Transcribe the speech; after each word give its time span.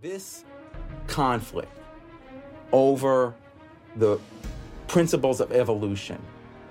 This 0.00 0.44
conflict 1.08 1.76
over 2.70 3.34
the 3.96 4.20
principles 4.86 5.40
of 5.40 5.50
evolution 5.50 6.22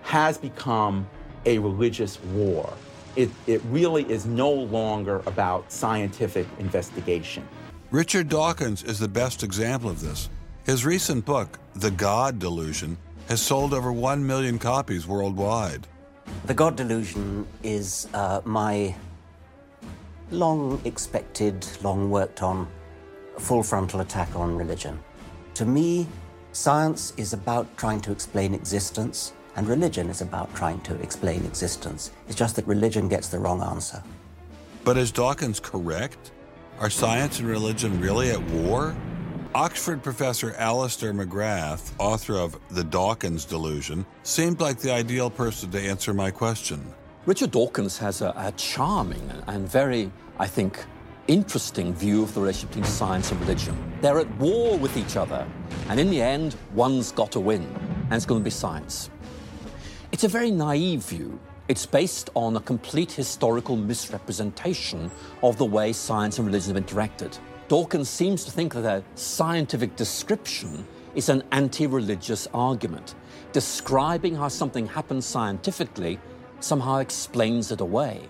has 0.03 0.38
become 0.38 1.05
a 1.46 1.58
religious 1.60 2.21
war. 2.24 2.71
It, 3.17 3.29
it 3.46 3.62
really 3.65 4.10
is 4.10 4.26
no 4.26 4.49
longer 4.49 5.24
about 5.26 5.69
scientific 5.69 6.47
investigation. 6.60 7.46
Richard 7.92 8.29
Dawkins 8.29 8.83
is 8.83 8.97
the 8.97 9.10
best 9.10 9.44
example 9.44 9.89
of 9.89 9.99
this. 9.99 10.29
His 10.65 10.85
recent 10.85 11.25
book, 11.25 11.59
The 11.75 11.91
God 11.91 12.39
Delusion, 12.39 12.96
has 13.28 13.41
sold 13.41 13.73
over 13.73 13.91
1 13.91 14.25
million 14.25 14.57
copies 14.57 15.05
worldwide. 15.05 15.85
The 16.45 16.53
God 16.53 16.77
Delusion 16.77 17.45
is 17.62 18.07
uh, 18.13 18.39
my 18.45 18.95
long 20.31 20.80
expected, 20.85 21.67
long 21.84 22.09
worked 22.09 22.41
on 22.41 22.70
full 23.39 23.63
frontal 23.63 24.01
attack 24.01 24.35
on 24.35 24.55
religion. 24.55 24.99
To 25.55 25.65
me, 25.65 26.07
science 26.51 27.13
is 27.17 27.33
about 27.33 27.65
trying 27.77 28.01
to 28.01 28.11
explain 28.11 28.53
existence, 28.53 29.33
and 29.55 29.67
religion 29.67 30.09
is 30.09 30.21
about 30.21 30.53
trying 30.55 30.81
to 30.81 30.95
explain 31.01 31.45
existence. 31.45 32.11
It's 32.27 32.35
just 32.35 32.55
that 32.57 32.67
religion 32.67 33.07
gets 33.07 33.29
the 33.29 33.39
wrong 33.39 33.61
answer. 33.61 34.03
But 34.83 34.97
is 34.97 35.11
Dawkins 35.11 35.59
correct? 35.59 36.31
Are 36.79 36.89
science 36.89 37.39
and 37.39 37.47
religion 37.47 37.99
really 37.99 38.29
at 38.29 38.41
war? 38.51 38.95
Oxford 39.55 40.03
professor 40.03 40.53
Alistair 40.53 41.13
McGrath, 41.13 41.91
author 41.97 42.35
of 42.35 42.59
The 42.69 42.83
Dawkins 42.83 43.45
Delusion, 43.45 44.05
seemed 44.23 44.61
like 44.61 44.77
the 44.77 44.91
ideal 44.91 45.31
person 45.31 45.71
to 45.71 45.79
answer 45.79 46.13
my 46.13 46.29
question. 46.29 46.85
Richard 47.25 47.51
Dawkins 47.51 47.97
has 47.97 48.21
a, 48.21 48.33
a 48.38 48.51
charming 48.55 49.31
and 49.47 49.67
very, 49.67 50.11
I 50.38 50.47
think, 50.47 50.85
interesting 51.27 51.94
view 51.94 52.23
of 52.23 52.33
the 52.33 52.42
relationship 52.42 52.70
between 52.70 52.86
science 52.86 53.31
and 53.31 53.39
religion. 53.42 53.75
They're 54.02 54.20
at 54.20 54.38
war 54.38 54.78
with 54.78 54.95
each 54.97 55.17
other, 55.17 55.47
and 55.89 56.00
in 56.00 56.09
the 56.09 56.22
end, 56.22 56.56
one's 56.73 57.11
got 57.11 57.31
to 57.34 57.39
win, 57.39 57.64
and 58.06 58.14
it's 58.14 58.25
going 58.25 58.42
to 58.42 58.44
be 58.44 58.50
science. 58.50 59.09
It's 60.11 60.23
a 60.23 60.28
very 60.28 60.52
naive 60.52 61.03
view. 61.03 61.39
It's 61.67 61.86
based 61.86 62.30
on 62.34 62.56
a 62.56 62.61
complete 62.61 63.11
historical 63.11 63.75
misrepresentation 63.75 65.11
of 65.44 65.58
the 65.58 65.66
way 65.66 65.92
science 65.92 66.38
and 66.38 66.47
religion 66.47 66.75
have 66.75 66.84
interacted. 66.84 67.38
Dawkins 67.67 68.08
seems 68.08 68.45
to 68.45 68.52
think 68.52 68.73
that 68.73 68.86
a 68.86 69.03
scientific 69.16 69.97
description 69.97 70.88
is 71.16 71.28
an 71.28 71.44
anti 71.52 71.88
religious 71.88 72.47
argument. 72.53 73.16
Describing 73.52 74.36
how 74.36 74.47
something 74.47 74.88
happens 74.88 75.25
scientifically 75.25 76.19
somehow 76.62 76.97
explains 76.97 77.72
it 77.72 77.81
away. 77.81 78.22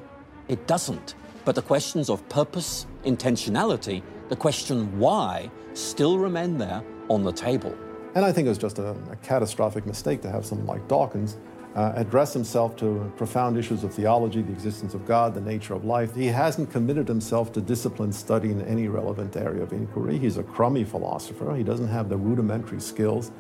It 0.48 0.66
doesn't. 0.66 1.14
But 1.48 1.56
the 1.56 1.62
questions 1.62 2.10
of 2.10 2.28
purpose, 2.28 2.88
intentionality, 3.06 4.04
the 4.28 4.36
question 4.36 5.00
why 5.00 5.50
still 5.76 6.20
remain 6.20 6.58
there 6.58 6.84
on 7.08 7.24
the 7.24 7.32
table. 7.32 7.74
And 8.16 8.26
I 8.26 8.34
think 8.34 8.48
it 8.48 8.50
was 8.50 8.58
just 8.58 8.80
a, 8.80 8.90
a 9.10 9.16
catastrophic 9.24 9.86
mistake 9.86 10.22
to 10.24 10.30
have 10.30 10.46
someone 10.46 10.68
like 10.68 10.86
Dawkins 10.90 11.38
uh, 11.74 11.94
address 11.96 12.34
himself 12.34 12.76
to 12.76 13.10
profound 13.16 13.58
issues 13.58 13.86
of 13.86 13.94
theology, 13.94 14.42
the 14.42 14.52
existence 14.52 14.94
of 14.94 15.06
God, 15.06 15.34
the 15.34 15.40
nature 15.40 15.74
of 15.74 15.86
life. 15.86 16.14
He 16.14 16.26
hasn't 16.26 16.70
committed 16.70 17.08
himself 17.08 17.54
to 17.54 17.62
disciplined 17.62 18.14
study 18.14 18.52
in 18.52 18.62
any 18.64 18.90
relevant 18.90 19.38
area 19.38 19.64
of 19.64 19.72
inquiry. 19.72 20.18
He's 20.18 20.36
a 20.36 20.44
crummy 20.44 20.84
philosopher. 20.84 21.56
He 21.56 21.64
doesn't 21.64 21.88
have 21.88 22.10
the 22.10 22.18
rudimentary 22.18 22.82
skills 22.82 23.32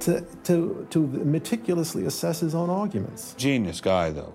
to, 0.00 0.20
to, 0.44 0.86
to 0.90 1.06
meticulously 1.06 2.04
assess 2.04 2.40
his 2.40 2.54
own 2.54 2.68
arguments. 2.68 3.34
Genius 3.38 3.80
guy, 3.80 4.10
though. 4.10 4.34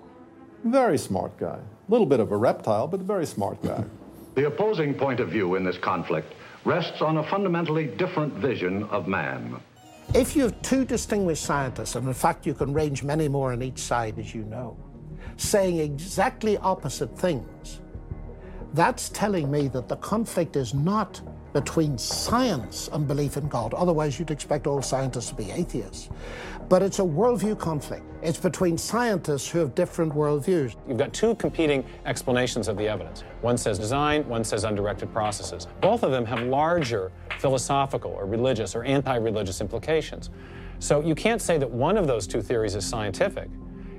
Very 0.64 0.98
smart 0.98 1.38
guy. 1.38 1.60
A 1.86 1.92
little 1.92 2.06
bit 2.06 2.18
of 2.18 2.32
a 2.32 2.36
reptile, 2.36 2.88
but 2.88 3.00
a 3.00 3.04
very 3.04 3.26
smart 3.26 3.62
guy. 3.62 3.84
The 4.34 4.48
opposing 4.48 4.92
point 4.92 5.20
of 5.20 5.30
view 5.30 5.54
in 5.54 5.64
this 5.64 5.78
conflict 5.78 6.34
rests 6.66 7.00
on 7.00 7.16
a 7.16 7.22
fundamentally 7.22 7.86
different 7.86 8.34
vision 8.34 8.82
of 8.90 9.08
man. 9.08 9.58
If 10.14 10.36
you 10.36 10.42
have 10.42 10.60
two 10.60 10.84
distinguished 10.84 11.42
scientists, 11.42 11.94
and 11.94 12.06
in 12.06 12.12
fact 12.12 12.44
you 12.44 12.52
can 12.52 12.74
range 12.74 13.02
many 13.02 13.28
more 13.28 13.52
on 13.52 13.62
each 13.62 13.78
side, 13.78 14.18
as 14.18 14.34
you 14.34 14.42
know, 14.42 14.76
saying 15.38 15.78
exactly 15.78 16.58
opposite 16.58 17.16
things, 17.18 17.80
that's 18.74 19.08
telling 19.08 19.50
me 19.50 19.68
that 19.68 19.88
the 19.88 19.96
conflict 19.96 20.56
is 20.56 20.74
not 20.74 21.22
between 21.56 21.96
science 21.96 22.90
and 22.92 23.08
belief 23.08 23.38
in 23.38 23.48
God. 23.48 23.72
Otherwise, 23.72 24.18
you'd 24.18 24.30
expect 24.30 24.66
all 24.66 24.82
scientists 24.82 25.30
to 25.30 25.34
be 25.34 25.50
atheists. 25.50 26.10
But 26.68 26.82
it's 26.82 26.98
a 26.98 27.02
worldview 27.02 27.58
conflict. 27.58 28.04
It's 28.20 28.38
between 28.38 28.76
scientists 28.76 29.48
who 29.48 29.60
have 29.60 29.74
different 29.74 30.12
worldviews. 30.12 30.76
You've 30.86 30.98
got 30.98 31.14
two 31.14 31.34
competing 31.36 31.82
explanations 32.04 32.68
of 32.68 32.76
the 32.76 32.86
evidence. 32.86 33.24
One 33.40 33.56
says 33.56 33.78
design, 33.78 34.28
one 34.28 34.44
says 34.44 34.64
undirected 34.64 35.10
processes. 35.14 35.66
Both 35.80 36.02
of 36.02 36.10
them 36.10 36.26
have 36.26 36.42
larger 36.42 37.10
philosophical 37.38 38.10
or 38.10 38.26
religious 38.26 38.76
or 38.76 38.84
anti 38.84 39.16
religious 39.16 39.62
implications. 39.62 40.28
So 40.78 41.00
you 41.00 41.14
can't 41.14 41.40
say 41.40 41.56
that 41.56 41.70
one 41.70 41.96
of 41.96 42.06
those 42.06 42.26
two 42.26 42.42
theories 42.42 42.74
is 42.74 42.84
scientific 42.84 43.48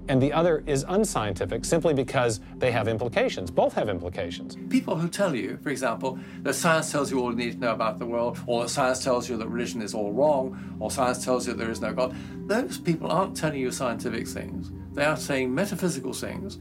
and 0.10 0.22
the 0.22 0.32
other 0.32 0.64
is 0.66 0.86
unscientific 0.88 1.66
simply 1.66 1.94
because 1.94 2.40
they 2.58 2.72
have 2.72 2.88
implications. 2.88 3.52
Both 3.52 3.74
have 3.74 3.90
implications. 3.90 4.58
People 4.70 4.96
who 4.96 5.10
tell 5.10 5.36
you, 5.36 5.58
for 5.62 5.70
example, 5.70 6.18
that 6.44 6.54
science 6.54 6.92
tells 6.92 7.12
you 7.12 7.20
all 7.20 7.32
you 7.32 7.38
need 7.38 7.54
to 7.54 7.60
know 7.60 7.72
about 7.72 8.00
the 8.00 8.06
world, 8.06 8.40
or 8.46 8.64
that 8.64 8.70
science 8.70 9.04
tells 9.04 9.30
you 9.30 9.38
that 9.38 9.48
religion 9.48 9.82
is 9.82 9.94
all 9.94 10.12
wrong, 10.12 10.78
or 10.80 10.90
science 10.90 11.24
tells 11.24 11.48
you 11.48 11.54
there 11.54 11.72
is 11.72 11.82
no 11.82 11.94
God, 11.94 12.16
those 12.48 12.78
people 12.78 13.12
aren't 13.12 13.36
telling 13.36 13.60
you 13.60 13.72
scientific 13.72 14.28
things. 14.28 14.72
They 14.94 15.06
are 15.06 15.18
saying 15.18 15.54
metaphysical 15.54 16.14
things, 16.14 16.60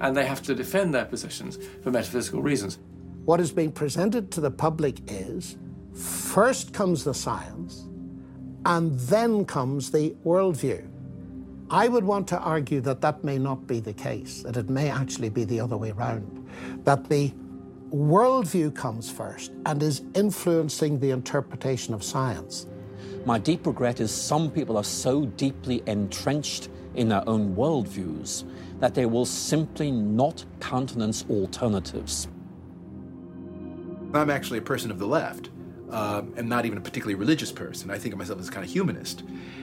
and 0.00 0.16
they 0.16 0.26
have 0.26 0.42
to 0.42 0.54
defend 0.54 0.94
their 0.94 1.04
positions 1.04 1.58
for 1.82 1.90
metaphysical 1.90 2.42
reasons. 2.42 2.78
What 3.24 3.40
is 3.40 3.50
being 3.52 3.72
presented 3.72 4.30
to 4.32 4.40
the 4.40 4.50
public 4.50 5.00
is 5.08 5.56
first 5.92 6.72
comes 6.72 7.04
the 7.04 7.14
science, 7.14 7.88
and 8.64 8.98
then 9.00 9.44
comes 9.44 9.90
the 9.90 10.16
worldview. 10.24 10.88
I 11.70 11.88
would 11.88 12.04
want 12.04 12.28
to 12.28 12.38
argue 12.38 12.80
that 12.82 13.00
that 13.00 13.24
may 13.24 13.38
not 13.38 13.66
be 13.66 13.80
the 13.80 13.92
case, 13.92 14.42
that 14.42 14.56
it 14.56 14.70
may 14.70 14.88
actually 14.88 15.30
be 15.30 15.44
the 15.44 15.60
other 15.60 15.76
way 15.76 15.90
around, 15.90 16.48
that 16.84 17.08
the 17.08 17.32
worldview 17.90 18.74
comes 18.74 19.10
first 19.10 19.52
and 19.64 19.82
is 19.82 20.02
influencing 20.14 21.00
the 21.00 21.10
interpretation 21.10 21.92
of 21.92 22.04
science. 22.04 22.66
My 23.24 23.38
deep 23.38 23.66
regret 23.66 24.00
is 24.00 24.12
some 24.12 24.50
people 24.50 24.76
are 24.76 24.84
so 24.84 25.26
deeply 25.26 25.82
entrenched 25.86 26.68
in 26.94 27.08
their 27.08 27.28
own 27.28 27.56
worldviews 27.56 28.44
that 28.78 28.94
they 28.94 29.06
will 29.06 29.24
simply 29.24 29.90
not 29.90 30.44
countenance 30.60 31.24
alternatives. 31.28 32.28
I'm 34.14 34.30
actually 34.30 34.58
a 34.58 34.62
person 34.62 34.92
of 34.92 34.98
the 34.98 35.06
left 35.06 35.50
um, 35.90 36.32
and 36.36 36.48
not 36.48 36.66
even 36.66 36.78
a 36.78 36.80
particularly 36.80 37.14
religious 37.14 37.52
person. 37.52 37.90
I 37.90 37.98
think 37.98 38.12
of 38.12 38.18
myself 38.18 38.40
as 38.40 38.50
kind 38.50 38.64
of 38.64 38.70
humanist. 38.70 39.22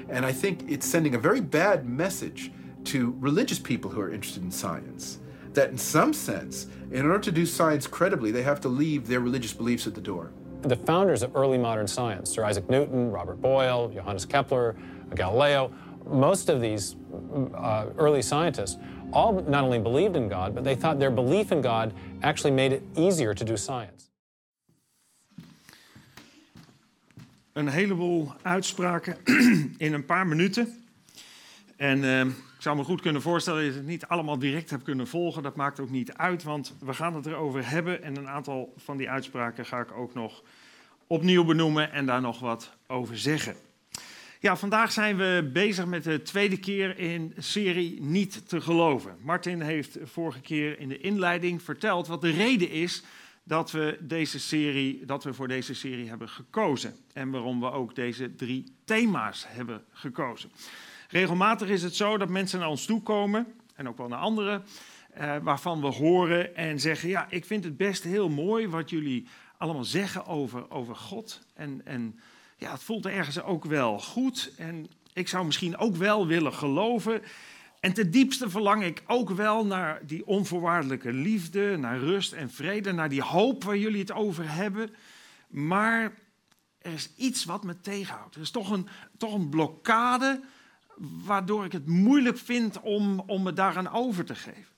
And 0.09 0.25
I 0.25 0.31
think 0.31 0.69
it's 0.69 0.85
sending 0.85 1.16
a 1.16 1.19
very 1.19 1.41
bad 1.41 1.88
message 1.88 2.51
to 2.85 3.16
religious 3.19 3.59
people 3.59 3.89
who 3.91 4.01
are 4.01 4.11
interested 4.11 4.44
in 4.44 4.51
science. 4.51 5.19
That 5.53 5.69
in 5.69 5.78
some 5.78 6.13
sense, 6.13 6.67
in 6.91 7.06
order 7.06 7.19
to 7.19 7.31
do 7.31 7.45
science 7.45 7.88
credibly, 7.88 8.31
they 8.31 8.44
have 8.44 8.59
to 8.62 8.69
leave 8.69 9.07
their 9.07 9.19
religious 9.19 9.53
beliefs 9.53 9.85
at 9.88 9.95
the 9.95 10.01
door. 10.01 10.31
The 10.62 10.75
founders 10.75 11.23
of 11.23 11.35
early 11.35 11.57
modern 11.57 11.88
science, 11.88 12.29
Sir 12.29 12.44
Isaac 12.44 12.69
Newton, 12.69 13.12
Robert 13.12 13.41
Boyle, 13.41 13.89
Johannes 13.89 14.25
Kepler, 14.25 14.75
Galileo, 15.13 15.72
most 16.06 16.50
of 16.50 16.62
these 16.62 16.95
uh, 17.56 17.88
early 17.97 18.22
scientists 18.22 18.78
all 19.12 19.33
not 19.33 19.63
only 19.63 19.79
believed 19.79 20.16
in 20.16 20.28
God, 20.28 20.56
but 20.56 20.63
they 20.63 20.75
thought 20.75 21.00
their 21.00 21.12
belief 21.12 21.51
in 21.51 21.62
God 21.62 21.94
actually 22.23 22.51
made 22.51 22.73
it 22.73 22.83
easier 22.95 23.33
to 23.33 23.45
do 23.45 23.56
science. 23.56 24.09
Een 27.53 27.68
heleboel 27.68 28.34
uitspraken 28.41 29.18
in 29.78 29.94
een 29.94 30.06
paar 30.06 30.28
minuten. 30.28 30.84
En 31.75 32.03
uh, 32.03 32.22
ik 32.25 32.34
zou 32.59 32.75
me 32.75 32.84
goed 32.84 33.02
kunnen 33.02 33.22
voorstellen 33.22 33.64
dat 33.64 33.72
je 33.72 33.80
het 33.80 33.88
niet 33.88 34.06
allemaal 34.06 34.40
direct 34.40 34.69
hebt 34.69 34.84
kunnen 34.84 35.08
volgen. 35.08 35.44
Dat 35.44 35.56
maakt 35.56 35.80
ook 35.80 35.90
niet 35.90 36.13
uit, 36.13 36.44
want 36.44 36.75
we 36.80 36.94
gaan 36.94 37.16
het 37.16 37.25
erover 37.25 37.69
hebben. 37.69 38.04
En 38.04 38.18
een 38.18 38.27
aantal 38.27 38.74
van 38.77 38.98
die 38.98 39.10
uitspraken 39.10 39.66
ga 39.66 39.80
ik 39.80 39.92
ook 39.92 40.13
nog 40.13 40.44
opnieuw 41.07 41.44
benoemen 41.44 41.92
en 41.92 42.06
daar 42.06 42.22
nog 42.22 42.39
wat 42.39 42.74
over 42.88 43.18
zeggen. 43.18 43.56
Ja, 44.39 44.57
vandaag 44.57 44.92
zijn 44.92 45.18
we 45.18 45.50
bezig 45.54 45.86
met 45.86 46.04
de 46.04 46.22
tweede 46.22 46.57
keer 46.57 47.00
in 47.00 47.33
serie 47.38 48.01
Niet 48.01 48.50
te 48.50 48.62
geloven. 48.62 49.18
Martin 49.22 49.62
heeft 49.62 49.98
vorige 50.04 50.42
keer 50.42 50.80
in 50.80 50.89
de 50.89 50.98
inleiding 50.98 51.62
verteld 51.62 52.07
wat 52.07 52.22
de 52.22 52.31
reden 52.31 52.69
is 52.69 53.04
dat 53.44 53.72
we, 53.72 53.98
deze 54.01 54.40
serie, 54.40 55.06
dat 55.06 55.24
we 55.24 55.34
voor 55.34 55.48
deze 55.48 55.74
serie 55.74 56.10
hebben 56.10 56.30
gekozen. 56.30 56.95
En 57.13 57.31
waarom 57.31 57.60
we 57.60 57.72
ook 57.72 57.95
deze 57.95 58.36
drie 58.36 58.63
thema's 58.86 59.45
hebben 59.48 59.84
gekozen. 59.92 60.51
Regelmatig 61.10 61.69
is 61.69 61.84
het 61.84 61.95
zo 61.95 62.18
dat 62.18 62.30
mensen 62.30 62.60
naar 62.60 62.69
ons 62.69 62.86
toe 62.86 63.01
komen, 63.01 63.48
en 63.75 63.88
ook 63.88 63.98
wel 63.98 64.07
naar 64.07 64.19
anderen, 64.19 64.63
eh, 65.13 65.36
waarvan 65.42 65.81
we 65.81 65.88
horen 65.88 66.56
en 66.56 66.80
zeggen: 66.80 67.10
Ja, 67.10 67.28
ik 67.30 67.45
vind 67.45 67.63
het 67.63 67.78
best 67.78 68.04
heel 68.04 68.30
mooi 68.30 68.68
wat 68.68 68.90
jullie 68.90 69.28
allemaal 69.57 69.84
zeggen 69.84 70.25
over, 70.25 70.72
over 70.72 70.96
God. 70.96 71.42
En, 71.54 71.81
en 71.86 72.19
ja, 72.57 72.72
het 72.72 72.84
voelt 72.84 73.06
ergens 73.06 73.42
ook 73.42 73.66
wel 73.66 74.00
goed. 74.00 74.51
En 74.57 74.88
ik 75.13 75.28
zou 75.28 75.46
misschien 75.46 75.78
ook 75.78 75.96
wel 75.96 76.28
willen 76.28 76.54
geloven. 76.54 77.22
En 77.83 77.94
ten 77.94 78.12
diepste 78.12 78.50
verlang 78.50 78.83
ik 78.83 79.03
ook 79.07 79.30
wel 79.30 79.65
naar 79.65 80.01
die 80.06 80.25
onvoorwaardelijke 80.27 81.13
liefde, 81.13 81.77
naar 81.77 82.00
rust 82.00 82.33
en 82.33 82.51
vrede, 82.51 82.91
naar 82.91 83.09
die 83.09 83.21
hoop 83.21 83.63
waar 83.63 83.77
jullie 83.77 84.00
het 84.00 84.12
over 84.12 84.51
hebben. 84.51 84.95
maar 85.47 86.13
er 86.77 86.94
is 86.94 87.09
iets 87.15 87.45
wat 87.45 87.63
me 87.63 87.81
tegenhoudt. 87.81 88.35
Er 88.35 88.41
is 88.41 88.51
toch 88.51 88.69
een, 88.69 88.88
toch 89.18 89.33
een 89.33 89.50
blokkade 89.50 90.41
waardoor 91.25 91.65
ik 91.65 91.71
het 91.71 91.88
moeilijk 91.88 92.38
vind 92.38 92.80
om, 92.80 93.19
om 93.19 93.44
me 93.44 93.53
daaraan 93.53 93.91
over 93.91 94.25
te 94.25 94.36
geven. 94.36 94.74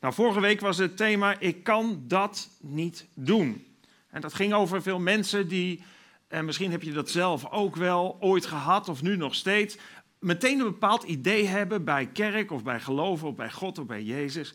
Nou, 0.00 0.14
vorige 0.14 0.40
week 0.40 0.60
was 0.60 0.78
het 0.78 0.96
thema: 0.96 1.38
ik 1.38 1.62
kan 1.62 2.04
dat 2.06 2.48
niet 2.60 3.06
doen. 3.14 3.66
En 4.10 4.20
dat 4.20 4.34
ging 4.34 4.52
over 4.52 4.82
veel 4.82 4.98
mensen 4.98 5.48
die, 5.48 5.82
en 6.28 6.44
misschien 6.44 6.70
heb 6.70 6.82
je 6.82 6.92
dat 6.92 7.10
zelf 7.10 7.50
ook 7.50 7.76
wel 7.76 8.16
ooit 8.20 8.46
gehad 8.46 8.88
of 8.88 9.02
nu 9.02 9.16
nog 9.16 9.34
steeds, 9.34 9.76
meteen 10.18 10.58
een 10.58 10.64
bepaald 10.64 11.02
idee 11.02 11.46
hebben 11.46 11.84
bij 11.84 12.06
kerk 12.06 12.50
of 12.50 12.62
bij 12.62 12.80
geloof 12.80 13.24
of 13.24 13.34
bij 13.34 13.50
God 13.50 13.78
of 13.78 13.86
bij 13.86 14.02
Jezus. 14.02 14.54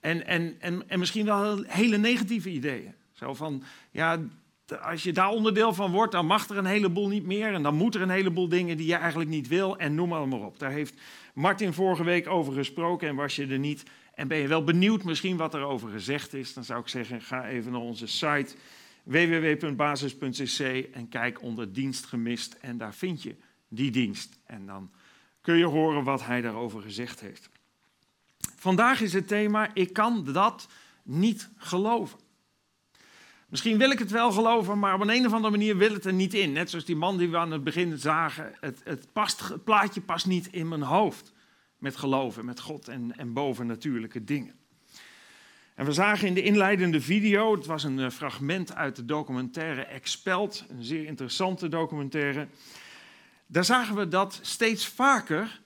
En, 0.00 0.26
en, 0.26 0.56
en, 0.60 0.88
en 0.88 0.98
misschien 0.98 1.24
wel 1.24 1.62
hele 1.66 1.96
negatieve 1.96 2.50
ideeën. 2.50 2.94
Zo 3.12 3.34
van, 3.34 3.62
ja, 3.90 4.18
als 4.82 5.02
je 5.02 5.12
daar 5.12 5.28
onderdeel 5.28 5.74
van 5.74 5.90
wordt, 5.90 6.12
dan 6.12 6.26
mag 6.26 6.48
er 6.48 6.56
een 6.56 6.64
heleboel 6.64 7.08
niet 7.08 7.26
meer. 7.26 7.54
En 7.54 7.62
dan 7.62 7.74
moet 7.74 7.94
er 7.94 8.02
een 8.02 8.10
heleboel 8.10 8.48
dingen 8.48 8.76
die 8.76 8.86
je 8.86 8.94
eigenlijk 8.94 9.30
niet 9.30 9.48
wil. 9.48 9.78
En 9.78 9.94
noem 9.94 10.08
maar, 10.08 10.28
maar 10.28 10.40
op. 10.40 10.58
Daar 10.58 10.70
heeft 10.70 10.94
Martin 11.34 11.72
vorige 11.72 12.04
week 12.04 12.28
over 12.28 12.52
gesproken 12.52 13.08
en 13.08 13.14
was 13.14 13.36
je 13.36 13.46
er 13.46 13.58
niet. 13.58 13.82
En 14.14 14.28
ben 14.28 14.38
je 14.38 14.48
wel 14.48 14.64
benieuwd 14.64 15.04
misschien 15.04 15.36
wat 15.36 15.54
er 15.54 15.62
over 15.62 15.90
gezegd 15.90 16.34
is, 16.34 16.54
dan 16.54 16.64
zou 16.64 16.80
ik 16.80 16.88
zeggen, 16.88 17.20
ga 17.20 17.48
even 17.48 17.72
naar 17.72 17.80
onze 17.80 18.06
site 18.06 18.54
www.basis.cc 19.02 20.60
en 20.94 21.08
kijk 21.08 21.42
onder 21.42 21.72
dienst 21.72 22.06
gemist 22.06 22.56
en 22.60 22.78
daar 22.78 22.94
vind 22.94 23.22
je 23.22 23.36
die 23.68 23.90
dienst. 23.90 24.38
En 24.44 24.66
dan 24.66 24.90
kun 25.40 25.56
je 25.56 25.64
horen 25.64 26.04
wat 26.04 26.24
hij 26.24 26.40
daarover 26.40 26.82
gezegd 26.82 27.20
heeft. 27.20 27.48
Vandaag 28.56 29.00
is 29.00 29.12
het 29.12 29.28
thema, 29.28 29.70
ik 29.74 29.92
kan 29.92 30.32
dat 30.32 30.68
niet 31.02 31.50
geloven. 31.56 32.18
Misschien 33.48 33.78
wil 33.78 33.90
ik 33.90 33.98
het 33.98 34.10
wel 34.10 34.32
geloven, 34.32 34.78
maar 34.78 34.94
op 34.94 35.00
een, 35.00 35.10
een 35.10 35.26
of 35.26 35.32
andere 35.32 35.50
manier 35.50 35.76
wil 35.76 35.92
het 35.92 36.04
er 36.04 36.12
niet 36.12 36.34
in. 36.34 36.52
Net 36.52 36.70
zoals 36.70 36.84
die 36.84 36.96
man 36.96 37.18
die 37.18 37.28
we 37.28 37.36
aan 37.36 37.50
het 37.50 37.64
begin 37.64 37.98
zagen. 37.98 38.54
Het, 38.60 38.80
het, 38.84 39.12
past, 39.12 39.48
het 39.48 39.64
plaatje 39.64 40.00
past 40.00 40.26
niet 40.26 40.46
in 40.46 40.68
mijn 40.68 40.82
hoofd 40.82 41.32
met 41.78 41.96
geloven, 41.96 42.44
met 42.44 42.60
God 42.60 42.88
en, 42.88 43.16
en 43.16 43.32
bovennatuurlijke 43.32 44.24
dingen. 44.24 44.54
En 45.74 45.86
we 45.86 45.92
zagen 45.92 46.28
in 46.28 46.34
de 46.34 46.42
inleidende 46.42 47.00
video, 47.00 47.54
het 47.54 47.66
was 47.66 47.84
een 47.84 47.98
eh, 47.98 48.10
fragment 48.10 48.74
uit 48.74 48.96
de 48.96 49.04
documentaire 49.04 49.82
Expelt, 49.82 50.64
een 50.68 50.84
zeer 50.84 51.04
interessante 51.04 51.68
documentaire. 51.68 52.48
Daar 53.52 53.64
zagen 53.64 53.94
we 53.94 54.08
dat 54.08 54.38
steeds 54.42 54.86
vaker 54.86 55.60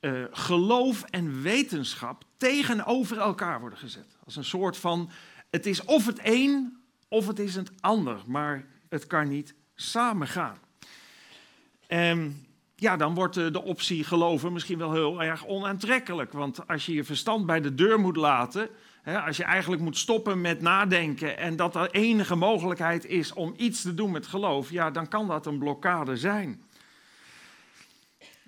uh, 0.00 0.24
geloof 0.30 1.02
en 1.02 1.42
wetenschap 1.42 2.24
tegenover 2.36 3.18
elkaar 3.18 3.60
worden 3.60 3.78
gezet. 3.78 4.16
Als 4.24 4.36
een 4.36 4.44
soort 4.44 4.76
van, 4.76 5.10
het 5.50 5.66
is 5.66 5.84
of 5.84 6.06
het 6.06 6.20
een 6.22 6.78
of 7.08 7.26
het 7.26 7.38
is 7.38 7.54
het 7.54 7.70
ander, 7.80 8.22
maar 8.26 8.66
het 8.88 9.06
kan 9.06 9.28
niet 9.28 9.54
samengaan. 9.74 10.58
En 11.86 12.46
ja, 12.76 12.96
dan 12.96 13.14
wordt 13.14 13.34
de 13.34 13.62
optie 13.62 14.04
geloven 14.04 14.52
misschien 14.52 14.78
wel 14.78 14.92
heel 14.92 15.22
erg 15.22 15.46
onaantrekkelijk. 15.46 16.32
Want 16.32 16.66
als 16.66 16.86
je 16.86 16.94
je 16.94 17.04
verstand 17.04 17.46
bij 17.46 17.60
de 17.60 17.74
deur 17.74 18.00
moet 18.00 18.16
laten, 18.16 18.68
hè, 19.02 19.20
als 19.20 19.36
je 19.36 19.44
eigenlijk 19.44 19.82
moet 19.82 19.96
stoppen 19.98 20.40
met 20.40 20.60
nadenken 20.60 21.38
en 21.38 21.56
dat 21.56 21.74
er 21.74 21.90
enige 21.90 22.34
mogelijkheid 22.34 23.04
is 23.04 23.32
om 23.32 23.54
iets 23.56 23.82
te 23.82 23.94
doen 23.94 24.10
met 24.10 24.26
geloof, 24.26 24.70
ja, 24.70 24.90
dan 24.90 25.08
kan 25.08 25.26
dat 25.26 25.46
een 25.46 25.58
blokkade 25.58 26.16
zijn. 26.16 26.68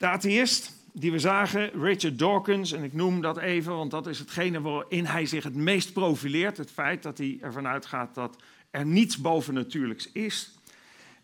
De 0.02 0.08
atheïst 0.08 0.72
die 0.93 1.12
we 1.12 1.19
zagen, 1.19 1.82
Richard 1.82 2.19
Dawkins, 2.19 2.72
en 2.72 2.82
ik 2.82 2.93
noem 2.93 3.20
dat 3.20 3.38
even, 3.38 3.76
want 3.76 3.90
dat 3.90 4.06
is 4.06 4.19
hetgene 4.19 4.60
waarin 4.60 5.04
hij 5.04 5.26
zich 5.26 5.44
het 5.44 5.54
meest 5.54 5.93
profileert. 5.93 6.56
Het 6.56 6.70
feit 6.70 7.02
dat 7.02 7.19
hij 7.19 7.38
ervan 7.40 7.66
uitgaat 7.66 8.14
dat 8.14 8.43
er 8.70 8.87
niets 8.87 9.16
bovennatuurlijks 9.19 10.12
is. 10.12 10.58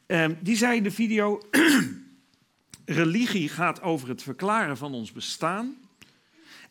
Um, 0.06 0.38
die 0.40 0.56
zei 0.56 0.76
in 0.76 0.82
de 0.82 0.90
video, 0.90 1.40
religie 2.84 3.48
gaat 3.48 3.82
over 3.82 4.08
het 4.08 4.22
verklaren 4.22 4.76
van 4.76 4.94
ons 4.94 5.12
bestaan. 5.12 5.76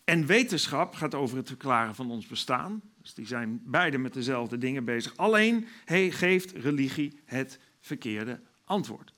En 0.03 0.25
wetenschap 0.25 0.95
gaat 0.95 1.15
over 1.15 1.37
het 1.37 1.47
verklaren 1.47 1.95
van 1.95 2.11
ons 2.11 2.27
bestaan. 2.27 2.81
Dus 3.01 3.13
die 3.13 3.27
zijn 3.27 3.61
beide 3.63 3.97
met 3.97 4.13
dezelfde 4.13 4.57
dingen 4.57 4.85
bezig. 4.85 5.17
Alleen 5.17 5.67
hij 5.85 6.11
geeft 6.11 6.51
religie 6.51 7.19
het 7.25 7.59
verkeerde 7.79 8.39
antwoord. 8.65 9.15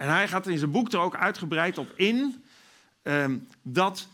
En 0.00 0.08
hij 0.08 0.28
gaat 0.28 0.46
in 0.46 0.58
zijn 0.58 0.70
boek 0.70 0.92
er 0.92 0.98
ook 0.98 1.16
uitgebreid 1.16 1.78
op 1.78 1.92
in 1.96 2.44
um, 3.02 3.46
dat 3.62 4.08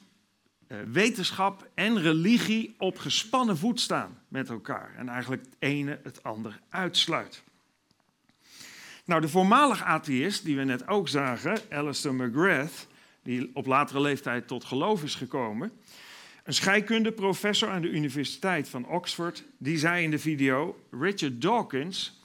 uh, 0.69 0.79
wetenschap 0.93 1.69
en 1.75 2.01
religie 2.01 2.75
op 2.79 2.99
gespannen 2.99 3.59
voet 3.59 3.81
staan 3.81 4.19
met 4.29 4.49
elkaar. 4.49 4.95
En 4.97 5.09
eigenlijk 5.09 5.43
het 5.43 5.57
ene 5.59 6.01
het 6.03 6.23
ander 6.23 6.61
uitsluit. 6.69 7.43
Nou, 9.05 9.21
de 9.21 9.29
voormalig 9.29 9.83
atheïst, 9.83 10.45
die 10.45 10.57
we 10.57 10.65
net 10.65 10.89
ook 10.89 11.09
zagen, 11.09 11.59
Alistair 11.71 12.15
McGrath, 12.15 12.87
die 13.23 13.51
op 13.55 13.67
latere 13.67 14.01
leeftijd 14.01 14.49
tot 14.49 14.65
geloof 14.65 15.03
is 15.03 15.15
gekomen, 15.15 15.73
een 16.45 16.55
scheikundeprofessor 16.55 17.71
aan 17.71 17.83
de 17.83 17.91
Universiteit 17.91 18.69
van 18.69 18.87
Oxford, 18.87 19.45
die 19.59 19.79
zei 19.79 20.05
in 20.05 20.11
de 20.11 20.19
video: 20.19 20.85
Richard 20.91 21.43
Dawkins 21.43 22.25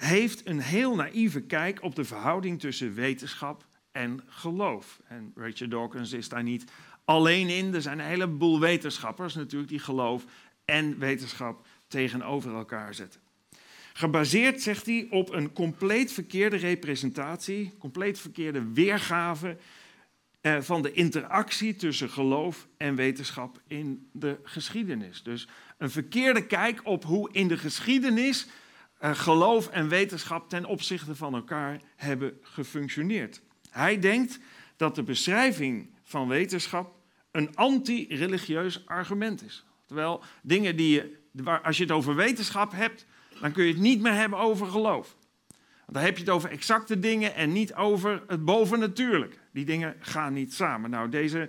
heeft 0.00 0.46
een 0.46 0.60
heel 0.60 0.94
naïeve 0.94 1.40
kijk 1.40 1.82
op 1.82 1.94
de 1.94 2.04
verhouding 2.04 2.60
tussen 2.60 2.94
wetenschap 2.94 3.66
en 3.92 4.20
geloof. 4.26 5.00
En 5.08 5.32
Richard 5.34 5.70
Dawkins 5.70 6.12
is 6.12 6.28
daar 6.28 6.42
niet 6.42 6.64
alleen 7.04 7.48
in. 7.48 7.74
Er 7.74 7.82
zijn 7.82 7.98
een 7.98 8.06
heleboel 8.06 8.60
wetenschappers 8.60 9.34
natuurlijk 9.34 9.70
die 9.70 9.78
geloof 9.78 10.24
en 10.64 10.98
wetenschap 10.98 11.66
tegenover 11.88 12.54
elkaar 12.54 12.94
zetten. 12.94 13.20
Gebaseerd, 13.92 14.62
zegt 14.62 14.86
hij, 14.86 15.06
op 15.10 15.32
een 15.32 15.52
compleet 15.52 16.12
verkeerde 16.12 16.56
representatie, 16.56 17.72
compleet 17.78 18.18
verkeerde 18.18 18.72
weergave 18.72 19.56
eh, 20.40 20.60
van 20.60 20.82
de 20.82 20.92
interactie 20.92 21.76
tussen 21.76 22.10
geloof 22.10 22.68
en 22.76 22.94
wetenschap 22.94 23.60
in 23.66 24.08
de 24.12 24.38
geschiedenis. 24.42 25.22
Dus 25.22 25.48
een 25.78 25.90
verkeerde 25.90 26.46
kijk 26.46 26.80
op 26.84 27.04
hoe 27.04 27.28
in 27.32 27.48
de 27.48 27.58
geschiedenis 27.58 28.46
geloof 29.00 29.68
en 29.68 29.88
wetenschap 29.88 30.48
ten 30.48 30.64
opzichte 30.64 31.14
van 31.14 31.34
elkaar 31.34 31.80
hebben 31.96 32.38
gefunctioneerd. 32.42 33.40
Hij 33.70 33.98
denkt 33.98 34.38
dat 34.76 34.94
de 34.94 35.02
beschrijving 35.02 35.90
van 36.02 36.28
wetenschap 36.28 36.94
een 37.30 37.56
anti-religieus 37.56 38.86
argument 38.86 39.44
is. 39.44 39.64
Terwijl 39.86 40.22
dingen 40.42 40.76
die 40.76 40.94
je, 40.94 41.18
als 41.62 41.76
je 41.76 41.82
het 41.82 41.92
over 41.92 42.14
wetenschap 42.14 42.72
hebt, 42.72 43.06
dan 43.40 43.52
kun 43.52 43.64
je 43.64 43.72
het 43.72 43.80
niet 43.82 44.00
meer 44.00 44.14
hebben 44.14 44.38
over 44.38 44.66
geloof. 44.66 45.16
Dan 45.86 46.02
heb 46.02 46.14
je 46.16 46.22
het 46.22 46.32
over 46.32 46.50
exacte 46.50 46.98
dingen 46.98 47.34
en 47.34 47.52
niet 47.52 47.74
over 47.74 48.22
het 48.26 48.44
bovennatuurlijke. 48.44 49.36
Die 49.52 49.64
dingen 49.64 49.96
gaan 50.00 50.32
niet 50.32 50.54
samen. 50.54 50.90
Nou, 50.90 51.08
deze 51.08 51.48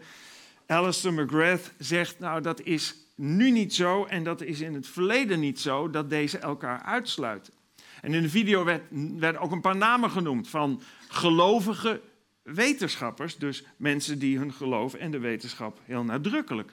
Alistair 0.65 1.13
McGrath 1.13 1.74
zegt, 1.77 2.20
nou 2.20 2.41
dat 2.41 2.62
is 2.62 2.96
nu 3.22 3.51
niet 3.51 3.74
zo 3.74 4.06
en 4.06 4.24
dat 4.24 4.42
is 4.42 4.62
in 4.62 4.74
het 4.74 4.88
verleden 4.88 5.40
niet 5.40 5.60
zo 5.60 5.90
dat 5.90 6.10
deze 6.10 6.38
elkaar 6.38 6.82
uitsluiten. 6.82 7.54
En 8.01 8.13
in 8.13 8.22
de 8.22 8.30
video 8.30 8.63
werd, 8.63 8.84
werden 9.18 9.42
ook 9.42 9.51
een 9.51 9.62
paar 9.62 9.78
namen 9.78 10.10
genoemd 10.10 10.50
van 10.50 10.82
gelovige 11.08 12.01
wetenschappers, 12.42 13.38
dus 13.38 13.63
mensen 13.78 14.20
die 14.20 14.38
hun 14.38 14.54
geloof 14.54 14.94
en 14.94 15.12
de 15.12 15.20
wetenschap 15.20 15.80
heel 15.86 16.04
nadrukkelijk 16.04 16.72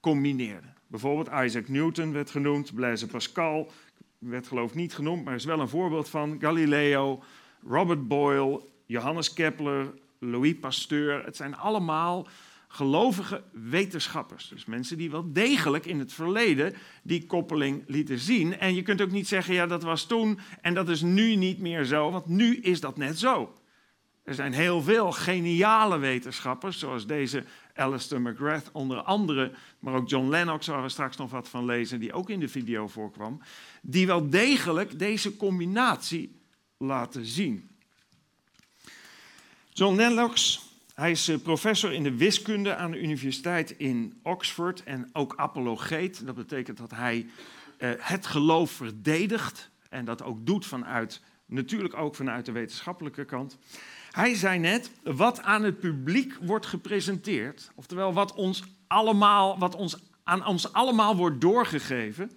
combineerden. 0.00 0.74
Bijvoorbeeld 0.86 1.44
Isaac 1.44 1.68
Newton 1.68 2.12
werd 2.12 2.30
genoemd, 2.30 2.74
Blaise 2.74 3.06
Pascal 3.06 3.70
werd 4.18 4.46
geloof 4.46 4.74
niet 4.74 4.94
genoemd, 4.94 5.24
maar 5.24 5.34
is 5.34 5.44
wel 5.44 5.60
een 5.60 5.68
voorbeeld 5.68 6.08
van 6.08 6.36
Galileo, 6.40 7.22
Robert 7.68 8.08
Boyle, 8.08 8.60
Johannes 8.86 9.32
Kepler, 9.32 9.94
Louis 10.18 10.54
Pasteur. 10.58 11.24
Het 11.24 11.36
zijn 11.36 11.56
allemaal 11.56 12.28
gelovige 12.72 13.42
wetenschappers. 13.52 14.48
Dus 14.48 14.64
mensen 14.64 14.98
die 14.98 15.10
wel 15.10 15.32
degelijk 15.32 15.86
in 15.86 15.98
het 15.98 16.12
verleden 16.12 16.74
die 17.02 17.26
koppeling 17.26 17.84
lieten 17.86 18.18
zien. 18.18 18.58
En 18.58 18.74
je 18.74 18.82
kunt 18.82 19.00
ook 19.00 19.10
niet 19.10 19.28
zeggen, 19.28 19.54
ja 19.54 19.66
dat 19.66 19.82
was 19.82 20.04
toen 20.04 20.38
en 20.60 20.74
dat 20.74 20.88
is 20.88 21.00
nu 21.00 21.34
niet 21.34 21.58
meer 21.58 21.84
zo, 21.84 22.10
want 22.10 22.26
nu 22.26 22.56
is 22.56 22.80
dat 22.80 22.96
net 22.96 23.18
zo. 23.18 23.54
Er 24.22 24.34
zijn 24.34 24.52
heel 24.52 24.82
veel 24.82 25.12
geniale 25.12 25.98
wetenschappers, 25.98 26.78
zoals 26.78 27.06
deze 27.06 27.44
Alistair 27.74 28.20
McGrath 28.20 28.70
onder 28.72 29.02
andere, 29.02 29.52
maar 29.78 29.94
ook 29.94 30.08
John 30.08 30.28
Lennox, 30.28 30.66
waar 30.66 30.82
we 30.82 30.88
straks 30.88 31.16
nog 31.16 31.30
wat 31.30 31.48
van 31.48 31.64
lezen, 31.64 32.00
die 32.00 32.12
ook 32.12 32.30
in 32.30 32.40
de 32.40 32.48
video 32.48 32.88
voorkwam, 32.88 33.40
die 33.82 34.06
wel 34.06 34.30
degelijk 34.30 34.98
deze 34.98 35.36
combinatie 35.36 36.40
laten 36.78 37.24
zien. 37.24 37.70
John 39.72 39.96
Lennox, 39.96 40.68
hij 41.00 41.10
is 41.10 41.28
eh, 41.28 41.36
professor 41.42 41.92
in 41.92 42.02
de 42.02 42.16
wiskunde 42.16 42.74
aan 42.74 42.90
de 42.90 43.00
universiteit 43.00 43.70
in 43.70 44.20
Oxford 44.22 44.82
en 44.84 45.10
ook 45.12 45.36
apologeet. 45.36 46.26
Dat 46.26 46.34
betekent 46.34 46.78
dat 46.78 46.90
hij 46.90 47.26
uh, 47.78 47.90
het 47.98 48.26
geloof 48.26 48.70
verdedigt 48.70 49.70
en 49.88 50.04
dat 50.04 50.22
ook 50.22 50.46
doet 50.46 50.66
vanuit, 50.66 51.20
natuurlijk 51.46 51.96
ook 51.96 52.14
vanuit 52.14 52.46
de 52.46 52.52
wetenschappelijke 52.52 53.24
kant. 53.24 53.58
Hij 54.10 54.34
zei 54.34 54.58
net, 54.58 54.90
wat 55.02 55.42
aan 55.42 55.62
het 55.62 55.80
publiek 55.80 56.34
wordt 56.40 56.66
gepresenteerd, 56.66 57.70
oftewel 57.74 58.12
wat, 58.12 58.34
ons 58.34 58.64
allemaal, 58.86 59.58
wat 59.58 59.74
ons, 59.74 59.96
aan 60.24 60.46
ons 60.46 60.72
allemaal 60.72 61.16
wordt 61.16 61.40
doorgegeven, 61.40 62.30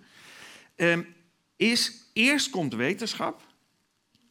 eh, 0.75 0.98
is 1.55 2.10
eerst 2.13 2.50
komt 2.50 2.74
wetenschap 2.74 3.41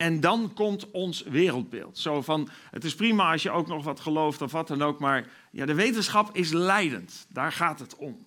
En 0.02 0.20
dan 0.20 0.52
komt 0.54 0.90
ons 0.90 1.22
wereldbeeld. 1.22 1.98
Zo 1.98 2.22
van, 2.22 2.48
het 2.70 2.84
is 2.84 2.94
prima 2.94 3.32
als 3.32 3.42
je 3.42 3.50
ook 3.50 3.66
nog 3.66 3.84
wat 3.84 4.00
gelooft 4.00 4.42
of 4.42 4.52
wat 4.52 4.68
dan 4.68 4.82
ook, 4.82 4.98
maar 4.98 5.28
ja, 5.50 5.66
de 5.66 5.74
wetenschap 5.74 6.36
is 6.36 6.52
leidend. 6.52 7.26
Daar 7.28 7.52
gaat 7.52 7.78
het 7.78 7.96
om. 7.96 8.26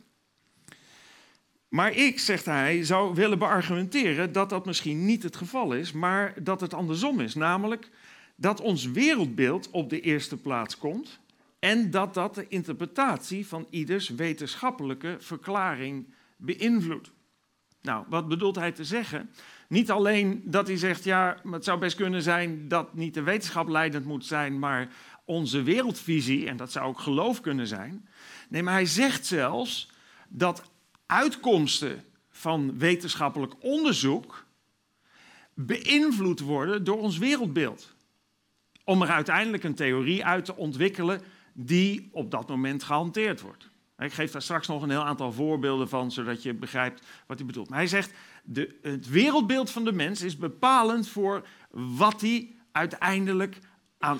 Maar 1.68 1.94
ik, 1.94 2.20
zegt 2.20 2.46
hij, 2.46 2.84
zou 2.84 3.16
willen 3.16 3.40
beargumenteren 3.40 4.32
dat 4.32 4.50
dat 4.50 4.66
misschien 4.66 5.06
niet 5.06 5.24
het 5.24 5.36
geval 5.36 5.74
is, 5.74 5.92
maar 5.92 6.34
dat 6.44 6.62
het 6.62 6.74
andersom 6.74 7.20
is. 7.20 7.36
Namelijk 7.36 7.90
dat 8.36 8.62
ons 8.62 8.86
wereldbeeld 8.86 9.70
op 9.70 9.90
de 9.90 10.02
eerste 10.02 10.38
plaats 10.38 10.78
komt 10.78 11.20
en 11.60 11.92
dat 11.92 12.14
dat 12.14 12.36
de 12.36 12.48
interpretatie 12.48 13.48
van 13.48 13.68
ieders 13.70 14.10
wetenschappelijke 14.10 15.16
verklaring 15.20 16.14
beïnvloedt. 16.38 17.12
Nou, 17.82 18.06
wat 18.10 18.28
bedoelt 18.28 18.56
hij 18.56 18.72
te 18.72 18.84
zeggen? 18.84 19.30
Niet 19.68 19.92
alleen 19.92 20.42
dat 20.46 20.68
hij 20.68 20.78
zegt, 20.78 21.04
ja, 21.04 21.38
het 21.52 21.64
zou 21.64 21.80
best 21.80 21.96
kunnen 21.96 22.22
zijn 22.22 22.68
dat 22.68 22.94
niet 22.94 23.14
de 23.14 23.24
wetenschap 23.24 23.68
leidend 23.68 24.06
moet 24.06 24.26
zijn, 24.26 24.60
maar 24.60 24.90
onze 25.26 25.64
wereldvisie, 25.64 26.48
en 26.48 26.58
dat 26.58 26.72
zou 26.72 26.86
ook 26.86 27.00
geloof 27.00 27.42
kunnen 27.42 27.68
zijn. 27.68 28.08
Nee, 28.50 28.64
maar 28.64 28.74
hij 28.74 28.86
zegt 28.86 29.26
zelfs 29.26 29.90
dat 30.28 30.64
uitkomsten 31.06 32.04
van 32.30 32.78
wetenschappelijk 32.78 33.54
onderzoek 33.60 34.46
beïnvloed 35.54 36.40
worden 36.40 36.84
door 36.84 37.00
ons 37.00 37.18
wereldbeeld. 37.18 37.94
Om 38.84 39.02
er 39.02 39.10
uiteindelijk 39.10 39.64
een 39.64 39.76
theorie 39.76 40.26
uit 40.26 40.46
te 40.46 40.56
ontwikkelen 40.56 41.22
die 41.54 42.10
op 42.12 42.32
dat 42.32 42.48
moment 42.48 42.84
gehanteerd 42.84 43.42
wordt. 43.42 43.70
Ik 43.98 44.14
geef 44.14 44.32
daar 44.32 44.42
straks 44.42 44.68
nog 44.68 44.82
een 44.82 44.90
heel 44.90 45.06
aantal 45.06 45.32
voorbeelden 45.32 45.90
van, 45.90 46.12
zodat 46.12 46.44
je 46.44 46.54
begrijpt 46.54 47.02
wat 47.28 47.38
hij 47.38 47.48
bedoelt. 47.48 47.70
Maar 47.70 47.78
hij 47.78 47.88
zegt, 47.88 48.14
de, 48.44 48.80
het 48.82 49.10
wereldbeeld 49.10 49.72
van 49.72 49.84
de 49.84 49.92
mens 49.92 50.22
is 50.22 50.38
bepalend 50.38 51.08
voor 51.08 51.48
wat 51.70 52.22
hij 52.22 52.56
uiteindelijk 52.72 53.60
aan, 53.98 54.20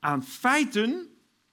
aan 0.00 0.24
feiten 0.24 1.08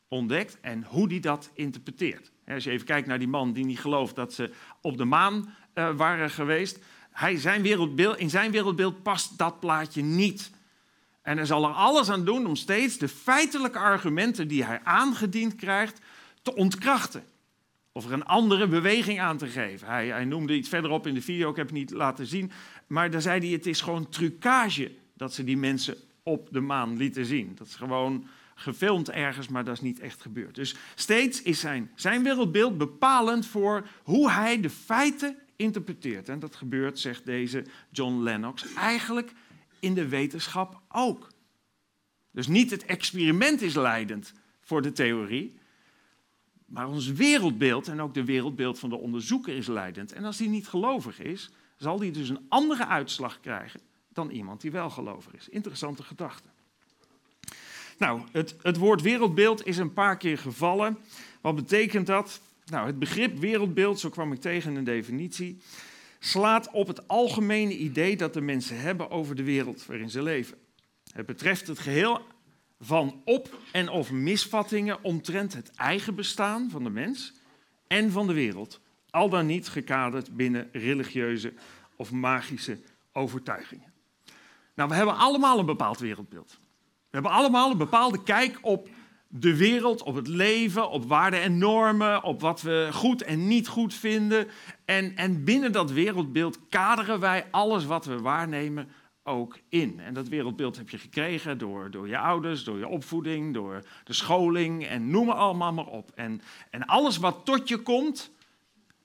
ontdekt 0.07 0.59
en 0.61 0.83
hoe 0.83 1.07
hij 1.07 1.19
dat 1.19 1.49
interpreteert. 1.53 2.31
Als 2.47 2.63
je 2.63 2.71
even 2.71 2.85
kijkt 2.85 3.07
naar 3.07 3.19
die 3.19 3.27
man 3.27 3.53
die 3.53 3.65
niet 3.65 3.79
gelooft 3.79 4.15
dat 4.15 4.33
ze 4.33 4.51
op 4.81 4.97
de 4.97 5.05
maan 5.05 5.55
uh, 5.73 5.95
waren 5.95 6.29
geweest. 6.29 6.79
Hij, 7.11 7.37
zijn 7.37 7.61
wereldbeeld, 7.61 8.17
in 8.17 8.29
zijn 8.29 8.51
wereldbeeld 8.51 9.03
past 9.03 9.37
dat 9.37 9.59
plaatje 9.59 10.01
niet. 10.01 10.51
En 11.21 11.37
hij 11.37 11.45
zal 11.45 11.63
er 11.63 11.73
alles 11.73 12.09
aan 12.09 12.25
doen 12.25 12.45
om 12.45 12.55
steeds 12.55 12.97
de 12.97 13.07
feitelijke 13.07 13.79
argumenten 13.79 14.47
die 14.47 14.63
hij 14.63 14.79
aangediend 14.83 15.55
krijgt 15.55 16.01
te 16.41 16.55
ontkrachten. 16.55 17.23
Of 17.97 18.05
er 18.05 18.13
een 18.13 18.25
andere 18.25 18.67
beweging 18.67 19.19
aan 19.19 19.37
te 19.37 19.47
geven. 19.47 19.87
Hij, 19.87 20.07
hij 20.07 20.25
noemde 20.25 20.55
iets 20.55 20.69
verderop 20.69 21.07
in 21.07 21.13
de 21.13 21.21
video, 21.21 21.49
ik 21.49 21.55
heb 21.55 21.65
het 21.65 21.75
niet 21.75 21.91
laten 21.91 22.25
zien. 22.25 22.51
Maar 22.87 23.11
daar 23.11 23.21
zei 23.21 23.39
hij: 23.39 23.49
het 23.49 23.65
is 23.65 23.81
gewoon 23.81 24.09
trucage 24.09 24.91
dat 25.13 25.33
ze 25.33 25.43
die 25.43 25.57
mensen 25.57 25.97
op 26.23 26.47
de 26.51 26.59
maan 26.59 26.97
lieten 26.97 27.25
zien. 27.25 27.51
Dat 27.55 27.67
is 27.67 27.75
gewoon 27.75 28.27
gefilmd 28.55 29.09
ergens, 29.09 29.47
maar 29.47 29.63
dat 29.63 29.73
is 29.73 29.81
niet 29.81 29.99
echt 29.99 30.21
gebeurd. 30.21 30.55
Dus 30.55 30.75
steeds 30.95 31.41
is 31.41 31.59
zijn, 31.59 31.91
zijn 31.95 32.23
wereldbeeld 32.23 32.77
bepalend 32.77 33.45
voor 33.45 33.87
hoe 34.03 34.31
hij 34.31 34.61
de 34.61 34.69
feiten 34.69 35.37
interpreteert. 35.55 36.29
En 36.29 36.39
dat 36.39 36.55
gebeurt, 36.55 36.99
zegt 36.99 37.25
deze 37.25 37.65
John 37.89 38.21
Lennox, 38.21 38.73
eigenlijk 38.73 39.31
in 39.79 39.93
de 39.93 40.07
wetenschap 40.07 40.81
ook. 40.89 41.27
Dus 42.31 42.47
niet 42.47 42.71
het 42.71 42.85
experiment 42.85 43.61
is 43.61 43.75
leidend 43.75 44.33
voor 44.61 44.81
de 44.81 44.91
theorie, 44.91 45.55
maar 46.67 46.87
ons 46.87 47.07
wereldbeeld 47.11 47.87
en 47.87 48.01
ook 48.01 48.13
de 48.13 48.25
wereldbeeld 48.25 48.79
van 48.79 48.89
de 48.89 48.97
onderzoeker 48.97 49.55
is 49.55 49.67
leidend. 49.67 50.13
En 50.13 50.23
als 50.23 50.37
die 50.37 50.49
niet 50.49 50.67
gelovig 50.67 51.19
is, 51.19 51.49
zal 51.77 51.97
die 51.97 52.11
dus 52.11 52.29
een 52.29 52.45
andere 52.49 52.87
uitslag 52.87 53.39
krijgen 53.39 53.79
dan 54.09 54.29
iemand 54.29 54.61
die 54.61 54.71
wel 54.71 54.89
gelovig 54.89 55.35
is. 55.35 55.49
Interessante 55.49 56.03
gedachte. 56.03 56.49
Nou, 57.97 58.21
het, 58.31 58.55
het 58.61 58.77
woord 58.77 59.01
wereldbeeld 59.01 59.65
is 59.65 59.77
een 59.77 59.93
paar 59.93 60.17
keer 60.17 60.37
gevallen. 60.37 60.97
Wat 61.41 61.55
betekent 61.55 62.07
dat? 62.07 62.41
Nou, 62.65 62.87
het 62.87 62.99
begrip 62.99 63.37
wereldbeeld, 63.37 63.99
zo 63.99 64.09
kwam 64.09 64.31
ik 64.31 64.41
tegen 64.41 64.75
een 64.75 64.83
definitie, 64.83 65.61
slaat 66.19 66.71
op 66.71 66.87
het 66.87 67.07
algemene 67.07 67.77
idee 67.77 68.17
dat 68.17 68.33
de 68.33 68.41
mensen 68.41 68.79
hebben 68.79 69.09
over 69.09 69.35
de 69.35 69.43
wereld 69.43 69.85
waarin 69.85 70.09
ze 70.09 70.21
leven. 70.21 70.57
Het 71.13 71.25
betreft 71.25 71.67
het 71.67 71.79
geheel 71.79 72.21
van 72.79 73.21
op- 73.25 73.57
en 73.71 73.89
of 73.89 74.11
misvattingen 74.11 75.03
omtrent 75.03 75.53
het 75.53 75.71
eigen 75.75 76.15
bestaan 76.15 76.69
van 76.69 76.83
de 76.83 76.89
mens 76.89 77.33
en 77.87 78.11
van 78.11 78.27
de 78.27 78.33
wereld, 78.33 78.79
al 79.09 79.29
dan 79.29 79.45
niet 79.45 79.67
gekaderd 79.67 80.35
binnen 80.35 80.69
religieuze 80.71 81.53
of 81.95 82.11
magische 82.11 82.79
overtuigingen. 83.13 83.93
Nou, 84.75 84.89
we 84.89 84.95
hebben 84.95 85.17
allemaal 85.17 85.59
een 85.59 85.65
bepaald 85.65 85.99
wereldbeeld. 85.99 86.57
We 87.09 87.13
hebben 87.13 87.31
allemaal 87.31 87.71
een 87.71 87.77
bepaalde 87.77 88.23
kijk 88.23 88.59
op 88.61 88.89
de 89.27 89.55
wereld, 89.55 90.03
op 90.03 90.15
het 90.15 90.27
leven, 90.27 90.89
op 90.89 91.05
waarden 91.05 91.41
en 91.41 91.57
normen, 91.57 92.23
op 92.23 92.41
wat 92.41 92.61
we 92.61 92.89
goed 92.91 93.21
en 93.21 93.47
niet 93.47 93.67
goed 93.67 93.93
vinden. 93.93 94.47
En, 94.85 95.15
en 95.15 95.43
binnen 95.43 95.71
dat 95.71 95.91
wereldbeeld 95.91 96.59
kaderen 96.69 97.19
wij 97.19 97.45
alles 97.51 97.85
wat 97.85 98.05
we 98.05 98.21
waarnemen 98.21 98.89
ook 99.27 99.59
in. 99.69 99.99
En 99.99 100.13
dat 100.13 100.27
wereldbeeld 100.27 100.77
heb 100.77 100.89
je 100.89 100.97
gekregen 100.97 101.57
door, 101.57 101.91
door 101.91 102.07
je 102.07 102.17
ouders, 102.17 102.63
door 102.63 102.77
je 102.77 102.87
opvoeding, 102.87 103.53
door 103.53 103.83
de 104.03 104.13
scholing 104.13 104.85
en 104.85 105.09
noem 105.09 105.29
allemaal 105.29 105.73
maar 105.73 105.87
op. 105.87 106.11
En, 106.15 106.41
en 106.69 106.85
alles 106.85 107.17
wat 107.17 107.45
tot 107.45 107.67
je 107.67 107.77
komt, 107.77 108.31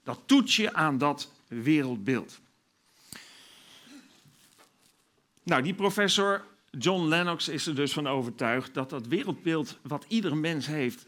dat 0.03 0.21
toets 0.27 0.57
je 0.57 0.73
aan 0.73 0.99
dat 0.99 1.33
wereldbeeld. 1.49 2.41
Nou, 5.43 5.63
die 5.63 5.75
professor 5.75 6.45
John 6.71 7.09
Lennox 7.09 7.49
is 7.49 7.67
er 7.67 7.75
dus 7.75 7.93
van 7.93 8.07
overtuigd 8.07 8.75
dat 8.75 8.91
dat 8.91 9.07
wereldbeeld 9.07 9.79
wat 9.83 10.05
ieder 10.09 10.37
mens 10.37 10.67
heeft 10.67 11.07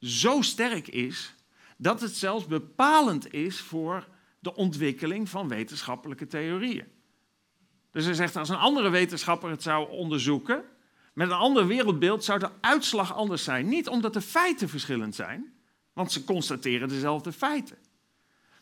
zo 0.00 0.42
sterk 0.42 0.88
is 0.88 1.34
dat 1.76 2.00
het 2.00 2.16
zelfs 2.16 2.46
bepalend 2.46 3.32
is 3.32 3.60
voor 3.60 4.08
de 4.38 4.54
ontwikkeling 4.54 5.28
van 5.28 5.48
wetenschappelijke 5.48 6.26
theorieën. 6.26 6.93
Dus 7.94 8.04
hij 8.04 8.14
zegt 8.14 8.36
als 8.36 8.48
een 8.48 8.56
andere 8.56 8.88
wetenschapper 8.88 9.50
het 9.50 9.62
zou 9.62 9.90
onderzoeken 9.90 10.64
met 11.12 11.28
een 11.30 11.36
ander 11.36 11.66
wereldbeeld 11.66 12.24
zou 12.24 12.38
de 12.38 12.50
uitslag 12.60 13.14
anders 13.14 13.44
zijn. 13.44 13.68
Niet 13.68 13.88
omdat 13.88 14.12
de 14.12 14.20
feiten 14.20 14.68
verschillend 14.68 15.14
zijn, 15.14 15.52
want 15.92 16.12
ze 16.12 16.24
constateren 16.24 16.88
dezelfde 16.88 17.32
feiten. 17.32 17.76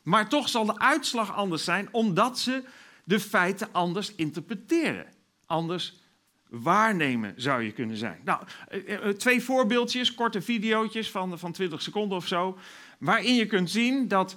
Maar 0.02 0.28
toch 0.28 0.48
zal 0.48 0.64
de 0.64 0.78
uitslag 0.78 1.34
anders 1.34 1.64
zijn 1.64 1.88
omdat 1.92 2.38
ze 2.38 2.64
de 3.04 3.20
feiten 3.20 3.68
anders 3.72 4.14
interpreteren, 4.14 5.06
anders 5.46 6.00
waarnemen, 6.48 7.34
zou 7.36 7.62
je 7.62 7.72
kunnen 7.72 7.96
zijn. 7.96 8.20
Nou, 8.24 8.42
eh, 8.68 8.94
eh, 8.94 9.14
twee 9.14 9.42
voorbeeldjes, 9.42 10.14
korte 10.14 10.42
video's 10.42 11.10
van, 11.10 11.38
van 11.38 11.52
20 11.52 11.82
seconden 11.82 12.16
of 12.16 12.26
zo, 12.26 12.58
waarin 12.98 13.34
je 13.34 13.46
kunt 13.46 13.70
zien 13.70 14.08
dat 14.08 14.36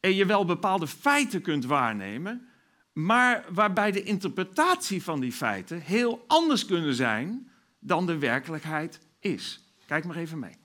je 0.00 0.26
wel 0.26 0.44
bepaalde 0.44 0.86
feiten 0.86 1.42
kunt 1.42 1.64
waarnemen, 1.64 2.46
maar 2.92 3.44
waarbij 3.48 3.92
de 3.92 4.02
interpretatie 4.02 5.02
van 5.02 5.20
die 5.20 5.32
feiten 5.32 5.80
heel 5.80 6.24
anders 6.26 6.66
kunnen 6.66 6.94
zijn 6.94 7.50
dan 7.78 8.06
de 8.06 8.18
werkelijkheid 8.18 8.98
is. 9.20 9.60
Kijk 9.86 10.04
maar 10.04 10.16
even 10.16 10.38
mee. 10.38 10.56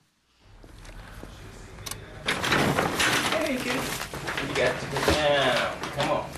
Hey 3.29 3.57
you 3.57 4.55
got 4.55 4.79
to 4.79 4.87
go 4.87 5.11
down. 5.11 5.97
Come 5.97 6.11
on. 6.11 6.36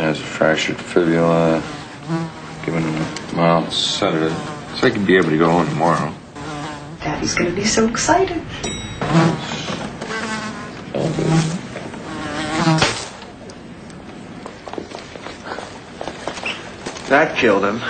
Has 0.00 0.18
a 0.18 0.22
fractured 0.22 0.76
fibula. 0.76 1.62
Given 2.64 2.82
him 2.82 3.06
a 3.32 3.36
mild 3.36 3.72
sedative. 3.72 4.36
So 4.76 4.86
he 4.86 4.92
could 4.92 5.06
be 5.06 5.16
able 5.16 5.30
to 5.30 5.38
go 5.38 5.50
home 5.50 5.66
tomorrow. 5.68 6.12
Daddy's 7.00 7.34
gonna 7.34 7.50
be 7.50 7.64
so 7.64 7.88
excited. 7.88 8.42
That 17.08 17.36
killed 17.36 17.64
him. 17.64 17.80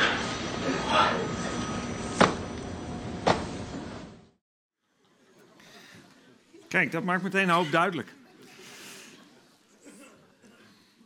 Kijk, 6.69 6.93
dat 6.93 7.05
maakt 7.05 7.23
meteen 7.23 7.49
een 7.49 7.55
hoop 7.55 7.71
duidelijk. 7.71 8.09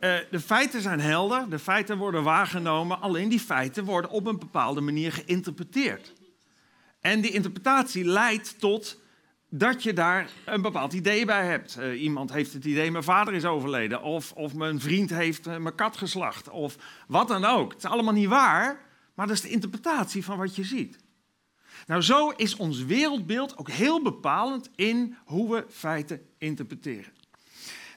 Uh, 0.05 0.17
de 0.31 0.41
feiten 0.41 0.81
zijn 0.81 1.01
helder, 1.01 1.51
de 1.51 1.59
feiten 1.59 1.99
worden 1.99 2.23
waargenomen, 2.23 3.01
alleen 3.01 3.29
die 3.29 3.41
feiten 3.41 3.85
worden 3.85 4.11
op 4.11 4.27
een 4.27 4.39
bepaalde 4.39 4.81
manier 4.81 5.13
geïnterpreteerd. 5.13 6.13
En 7.01 7.21
die 7.21 7.31
interpretatie 7.31 8.05
leidt 8.05 8.61
tot 8.61 9.01
dat 9.49 9.83
je 9.83 9.93
daar 9.93 10.31
een 10.45 10.63
bepaald 10.63 10.93
idee 10.93 11.25
bij 11.25 11.47
hebt. 11.47 11.77
Uh, 11.79 12.03
iemand 12.03 12.33
heeft 12.33 12.53
het 12.53 12.65
idee, 12.65 12.91
mijn 12.91 13.05
vader 13.05 13.35
is 13.35 13.45
overleden. 13.45 14.03
Of, 14.03 14.33
of 14.33 14.55
mijn 14.55 14.81
vriend 14.81 15.11
heeft 15.11 15.47
uh, 15.47 15.57
mijn 15.57 15.75
kat 15.75 15.97
geslacht. 15.97 16.49
Of 16.49 16.77
wat 17.07 17.29
dan 17.29 17.45
ook. 17.45 17.73
Het 17.73 17.85
is 17.85 17.91
allemaal 17.91 18.15
niet 18.15 18.29
waar, 18.29 18.81
maar 19.15 19.27
dat 19.27 19.37
is 19.37 19.43
de 19.43 19.49
interpretatie 19.51 20.25
van 20.25 20.39
wat 20.39 20.57
je 20.57 20.65
ziet. 20.65 20.99
Nou, 21.87 22.03
zo 22.03 22.31
is 22.31 22.57
ons 22.57 22.85
wereldbeeld 22.85 23.59
ook 23.59 23.71
heel 23.71 24.03
bepalend 24.03 24.71
in 24.75 25.17
hoe 25.25 25.51
we 25.55 25.65
feiten 25.69 26.21
interpreteren. 26.39 27.13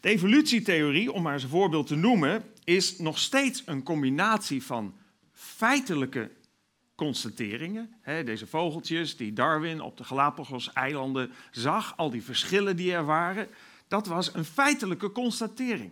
Evolutietheorie, 0.08 1.12
om 1.12 1.22
maar 1.22 1.34
eens 1.34 1.44
een 1.44 1.50
voorbeeld 1.50 1.88
te 1.88 1.96
noemen, 1.96 2.44
is 2.64 2.98
nog 2.98 3.20
steeds 3.20 3.64
een 3.66 3.84
combinatie 3.84 4.64
van 4.64 4.96
feitelijke 5.32 6.32
constateringen. 6.96 7.94
deze 8.04 8.48
vogeltjes 8.48 9.18
die 9.18 9.34
Darwin 9.34 9.82
op 9.82 9.98
de 9.98 10.04
Galapagos-eilanden 10.04 11.32
zag, 11.52 11.98
al 11.98 12.10
die 12.10 12.24
verschillen 12.24 12.76
die 12.76 12.94
er 12.94 13.06
waren, 13.06 13.48
dat 13.88 14.08
was 14.08 14.34
een 14.34 14.46
feitelijke 14.46 15.12
constatering. 15.12 15.92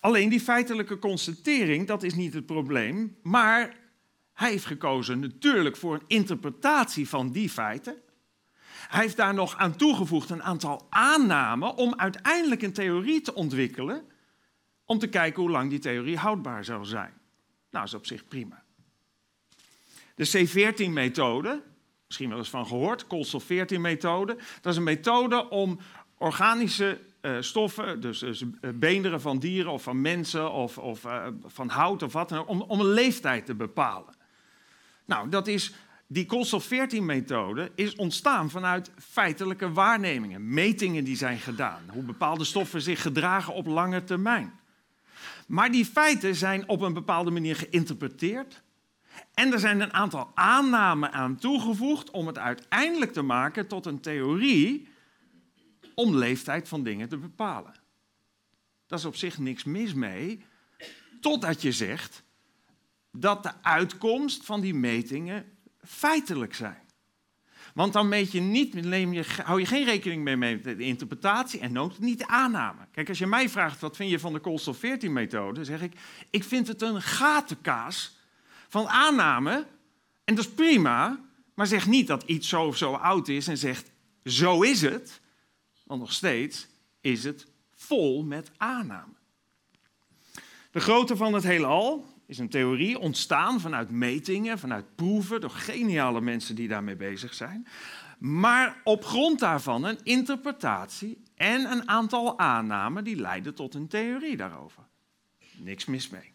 Alleen 0.00 0.28
die 0.28 0.40
feitelijke 0.40 0.98
constatering, 0.98 1.86
dat 1.86 2.02
is 2.02 2.14
niet 2.14 2.34
het 2.34 2.46
probleem, 2.46 3.16
maar 3.22 3.76
hij 4.32 4.50
heeft 4.50 4.66
gekozen 4.66 5.20
natuurlijk 5.20 5.76
voor 5.76 5.94
een 5.94 6.04
interpretatie 6.06 7.08
van 7.08 7.32
die 7.32 7.48
feiten. 7.48 7.96
Hij 8.88 9.02
heeft 9.02 9.16
daar 9.16 9.34
nog 9.34 9.56
aan 9.56 9.76
toegevoegd 9.76 10.30
een 10.30 10.42
aantal 10.42 10.86
aannamen 10.90 11.74
om 11.74 11.94
uiteindelijk 11.96 12.62
een 12.62 12.72
theorie 12.72 13.20
te 13.20 13.34
ontwikkelen, 13.34 14.04
om 14.84 14.98
te 14.98 15.08
kijken 15.08 15.42
hoe 15.42 15.50
lang 15.50 15.70
die 15.70 15.78
theorie 15.78 16.16
houdbaar 16.16 16.64
zou 16.64 16.84
zijn. 16.84 17.12
Nou, 17.70 17.84
dat 17.84 17.84
is 17.84 17.94
op 17.94 18.06
zich 18.06 18.28
prima. 18.28 18.62
De 20.14 20.28
C14-methode, 20.28 21.62
misschien 22.06 22.28
wel 22.28 22.38
eens 22.38 22.50
van 22.50 22.66
gehoord, 22.66 23.06
koolstof-14-methode, 23.06 24.36
dat 24.60 24.72
is 24.72 24.76
een 24.76 24.82
methode 24.82 25.48
om 25.48 25.78
organische 26.18 27.00
uh, 27.22 27.36
stoffen, 27.40 28.00
dus, 28.00 28.18
dus 28.18 28.42
uh, 28.42 28.70
beenderen 28.74 29.20
van 29.20 29.38
dieren 29.38 29.72
of 29.72 29.82
van 29.82 30.00
mensen 30.00 30.52
of, 30.52 30.78
of 30.78 31.04
uh, 31.04 31.26
van 31.44 31.68
hout 31.68 32.02
of 32.02 32.12
wat 32.12 32.28
dan 32.28 32.38
ook, 32.38 32.48
om, 32.48 32.60
om 32.60 32.80
een 32.80 32.92
leeftijd 32.92 33.46
te 33.46 33.54
bepalen. 33.54 34.14
Nou, 35.04 35.28
dat 35.28 35.46
is, 35.46 35.74
die 36.06 36.26
koolstof-14-methode 36.26 37.70
is 37.74 37.94
ontstaan 37.94 38.50
vanuit 38.50 38.90
feitelijke 38.98 39.72
waarnemingen, 39.72 40.54
metingen 40.54 41.04
die 41.04 41.16
zijn 41.16 41.38
gedaan, 41.38 41.82
hoe 41.92 42.02
bepaalde 42.02 42.44
stoffen 42.44 42.82
zich 42.82 43.02
gedragen 43.02 43.54
op 43.54 43.66
lange 43.66 44.04
termijn. 44.04 44.52
Maar 45.46 45.70
die 45.70 45.84
feiten 45.84 46.34
zijn 46.34 46.68
op 46.68 46.80
een 46.80 46.92
bepaalde 46.92 47.30
manier 47.30 47.56
geïnterpreteerd. 47.56 48.62
En 49.34 49.52
er 49.52 49.58
zijn 49.58 49.80
een 49.80 49.92
aantal 49.92 50.30
aannamen 50.34 51.12
aan 51.12 51.36
toegevoegd 51.36 52.10
om 52.10 52.26
het 52.26 52.38
uiteindelijk 52.38 53.12
te 53.12 53.22
maken 53.22 53.66
tot 53.66 53.86
een 53.86 54.00
theorie 54.00 54.88
om 55.94 56.16
leeftijd 56.16 56.68
van 56.68 56.82
dingen 56.82 57.08
te 57.08 57.16
bepalen. 57.16 57.74
Daar 58.86 58.98
is 58.98 59.04
op 59.04 59.16
zich 59.16 59.38
niks 59.38 59.64
mis 59.64 59.94
mee, 59.94 60.44
totdat 61.20 61.62
je 61.62 61.72
zegt 61.72 62.22
dat 63.12 63.42
de 63.42 63.62
uitkomst 63.62 64.44
van 64.44 64.60
die 64.60 64.74
metingen 64.74 65.55
feitelijk 65.86 66.54
zijn. 66.54 66.84
Want 67.74 67.92
dan 67.92 68.08
meet 68.08 68.32
je 68.32 68.40
niet, 68.40 68.72
je, 68.72 69.24
hou 69.44 69.60
je 69.60 69.66
geen 69.66 69.84
rekening 69.84 70.22
mee 70.22 70.36
met 70.36 70.64
de 70.64 70.76
interpretatie 70.78 71.60
en 71.60 71.78
ook 71.78 71.98
niet 71.98 72.18
de 72.18 72.26
aanname. 72.26 72.86
Kijk, 72.92 73.08
als 73.08 73.18
je 73.18 73.26
mij 73.26 73.48
vraagt 73.48 73.80
wat 73.80 73.96
vind 73.96 74.10
je 74.10 74.18
van 74.18 74.32
de 74.32 74.38
koolstof-14-methode, 74.38 75.64
zeg 75.64 75.82
ik, 75.82 75.92
ik 76.30 76.44
vind 76.44 76.68
het 76.68 76.82
een 76.82 77.02
gatenkaas 77.02 78.18
van 78.68 78.88
aanname. 78.88 79.66
En 80.24 80.34
dat 80.34 80.44
is 80.44 80.50
prima, 80.50 81.20
maar 81.54 81.66
zeg 81.66 81.86
niet 81.86 82.06
dat 82.06 82.22
iets 82.22 82.48
zo 82.48 82.64
of 82.64 82.76
zo 82.76 82.92
oud 82.92 83.28
is 83.28 83.48
en 83.48 83.58
zegt, 83.58 83.90
zo 84.24 84.62
is 84.62 84.82
het. 84.82 85.20
Want 85.84 86.00
nog 86.00 86.12
steeds 86.12 86.66
is 87.00 87.24
het 87.24 87.46
vol 87.74 88.24
met 88.24 88.50
aanname. 88.56 89.14
De 90.70 90.80
grootte 90.80 91.16
van 91.16 91.34
het 91.34 91.44
heelal 91.44 92.15
is 92.26 92.38
een 92.38 92.48
theorie 92.48 92.98
ontstaan 92.98 93.60
vanuit 93.60 93.90
metingen, 93.90 94.58
vanuit 94.58 94.94
proeven, 94.94 95.40
door 95.40 95.50
geniale 95.50 96.20
mensen 96.20 96.54
die 96.54 96.68
daarmee 96.68 96.96
bezig 96.96 97.34
zijn. 97.34 97.66
Maar 98.18 98.80
op 98.84 99.04
grond 99.04 99.38
daarvan 99.38 99.84
een 99.84 99.98
interpretatie 100.02 101.22
en 101.34 101.70
een 101.70 101.88
aantal 101.88 102.38
aannamen 102.38 103.04
die 103.04 103.16
leiden 103.16 103.54
tot 103.54 103.74
een 103.74 103.88
theorie 103.88 104.36
daarover. 104.36 104.82
Niks 105.56 105.84
mis 105.84 106.08
mee. 106.08 106.34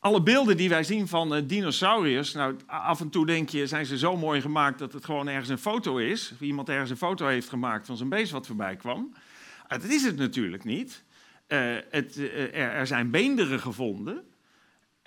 Alle 0.00 0.22
beelden 0.22 0.56
die 0.56 0.68
wij 0.68 0.84
zien 0.84 1.08
van 1.08 1.36
uh, 1.36 1.42
dinosauriërs, 1.46 2.32
nou 2.32 2.56
af 2.66 3.00
en 3.00 3.10
toe 3.10 3.26
denk 3.26 3.48
je, 3.48 3.66
zijn 3.66 3.86
ze 3.86 3.98
zo 3.98 4.16
mooi 4.16 4.40
gemaakt 4.40 4.78
dat 4.78 4.92
het 4.92 5.04
gewoon 5.04 5.28
ergens 5.28 5.48
een 5.48 5.58
foto 5.58 5.96
is. 5.96 6.30
Of 6.32 6.40
iemand 6.40 6.68
ergens 6.68 6.90
een 6.90 6.96
foto 6.96 7.26
heeft 7.26 7.48
gemaakt 7.48 7.86
van 7.86 7.96
zijn 7.96 8.08
beest 8.08 8.32
wat 8.32 8.46
voorbij 8.46 8.76
kwam. 8.76 9.12
Uh, 9.12 9.68
dat 9.68 9.84
is 9.84 10.02
het 10.02 10.16
natuurlijk 10.16 10.64
niet. 10.64 11.04
Uh, 11.48 11.76
het, 11.90 12.16
er, 12.16 12.52
er, 12.52 12.86
zijn 12.86 13.10
beenderen 13.10 13.60
gevonden. 13.60 14.24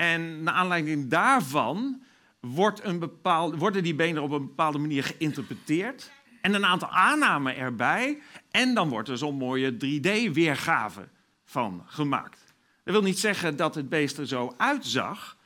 En 0.01 0.43
naar 0.43 0.53
aanleiding 0.53 1.09
daarvan 1.09 2.03
wordt 2.39 2.83
een 2.83 2.99
bepaald, 2.99 3.55
worden 3.55 3.83
die 3.83 3.95
beenderen 3.95 4.29
op 4.29 4.31
een 4.31 4.47
bepaalde 4.47 4.77
manier 4.77 5.03
geïnterpreteerd. 5.03 6.11
En 6.41 6.53
een 6.53 6.65
aantal 6.65 6.89
aannamen 6.89 7.55
erbij. 7.55 8.21
En 8.51 8.73
dan 8.73 8.89
wordt 8.89 9.09
er 9.09 9.17
zo'n 9.17 9.35
mooie 9.35 9.73
3D-weergave 9.73 11.07
van 11.45 11.83
gemaakt. 11.85 12.53
Dat 12.83 12.93
wil 12.93 13.03
niet 13.03 13.19
zeggen 13.19 13.55
dat 13.55 13.75
het 13.75 13.89
beest 13.89 14.17
er 14.17 14.27
zo 14.27 14.53
uitzag, 14.57 15.37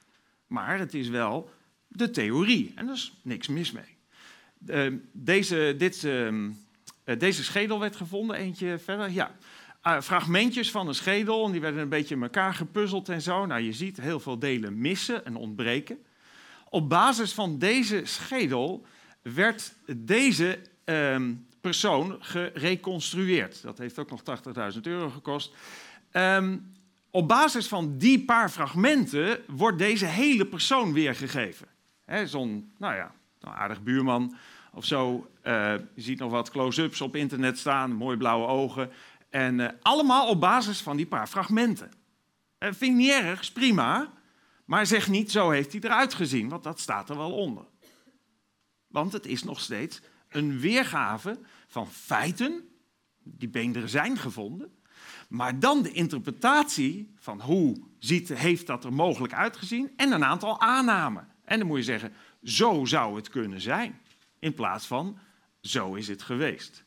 maar 0.47 0.79
het 0.79 0.93
is 0.93 1.09
wel 1.09 1.49
de 1.87 2.09
theorie. 2.09 2.71
En 2.75 2.85
daar 2.85 2.95
is 2.95 3.19
niks 3.21 3.47
mis 3.47 3.71
mee. 3.71 3.97
Uh, 4.67 4.99
deze, 5.11 5.75
dit, 5.77 6.03
uh, 6.03 6.53
deze 7.17 7.43
schedel 7.43 7.79
werd 7.79 7.95
gevonden, 7.95 8.35
eentje 8.35 8.79
verder. 8.79 9.11
Ja. 9.11 9.35
Uh, 9.87 10.01
fragmentjes 10.01 10.71
van 10.71 10.87
een 10.87 10.95
schedel, 10.95 11.45
en 11.45 11.51
die 11.51 11.61
werden 11.61 11.81
een 11.81 11.89
beetje 11.89 12.15
in 12.15 12.21
elkaar 12.21 12.53
gepuzzeld 12.53 13.09
en 13.09 13.21
zo. 13.21 13.45
Nou, 13.45 13.61
je 13.61 13.73
ziet 13.73 14.01
heel 14.01 14.19
veel 14.19 14.39
delen 14.39 14.77
missen 14.81 15.25
en 15.25 15.35
ontbreken. 15.35 15.97
Op 16.69 16.89
basis 16.89 17.33
van 17.33 17.59
deze 17.59 18.01
schedel 18.03 18.85
werd 19.21 19.73
deze 19.95 20.59
ehm, 20.83 21.33
persoon 21.61 22.17
gereconstrueerd. 22.19 23.61
Dat 23.61 23.77
heeft 23.77 23.99
ook 23.99 24.09
nog 24.09 24.21
80.000 24.73 24.81
euro 24.81 25.09
gekost. 25.09 25.53
Um, 26.11 26.73
op 27.11 27.27
basis 27.27 27.67
van 27.67 27.97
die 27.97 28.25
paar 28.25 28.49
fragmenten 28.49 29.39
wordt 29.47 29.77
deze 29.77 30.05
hele 30.05 30.45
persoon 30.45 30.93
weergegeven. 30.93 31.67
Zo'n, 32.25 32.71
nou 32.77 32.95
ja, 32.95 33.11
aardig 33.41 33.83
buurman 33.83 34.35
of 34.75 34.85
zo. 34.85 35.29
Uh, 35.43 35.73
je 35.93 36.01
ziet 36.01 36.19
nog 36.19 36.31
wat 36.31 36.51
close-ups 36.51 37.01
op 37.01 37.15
internet 37.15 37.57
staan, 37.57 37.91
mooie 37.91 38.17
blauwe 38.17 38.47
ogen. 38.47 38.91
En 39.35 39.59
uh, 39.59 39.67
allemaal 39.81 40.27
op 40.27 40.39
basis 40.39 40.81
van 40.81 40.97
die 40.97 41.05
paar 41.05 41.27
fragmenten. 41.27 41.91
Uh, 42.59 42.69
vind 42.73 42.91
ik 42.91 42.97
niet 42.97 43.11
erg, 43.11 43.39
is 43.39 43.51
prima. 43.51 44.11
Maar 44.65 44.85
zeg 44.85 45.09
niet, 45.09 45.31
zo 45.31 45.49
heeft 45.49 45.71
hij 45.71 45.81
eruit 45.81 46.13
gezien, 46.13 46.49
want 46.49 46.63
dat 46.63 46.79
staat 46.79 47.09
er 47.09 47.17
wel 47.17 47.31
onder. 47.31 47.65
Want 48.87 49.13
het 49.13 49.25
is 49.25 49.43
nog 49.43 49.59
steeds 49.59 50.01
een 50.29 50.59
weergave 50.59 51.39
van 51.67 51.87
feiten, 51.87 52.69
die 53.23 53.49
beenderen 53.49 53.89
zijn 53.89 54.17
gevonden, 54.17 54.75
maar 55.27 55.59
dan 55.59 55.81
de 55.81 55.91
interpretatie 55.91 57.13
van 57.15 57.41
hoe 57.41 57.81
ziet, 57.99 58.29
heeft 58.29 58.67
dat 58.67 58.83
er 58.83 58.93
mogelijk 58.93 59.33
uitgezien 59.33 59.91
en 59.95 60.11
een 60.11 60.25
aantal 60.25 60.61
aannamen. 60.61 61.27
En 61.43 61.57
dan 61.57 61.67
moet 61.67 61.77
je 61.77 61.83
zeggen, 61.83 62.13
zo 62.43 62.85
zou 62.85 63.15
het 63.15 63.29
kunnen 63.29 63.61
zijn. 63.61 64.01
In 64.39 64.53
plaats 64.53 64.85
van, 64.85 65.17
zo 65.61 65.93
is 65.93 66.07
het 66.07 66.21
geweest. 66.21 66.83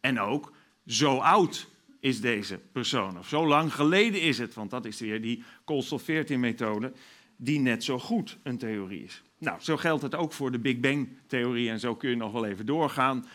En 0.00 0.20
ook, 0.20 0.52
zo 0.86 1.18
oud 1.18 1.70
is 2.02 2.20
deze 2.20 2.60
persoon. 2.72 3.18
Of 3.18 3.28
zo 3.28 3.46
lang 3.46 3.74
geleden 3.74 4.20
is 4.20 4.38
het, 4.38 4.54
want 4.54 4.70
dat 4.70 4.84
is 4.84 5.00
weer 5.00 5.22
die 5.22 5.44
koolstof-14-methode, 5.64 6.92
die 7.36 7.58
net 7.58 7.84
zo 7.84 7.98
goed 7.98 8.38
een 8.42 8.58
theorie 8.58 9.04
is. 9.04 9.22
Nou, 9.38 9.60
zo 9.60 9.76
geldt 9.76 10.02
het 10.02 10.14
ook 10.14 10.32
voor 10.32 10.52
de 10.52 10.58
Big 10.58 10.80
Bang-theorie 10.80 11.70
en 11.70 11.80
zo 11.80 11.94
kun 11.94 12.10
je 12.10 12.16
nog 12.16 12.32
wel 12.32 12.44
even 12.44 12.66
doorgaan. 12.66 13.26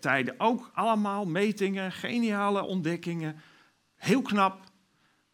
tijden 0.00 0.34
ook 0.38 0.70
allemaal 0.74 1.26
metingen, 1.26 1.92
geniale 1.92 2.62
ontdekkingen, 2.62 3.36
Heel 4.04 4.22
knap. 4.22 4.72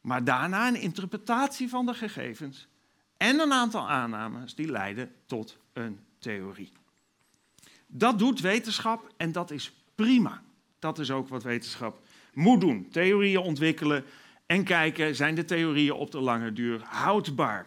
Maar 0.00 0.24
daarna 0.24 0.68
een 0.68 0.80
interpretatie 0.80 1.68
van 1.68 1.86
de 1.86 1.94
gegevens 1.94 2.68
en 3.16 3.40
een 3.40 3.52
aantal 3.52 3.88
aannames 3.88 4.54
die 4.54 4.70
leiden 4.70 5.12
tot 5.26 5.58
een 5.72 6.00
theorie. 6.18 6.72
Dat 7.86 8.18
doet 8.18 8.40
wetenschap 8.40 9.12
en 9.16 9.32
dat 9.32 9.50
is 9.50 9.72
prima. 9.94 10.42
Dat 10.78 10.98
is 10.98 11.10
ook 11.10 11.28
wat 11.28 11.42
wetenschap 11.42 12.00
moet 12.34 12.60
doen. 12.60 12.88
Theorieën 12.90 13.40
ontwikkelen 13.40 14.04
en 14.46 14.64
kijken, 14.64 15.16
zijn 15.16 15.34
de 15.34 15.44
theorieën 15.44 15.92
op 15.92 16.10
de 16.10 16.20
lange 16.20 16.52
duur 16.52 16.80
houdbaar? 16.84 17.66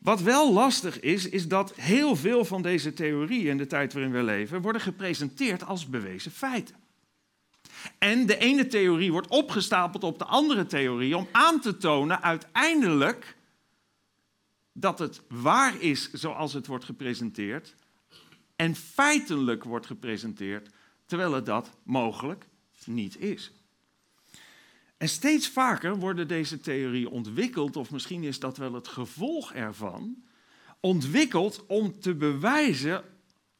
Wat 0.00 0.20
wel 0.20 0.52
lastig 0.52 1.00
is, 1.00 1.28
is 1.28 1.48
dat 1.48 1.74
heel 1.74 2.16
veel 2.16 2.44
van 2.44 2.62
deze 2.62 2.92
theorieën 2.92 3.46
in 3.46 3.56
de 3.56 3.66
tijd 3.66 3.92
waarin 3.92 4.12
we 4.12 4.22
leven 4.22 4.62
worden 4.62 4.80
gepresenteerd 4.80 5.64
als 5.64 5.88
bewezen 5.88 6.30
feiten. 6.30 6.74
En 7.98 8.26
de 8.26 8.38
ene 8.38 8.66
theorie 8.66 9.12
wordt 9.12 9.28
opgestapeld 9.28 10.04
op 10.04 10.18
de 10.18 10.24
andere 10.24 10.66
theorie 10.66 11.16
om 11.16 11.28
aan 11.32 11.60
te 11.60 11.76
tonen 11.76 12.22
uiteindelijk 12.22 13.36
dat 14.72 14.98
het 14.98 15.22
waar 15.28 15.80
is 15.80 16.10
zoals 16.12 16.52
het 16.52 16.66
wordt 16.66 16.84
gepresenteerd 16.84 17.74
en 18.56 18.74
feitelijk 18.74 19.64
wordt 19.64 19.86
gepresenteerd 19.86 20.70
terwijl 21.06 21.32
het 21.32 21.46
dat 21.46 21.70
mogelijk 21.82 22.46
niet 22.84 23.20
is. 23.20 23.52
En 24.96 25.08
steeds 25.08 25.48
vaker 25.48 25.96
worden 25.98 26.28
deze 26.28 26.60
theorieën 26.60 27.08
ontwikkeld, 27.08 27.76
of 27.76 27.90
misschien 27.90 28.22
is 28.22 28.40
dat 28.40 28.56
wel 28.56 28.72
het 28.72 28.88
gevolg 28.88 29.52
ervan, 29.52 30.24
ontwikkeld 30.80 31.64
om 31.66 32.00
te 32.00 32.14
bewijzen 32.14 33.04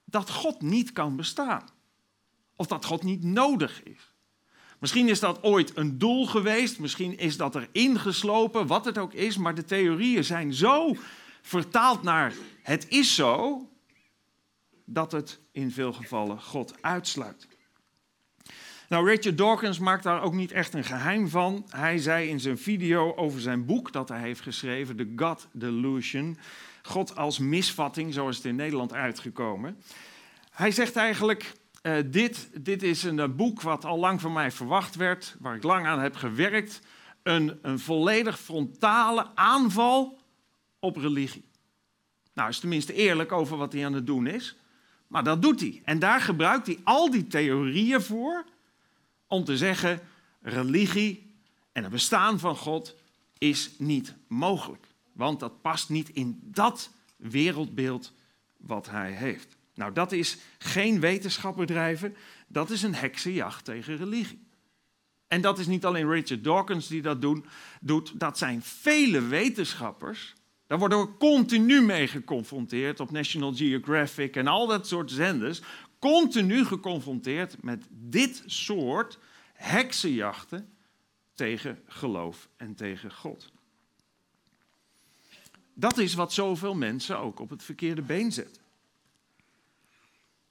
dat 0.05 0.31
God 0.31 0.63
niet 0.63 0.93
kan 0.93 1.17
bestaan. 1.17 1.69
Of 2.57 2.67
dat 2.67 2.85
God 2.85 3.03
niet 3.03 3.25
nodig 3.25 3.83
is. 3.83 4.15
Misschien 4.79 5.09
is 5.09 5.21
dat 5.21 5.43
ooit 5.43 5.77
een 5.77 5.99
doel 5.99 6.27
geweest, 6.27 6.79
misschien 6.79 7.19
is 7.19 7.37
dat 7.37 7.55
er 7.55 7.69
ingeslopen, 7.73 8.67
wat 8.67 8.85
het 8.85 8.99
ook 8.99 9.13
is, 9.13 9.37
maar 9.37 9.55
de 9.55 9.65
theorieën 9.65 10.25
zijn 10.25 10.55
zo 10.55 10.97
vertaald 11.43 12.03
naar 12.03 12.35
het 12.63 12.89
is 12.89 13.15
zo, 13.15 13.63
dat 14.85 15.13
het 15.13 15.41
in 15.53 15.71
veel 15.71 15.93
gevallen 15.93 16.43
God 16.43 16.83
uitsluit. 16.83 17.47
Nou, 18.89 19.09
Richard 19.09 19.39
Dawkins 19.39 19.79
maakt 19.79 20.03
daar 20.03 20.23
ook 20.23 20.35
niet 20.35 20.53
echt 20.53 20.75
een 20.75 20.85
geheim 20.85 21.29
van. 21.29 21.67
Hij 21.69 21.99
zei 21.99 22.29
in 22.29 22.41
zijn 22.41 22.59
video 22.59 23.15
over 23.15 23.41
zijn 23.41 23.65
boek 23.65 23.93
dat 23.93 24.09
hij 24.09 24.21
heeft 24.21 24.41
geschreven, 24.41 24.97
The 24.97 25.13
God 25.17 25.49
Delusion, 25.53 26.39
God 26.83 27.17
als 27.17 27.39
misvatting, 27.39 28.15
zo 28.15 28.29
is 28.29 28.37
het 28.37 28.45
in 28.45 28.57
Nederland 28.57 28.93
uitgekomen. 28.93 29.77
Hij 30.51 30.71
zegt 30.71 30.97
eigenlijk, 30.97 31.53
uh, 31.83 31.97
dit, 32.07 32.49
dit 32.61 32.83
is 32.83 33.03
een 33.03 33.37
boek 33.37 33.63
wat 33.63 33.85
al 33.85 33.99
lang 33.99 34.21
van 34.21 34.33
mij 34.33 34.51
verwacht 34.51 34.97
werd, 34.97 35.37
waar 35.39 35.55
ik 35.55 35.63
lang 35.63 35.87
aan 35.87 36.01
heb 36.01 36.17
gewerkt. 36.17 36.81
Een, 37.23 37.59
een 37.63 37.79
volledig 37.79 38.41
frontale 38.41 39.27
aanval 39.35 40.19
op 40.79 40.97
religie. 40.97 41.45
Nou, 42.35 42.49
is 42.49 42.59
tenminste 42.59 42.93
eerlijk 42.93 43.33
over 43.33 43.57
wat 43.57 43.73
hij 43.73 43.85
aan 43.87 43.93
het 43.93 44.07
doen 44.07 44.27
is. 44.27 44.57
Maar 45.07 45.25
dat 45.25 45.43
doet 45.43 45.61
hij. 45.61 45.83
En 45.85 45.99
daar 45.99 46.21
gebruikt 46.21 46.67
hij 46.67 46.79
al 46.85 47.11
die 47.11 47.27
theorieën 47.27 48.01
voor 48.01 48.45
om 49.27 49.45
te 49.45 49.57
zeggen: 49.57 50.01
religie 50.41 51.35
en 51.73 51.83
het 51.83 51.93
bestaan 51.93 52.39
van 52.39 52.57
God 52.57 52.97
is 53.39 53.71
niet 53.79 54.15
mogelijk. 54.29 54.87
Want 55.13 55.41
dat 55.41 55.63
past 55.63 55.89
niet 55.89 56.09
in 56.09 56.41
dat 56.43 56.91
wereldbeeld 57.17 58.13
wat 58.57 58.91
hij 58.91 59.13
heeft. 59.13 59.57
Nou, 59.75 59.93
dat 59.93 60.13
is 60.13 60.37
geen 60.59 61.01
wetenschap 61.01 61.57
bedrijven, 61.57 62.17
dat 62.47 62.71
is 62.71 62.83
een 62.83 62.95
heksenjacht 62.95 63.65
tegen 63.65 63.97
religie. 63.97 64.45
En 65.29 65.41
dat 65.41 65.59
is 65.59 65.67
niet 65.67 65.85
alleen 65.85 66.11
Richard 66.11 66.45
Dawkins 66.45 66.87
die 66.87 67.03
dat 67.03 67.21
doen, 67.21 67.45
doet, 67.81 68.21
dat 68.21 68.39
zijn 68.39 68.63
vele 68.63 69.21
wetenschappers. 69.21 70.35
Daar 70.67 70.79
worden 70.79 71.01
we 71.01 71.17
continu 71.19 71.83
mee 71.83 72.09
geconfronteerd 72.09 73.01
op 73.01 73.11
National 73.11 73.55
Geographic 73.55 74.37
en 74.37 74.47
al 74.47 74.67
dat 74.67 74.87
soort 74.87 75.11
zenders. 75.11 75.63
Continu 75.99 76.65
geconfronteerd 76.65 77.63
met 77.63 77.87
dit 77.91 78.43
soort 78.47 79.19
heksenjachten 79.53 80.77
tegen 81.35 81.83
geloof 81.87 82.49
en 82.57 82.75
tegen 82.75 83.13
God. 83.13 83.53
Dat 85.75 85.99
is 85.99 86.15
wat 86.15 86.33
zoveel 86.33 86.75
mensen 86.75 87.19
ook 87.19 87.41
op 87.41 87.51
het 87.51 87.63
verkeerde 87.63 88.03
been 88.03 88.33
zetten. 88.33 88.63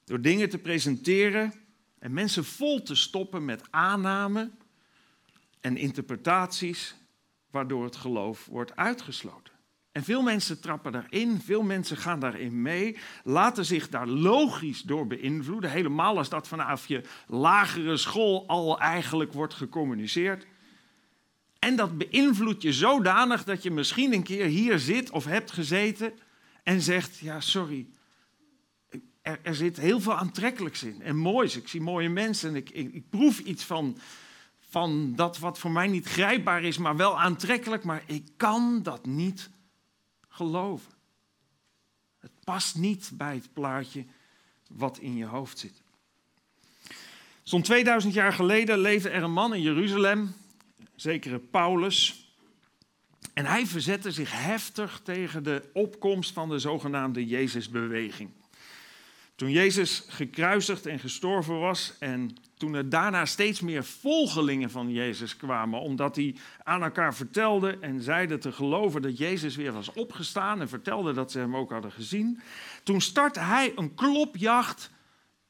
Door 0.04 0.22
dingen 0.22 0.50
te 0.50 0.58
presenteren 0.58 1.54
en 2.00 2.14
mensen 2.14 2.46
vol 2.46 2.82
te 2.82 2.96
stoppen 2.96 3.46
met 3.46 3.72
aannamen 3.72 4.58
en 5.62 5.78
interpretaties, 5.78 6.96
waardoor 7.50 7.84
het 7.84 7.96
geloof 7.96 8.46
wordt 8.46 8.76
uitgesloten. 8.76 9.55
En 9.96 10.04
veel 10.04 10.22
mensen 10.22 10.60
trappen 10.60 10.92
daarin, 10.92 11.42
veel 11.42 11.62
mensen 11.62 11.98
gaan 11.98 12.20
daarin 12.20 12.62
mee, 12.62 12.98
laten 13.24 13.66
zich 13.66 13.90
daar 13.90 14.08
logisch 14.08 14.82
door 14.82 15.08
beïnvloeden. 15.08 15.72
Helemaal 15.72 16.18
als 16.18 16.30
dat 16.30 16.48
vanaf 16.48 16.88
je 16.88 17.02
lagere 17.28 17.98
school 17.98 18.48
al 18.48 18.80
eigenlijk 18.80 19.34
wordt 19.34 19.54
gecommuniceerd. 19.54 20.46
En 21.60 21.76
dat 21.76 21.98
beïnvloedt 21.98 22.62
je 22.62 22.74
zodanig 22.74 23.44
dat 23.44 23.64
je 23.64 23.72
misschien 23.72 24.14
een 24.14 24.24
keer 24.24 24.46
hier 24.46 24.80
zit 24.80 25.10
of 25.10 25.26
hebt 25.26 25.52
gezeten 25.52 26.14
en 26.64 26.82
zegt: 26.82 27.18
Ja, 27.18 27.40
sorry, 27.40 27.88
er, 29.22 29.40
er 29.42 29.56
zit 29.56 29.78
heel 29.78 30.00
veel 30.00 30.16
aantrekkelijks 30.16 30.84
in 30.84 31.02
en 31.02 31.16
moois. 31.16 31.58
Ik 31.58 31.68
zie 31.68 31.82
mooie 31.82 32.10
mensen 32.10 32.50
en 32.50 32.56
ik, 32.56 32.70
ik, 32.70 32.94
ik 32.94 33.10
proef 33.10 33.40
iets 33.40 33.64
van, 33.64 33.98
van 34.70 35.14
dat 35.16 35.40
wat 35.40 35.60
voor 35.60 35.72
mij 35.72 35.88
niet 35.88 36.08
grijpbaar 36.08 36.64
is, 36.64 36.78
maar 36.78 36.96
wel 36.96 37.20
aantrekkelijk, 37.20 37.84
maar 37.84 38.04
ik 38.06 38.28
kan 38.38 38.80
dat 38.84 39.06
niet 39.06 39.54
geloven. 40.36 40.92
Het 42.20 42.32
past 42.44 42.76
niet 42.76 43.12
bij 43.14 43.34
het 43.36 43.54
plaatje 43.54 44.06
wat 44.70 44.98
in 44.98 45.16
je 45.16 45.26
hoofd 45.26 45.60
zit. 45.60 45.82
Zo'n 47.44 47.62
2000 47.62 48.14
jaar 48.14 48.34
geleden 48.34 48.80
leefde 48.80 49.10
er 49.10 49.24
een 49.24 49.34
man 49.34 49.54
in 49.54 49.62
Jeruzalem, 49.62 50.36
zekere 50.96 51.40
Paulus. 51.40 52.30
En 53.34 53.46
hij 53.46 53.66
verzette 53.66 54.12
zich 54.12 54.32
heftig 54.32 55.02
tegen 55.04 55.44
de 55.44 55.70
opkomst 55.74 56.32
van 56.32 56.50
de 56.50 56.60
zogenaamde 56.60 57.26
Jezusbeweging. 57.26 58.30
Toen 59.36 59.52
Jezus 59.52 60.04
gekruisigd 60.08 60.86
en 60.86 61.00
gestorven 61.00 61.60
was 61.60 61.94
en 62.00 62.38
toen 62.58 62.74
er 62.74 62.90
daarna 62.90 63.26
steeds 63.26 63.62
meer 63.62 63.84
volgelingen 63.84 64.70
van 64.70 64.92
Jezus 64.92 65.38
kwamen, 65.38 65.80
omdat 65.80 66.16
die 66.16 66.40
aan 66.64 66.84
elkaar 66.84 67.16
vertelden 67.16 67.82
en 67.82 68.02
zeiden 68.02 68.40
te 68.40 68.52
geloven 68.52 69.02
dat 69.02 69.18
Jezus 69.18 69.56
weer 69.56 69.72
was 69.72 69.94
opgestaan 69.94 70.62
en 70.62 70.70
vertelden 70.70 71.16
dat 71.16 71.32
ze 71.32 71.40
hem 71.40 71.56
ook 71.56 71.72
hadden 71.72 71.92
gezien, 71.92 72.40
toen 72.84 73.02
startte 73.02 73.40
hij 73.40 73.72
een 73.76 73.94
klopjacht 73.94 74.92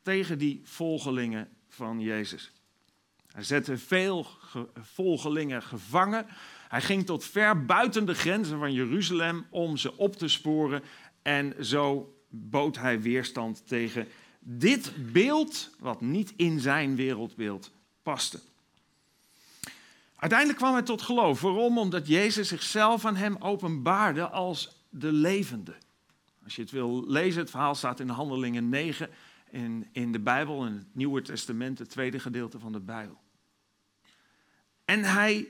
tegen 0.01 0.37
die 0.37 0.61
volgelingen 0.63 1.49
van 1.69 1.99
Jezus. 1.99 2.51
Hij 3.31 3.43
zette 3.43 3.77
veel 3.77 4.27
volgelingen 4.73 5.63
gevangen. 5.63 6.25
Hij 6.67 6.81
ging 6.81 7.05
tot 7.05 7.25
ver 7.25 7.65
buiten 7.65 8.05
de 8.05 8.13
grenzen 8.13 8.59
van 8.59 8.73
Jeruzalem 8.73 9.45
om 9.49 9.77
ze 9.77 9.97
op 9.97 10.15
te 10.15 10.27
sporen 10.27 10.83
en 11.21 11.65
zo 11.65 12.15
bood 12.29 12.77
hij 12.77 13.01
weerstand 13.01 13.67
tegen 13.67 14.07
dit 14.47 15.11
beeld 15.11 15.69
wat 15.79 16.01
niet 16.01 16.33
in 16.35 16.59
zijn 16.59 16.95
wereldbeeld 16.95 17.71
paste. 18.03 18.39
Uiteindelijk 20.15 20.59
kwam 20.59 20.73
hij 20.73 20.83
tot 20.83 21.01
geloof. 21.01 21.41
Waarom? 21.41 21.77
Omdat 21.77 22.07
Jezus 22.07 22.47
zichzelf 22.47 23.05
aan 23.05 23.15
hem 23.15 23.35
openbaarde 23.39 24.29
als 24.29 24.83
de 24.89 25.11
levende. 25.11 25.75
Als 26.43 26.55
je 26.55 26.61
het 26.61 26.71
wil 26.71 27.03
lezen, 27.07 27.41
het 27.41 27.49
verhaal 27.49 27.75
staat 27.75 27.99
in 27.99 28.09
Handelingen 28.09 28.69
9 28.69 29.09
in, 29.49 29.87
in 29.91 30.11
de 30.11 30.19
Bijbel, 30.19 30.65
in 30.65 30.73
het 30.73 30.95
Nieuwe 30.95 31.21
Testament, 31.21 31.79
het 31.79 31.89
tweede 31.89 32.19
gedeelte 32.19 32.59
van 32.59 32.71
de 32.71 32.79
Bijbel. 32.79 33.17
En 34.85 35.03
hij 35.03 35.47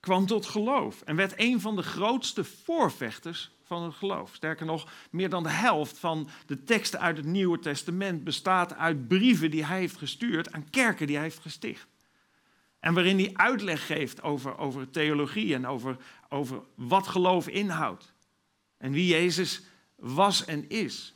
kwam 0.00 0.26
tot 0.26 0.46
geloof 0.46 1.02
en 1.02 1.16
werd 1.16 1.32
een 1.36 1.60
van 1.60 1.76
de 1.76 1.82
grootste 1.82 2.44
voorvechters 2.44 3.53
van 3.64 3.82
het 3.82 3.94
geloof. 3.94 4.34
Sterker 4.34 4.66
nog, 4.66 4.92
meer 5.10 5.28
dan 5.28 5.42
de 5.42 5.50
helft 5.50 5.98
van 5.98 6.28
de 6.46 6.64
teksten 6.64 7.00
uit 7.00 7.16
het 7.16 7.26
Nieuwe 7.26 7.58
Testament 7.58 8.24
bestaat 8.24 8.74
uit 8.74 9.08
brieven 9.08 9.50
die 9.50 9.64
hij 9.64 9.78
heeft 9.78 9.96
gestuurd 9.96 10.52
aan 10.52 10.70
kerken 10.70 11.06
die 11.06 11.16
hij 11.16 11.24
heeft 11.24 11.38
gesticht. 11.38 11.86
En 12.80 12.94
waarin 12.94 13.18
hij 13.18 13.30
uitleg 13.34 13.86
geeft 13.86 14.22
over, 14.22 14.58
over 14.58 14.90
theologie 14.90 15.54
en 15.54 15.66
over, 15.66 15.96
over 16.28 16.62
wat 16.74 17.06
geloof 17.06 17.48
inhoudt. 17.48 18.12
En 18.76 18.92
wie 18.92 19.06
Jezus 19.06 19.62
was 19.96 20.44
en 20.44 20.68
is. 20.68 21.14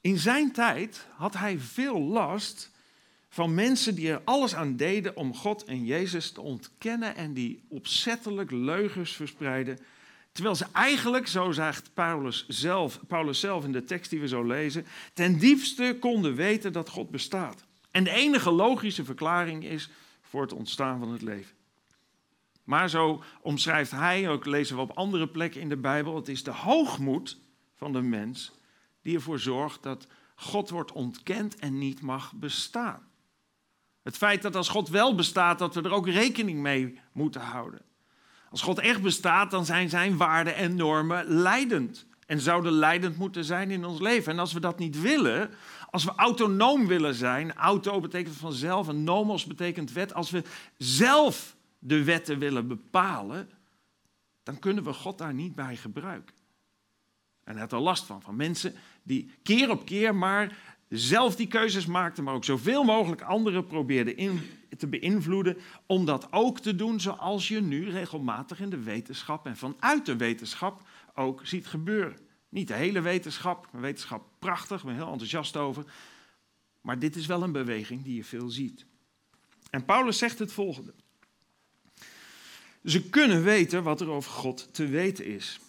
In 0.00 0.18
zijn 0.18 0.52
tijd 0.52 1.06
had 1.16 1.34
hij 1.34 1.58
veel 1.58 2.00
last 2.00 2.70
van 3.32 3.54
mensen 3.54 3.94
die 3.94 4.10
er 4.10 4.20
alles 4.24 4.54
aan 4.54 4.76
deden 4.76 5.16
om 5.16 5.34
God 5.34 5.64
en 5.64 5.84
Jezus 5.84 6.30
te 6.30 6.40
ontkennen 6.40 7.16
en 7.16 7.32
die 7.32 7.62
opzettelijk 7.68 8.50
leugens 8.50 9.12
verspreiden. 9.12 9.78
Terwijl 10.32 10.54
ze 10.54 10.66
eigenlijk, 10.72 11.26
zo 11.26 11.50
zegt 11.50 11.94
Paulus 11.94 12.44
zelf, 12.48 13.00
Paulus 13.06 13.40
zelf 13.40 13.64
in 13.64 13.72
de 13.72 13.84
tekst 13.84 14.10
die 14.10 14.20
we 14.20 14.28
zo 14.28 14.42
lezen, 14.42 14.86
ten 15.12 15.38
diepste 15.38 15.96
konden 16.00 16.34
weten 16.34 16.72
dat 16.72 16.88
God 16.88 17.10
bestaat. 17.10 17.64
En 17.90 18.04
de 18.04 18.10
enige 18.10 18.50
logische 18.50 19.04
verklaring 19.04 19.64
is 19.64 19.88
voor 20.22 20.42
het 20.42 20.52
ontstaan 20.52 20.98
van 20.98 21.12
het 21.12 21.22
leven. 21.22 21.54
Maar 22.64 22.90
zo 22.90 23.22
omschrijft 23.40 23.90
hij, 23.90 24.28
ook 24.28 24.46
lezen 24.46 24.76
we 24.76 24.82
op 24.82 24.96
andere 24.96 25.28
plekken 25.28 25.60
in 25.60 25.68
de 25.68 25.76
Bijbel, 25.76 26.16
het 26.16 26.28
is 26.28 26.42
de 26.42 26.52
hoogmoed 26.52 27.38
van 27.76 27.92
de 27.92 28.02
mens 28.02 28.52
die 29.02 29.14
ervoor 29.14 29.38
zorgt 29.38 29.82
dat 29.82 30.06
God 30.34 30.70
wordt 30.70 30.92
ontkend 30.92 31.56
en 31.56 31.78
niet 31.78 32.00
mag 32.00 32.32
bestaan. 32.32 33.09
Het 34.02 34.16
feit 34.16 34.42
dat 34.42 34.56
als 34.56 34.68
God 34.68 34.88
wel 34.88 35.14
bestaat, 35.14 35.58
dat 35.58 35.74
we 35.74 35.82
er 35.82 35.92
ook 35.92 36.08
rekening 36.08 36.60
mee 36.60 36.98
moeten 37.12 37.40
houden. 37.40 37.80
Als 38.50 38.62
God 38.62 38.78
echt 38.78 39.02
bestaat, 39.02 39.50
dan 39.50 39.64
zijn 39.64 39.88
zijn 39.88 40.16
waarden 40.16 40.54
en 40.54 40.74
normen 40.74 41.24
leidend. 41.26 42.06
En 42.26 42.40
zouden 42.40 42.72
leidend 42.72 43.16
moeten 43.16 43.44
zijn 43.44 43.70
in 43.70 43.84
ons 43.84 44.00
leven. 44.00 44.32
En 44.32 44.38
als 44.38 44.52
we 44.52 44.60
dat 44.60 44.78
niet 44.78 45.00
willen, 45.00 45.50
als 45.90 46.04
we 46.04 46.12
autonoom 46.16 46.86
willen 46.86 47.14
zijn, 47.14 47.54
auto 47.54 48.00
betekent 48.00 48.36
vanzelf 48.36 48.88
en 48.88 49.04
nomos 49.04 49.44
betekent 49.44 49.92
wet. 49.92 50.14
Als 50.14 50.30
we 50.30 50.42
zelf 50.78 51.56
de 51.78 52.04
wetten 52.04 52.38
willen 52.38 52.68
bepalen, 52.68 53.50
dan 54.42 54.58
kunnen 54.58 54.84
we 54.84 54.92
God 54.92 55.18
daar 55.18 55.34
niet 55.34 55.54
bij 55.54 55.76
gebruiken. 55.76 56.34
En 57.44 57.52
hij 57.52 57.60
had 57.60 57.72
er 57.72 57.78
last 57.78 58.04
van, 58.04 58.22
van 58.22 58.36
mensen 58.36 58.74
die 59.02 59.30
keer 59.42 59.70
op 59.70 59.84
keer 59.84 60.14
maar 60.14 60.69
zelf 60.98 61.36
die 61.36 61.46
keuzes 61.46 61.86
maakte, 61.86 62.22
maar 62.22 62.34
ook 62.34 62.44
zoveel 62.44 62.84
mogelijk 62.84 63.22
anderen 63.22 63.66
probeerde 63.66 64.14
in, 64.14 64.40
te 64.78 64.86
beïnvloeden 64.86 65.56
om 65.86 66.04
dat 66.04 66.32
ook 66.32 66.60
te 66.60 66.76
doen 66.76 67.00
zoals 67.00 67.48
je 67.48 67.60
nu 67.60 67.90
regelmatig 67.90 68.60
in 68.60 68.70
de 68.70 68.82
wetenschap 68.82 69.46
en 69.46 69.56
vanuit 69.56 70.06
de 70.06 70.16
wetenschap 70.16 70.82
ook 71.14 71.46
ziet 71.46 71.66
gebeuren. 71.66 72.18
Niet 72.48 72.68
de 72.68 72.74
hele 72.74 73.00
wetenschap, 73.00 73.68
maar 73.72 73.80
wetenschap 73.80 74.24
prachtig, 74.38 74.78
ik 74.78 74.86
ben 74.86 74.94
heel 74.94 75.10
enthousiast 75.10 75.56
over. 75.56 75.84
Maar 76.80 76.98
dit 76.98 77.16
is 77.16 77.26
wel 77.26 77.42
een 77.42 77.52
beweging 77.52 78.02
die 78.02 78.16
je 78.16 78.24
veel 78.24 78.48
ziet. 78.48 78.86
En 79.70 79.84
Paulus 79.84 80.18
zegt 80.18 80.38
het 80.38 80.52
volgende. 80.52 80.94
Ze 82.84 83.08
kunnen 83.08 83.42
weten 83.42 83.82
wat 83.82 84.00
er 84.00 84.08
over 84.08 84.30
God 84.30 84.74
te 84.74 84.86
weten 84.86 85.26
is. 85.26 85.60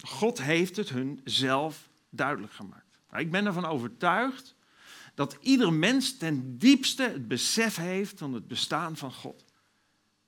God 0.00 0.42
heeft 0.42 0.76
het 0.76 0.88
hun 0.88 1.20
zelf 1.24 1.88
duidelijk 2.10 2.52
gemaakt. 2.52 2.87
Nou, 3.10 3.22
ik 3.22 3.30
ben 3.30 3.46
ervan 3.46 3.64
overtuigd 3.64 4.54
dat 5.14 5.38
ieder 5.40 5.72
mens 5.72 6.16
ten 6.16 6.58
diepste 6.58 7.02
het 7.02 7.28
besef 7.28 7.76
heeft 7.76 8.18
van 8.18 8.34
het 8.34 8.48
bestaan 8.48 8.96
van 8.96 9.12
God. 9.12 9.44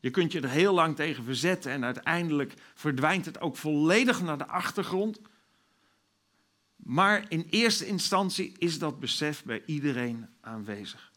Je 0.00 0.10
kunt 0.10 0.32
je 0.32 0.40
er 0.40 0.48
heel 0.48 0.74
lang 0.74 0.96
tegen 0.96 1.24
verzetten 1.24 1.72
en 1.72 1.84
uiteindelijk 1.84 2.54
verdwijnt 2.74 3.24
het 3.24 3.40
ook 3.40 3.56
volledig 3.56 4.22
naar 4.22 4.38
de 4.38 4.46
achtergrond. 4.46 5.20
Maar 6.76 7.24
in 7.28 7.46
eerste 7.50 7.86
instantie 7.86 8.54
is 8.58 8.78
dat 8.78 9.00
besef 9.00 9.44
bij 9.44 9.62
iedereen 9.66 10.28
aanwezig. 10.40 11.12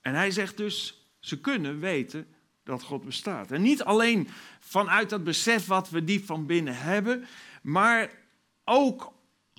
En 0.00 0.14
hij 0.14 0.30
zegt 0.30 0.56
dus, 0.56 1.06
ze 1.20 1.40
kunnen 1.40 1.80
weten 1.80 2.26
dat 2.62 2.82
God 2.82 3.04
bestaat. 3.04 3.50
En 3.50 3.62
niet 3.62 3.82
alleen 3.82 4.28
vanuit 4.60 5.10
dat 5.10 5.24
besef 5.24 5.66
wat 5.66 5.90
we 5.90 6.04
diep 6.04 6.26
van 6.26 6.46
binnen 6.46 6.76
hebben, 6.76 7.26
maar 7.62 8.10
ook 8.64 9.12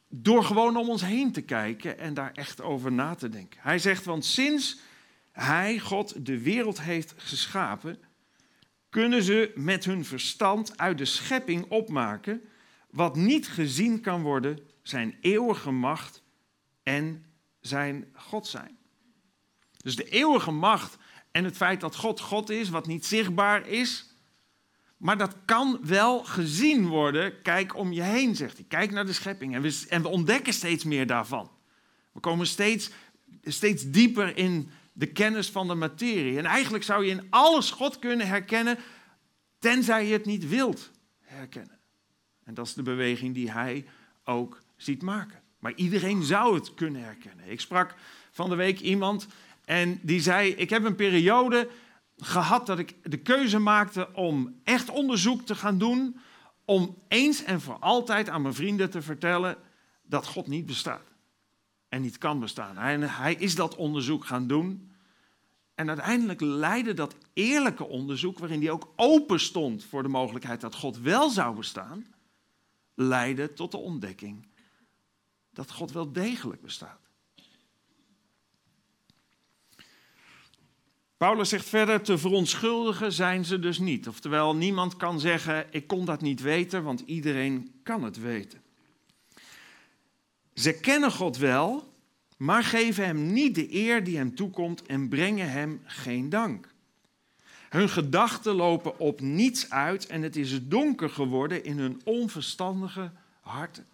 door 0.10 0.44
gewoon 0.44 0.78
om 0.78 0.90
ons 0.90 1.02
heen 1.02 1.32
te 1.32 1.42
kijken 1.42 1.98
en 1.98 2.14
daar 2.14 2.32
echt 2.32 2.62
over 2.62 2.92
na 2.92 3.16
te 3.16 3.30
denken. 3.30 3.60
Hij 3.62 3.80
zegt, 3.80 4.06
want 4.06 4.26
sinds 4.26 4.80
hij, 5.32 5.80
God, 5.80 6.26
de 6.26 6.42
wereld 6.42 6.82
heeft 6.82 7.14
geschapen, 7.18 8.00
kunnen 8.90 9.24
ze 9.24 9.52
met 9.56 9.86
hun 9.86 10.06
verstand 10.06 10.78
uit 10.78 10.98
de 10.98 11.06
schepping 11.06 11.66
opmaken 11.70 12.42
wat 12.90 13.16
niet 13.16 13.48
gezien 13.48 14.02
kan 14.02 14.22
worden, 14.22 14.60
zijn 14.82 15.18
eeuwige 15.22 15.72
macht 15.72 16.24
en 16.84 17.26
zijn 17.60 18.06
God 18.14 18.48
zijn. 18.48 18.78
Dus 19.78 19.96
de 19.96 20.10
eeuwige 20.10 20.52
macht 20.52 20.98
en 21.32 21.44
het 21.44 21.58
feit 21.58 21.82
dat 21.82 21.96
God 21.96 22.20
God 22.20 22.50
is, 22.50 22.70
wat 22.70 22.88
niet 22.88 23.06
zichtbaar 23.06 23.68
is, 23.68 24.09
maar 25.00 25.18
dat 25.18 25.36
kan 25.46 25.80
wel 25.84 26.24
gezien 26.24 26.88
worden. 26.88 27.42
Kijk 27.42 27.76
om 27.76 27.92
je 27.92 28.02
heen, 28.02 28.36
zegt 28.36 28.58
hij. 28.58 28.66
Kijk 28.68 28.92
naar 28.92 29.06
de 29.06 29.14
schepping. 29.14 29.56
En 29.56 29.62
we, 29.62 29.86
en 29.90 30.02
we 30.02 30.08
ontdekken 30.08 30.54
steeds 30.54 30.84
meer 30.84 31.08
daarvan. 31.08 31.52
We 32.12 32.20
komen 32.20 32.48
steeds, 32.48 32.90
steeds 33.44 33.92
dieper 33.92 34.38
in 34.38 34.70
de 34.94 35.06
kennis 35.06 35.50
van 35.50 35.68
de 35.68 35.74
materie. 35.74 36.38
En 36.38 36.46
eigenlijk 36.46 36.84
zou 36.84 37.06
je 37.06 37.12
in 37.12 37.28
alles 37.30 37.72
God 37.72 38.00
kunnen 38.00 38.28
herkennen, 38.28 38.78
tenzij 39.60 40.06
je 40.06 40.14
het 40.14 40.26
niet 40.26 40.50
wilt 40.50 40.92
herkennen. 41.20 41.80
En 42.44 42.54
dat 42.54 42.66
is 42.66 42.74
de 42.74 42.84
beweging 42.84 43.34
die 43.34 43.52
hij 43.52 43.86
ook 44.24 44.62
ziet 44.76 45.02
maken. 45.02 45.40
Maar 45.60 45.74
iedereen 45.76 46.24
zou 46.24 46.56
het 46.56 46.74
kunnen 46.74 47.04
herkennen. 47.04 47.52
Ik 47.52 47.60
sprak 47.60 47.96
van 48.32 48.50
de 48.50 48.56
week 48.56 48.80
iemand 48.80 49.28
en 49.66 50.00
die 50.02 50.22
zei: 50.22 50.50
Ik 50.50 50.70
heb 50.70 50.84
een 50.84 50.96
periode 50.96 51.70
gehad 52.20 52.66
dat 52.66 52.80
ik 52.80 53.12
de 53.12 53.18
keuze 53.18 53.60
maakte 53.60 54.14
om 54.14 54.60
echt 54.64 54.90
onderzoek 54.90 55.42
te 55.42 55.56
gaan 55.56 55.78
doen. 55.78 56.20
Om 56.66 56.98
eens 57.08 57.44
en 57.44 57.62
voor 57.62 57.78
altijd 57.80 58.30
aan 58.30 58.42
mijn 58.42 58.54
vrienden 58.54 58.90
te 58.90 59.02
vertellen 59.02 59.58
dat 60.04 60.28
God 60.28 60.48
niet 60.48 60.66
bestaat. 60.66 61.08
En 61.90 62.02
niet 62.02 62.18
kan 62.18 62.40
bestaan. 62.40 62.78
Hij, 62.78 63.00
hij 63.00 63.34
is 63.34 63.56
dat 63.56 63.76
onderzoek 63.76 64.26
gaan 64.26 64.48
doen. 64.48 64.92
En 65.76 65.88
uiteindelijk 65.88 66.42
leidde 66.42 66.94
dat 66.94 67.16
eerlijke 67.34 67.88
onderzoek, 67.88 68.40
waarin 68.40 68.62
hij 68.62 68.72
ook 68.72 68.94
open 68.96 69.40
stond 69.40 69.84
voor 69.84 70.04
de 70.04 70.10
mogelijkheid 70.10 70.62
dat 70.62 70.76
God 70.76 70.98
wel 70.98 71.30
zou 71.30 71.56
bestaan, 71.56 72.06
leidde 72.94 73.54
tot 73.54 73.72
de 73.72 73.78
ontdekking 73.78 74.48
dat 75.52 75.72
God 75.72 75.92
wel 75.92 76.12
degelijk 76.12 76.62
bestaat. 76.62 77.09
Paulus 81.20 81.50
zegt 81.50 81.70
verder, 81.70 82.02
te 82.02 82.18
verontschuldigen 82.18 83.12
zijn 83.12 83.46
ze 83.46 83.60
dus 83.60 83.80
niet. 83.80 84.08
Oftewel, 84.08 84.56
niemand 84.56 84.98
kan 84.98 85.20
zeggen, 85.20 85.66
ik 85.72 85.88
kon 85.88 86.06
dat 86.06 86.22
niet 86.22 86.42
weten, 86.42 86.84
want 86.84 87.04
iedereen 87.06 87.72
kan 87.84 88.04
het 88.04 88.20
weten. 88.20 88.62
Ze 90.54 90.80
kennen 90.80 91.12
God 91.12 91.38
wel, 91.38 91.94
maar 92.38 92.64
geven 92.64 93.06
hem 93.06 93.32
niet 93.34 93.56
de 93.56 93.76
eer 93.76 94.04
die 94.04 94.18
hem 94.18 94.36
toekomt 94.36 94.86
en 94.86 95.10
brengen 95.10 95.52
hem 95.52 95.82
geen 95.86 96.30
dank. 96.30 96.74
Hun 97.70 97.90
gedachten 97.90 98.56
lopen 98.56 99.00
op 99.00 99.22
niets 99.22 99.70
uit 99.70 100.08
en 100.08 100.22
het 100.22 100.36
is 100.36 100.68
donker 100.68 101.10
geworden 101.10 101.64
in 101.64 101.80
hun 101.80 102.02
onverstandige 102.04 103.12
harten. 103.42 103.86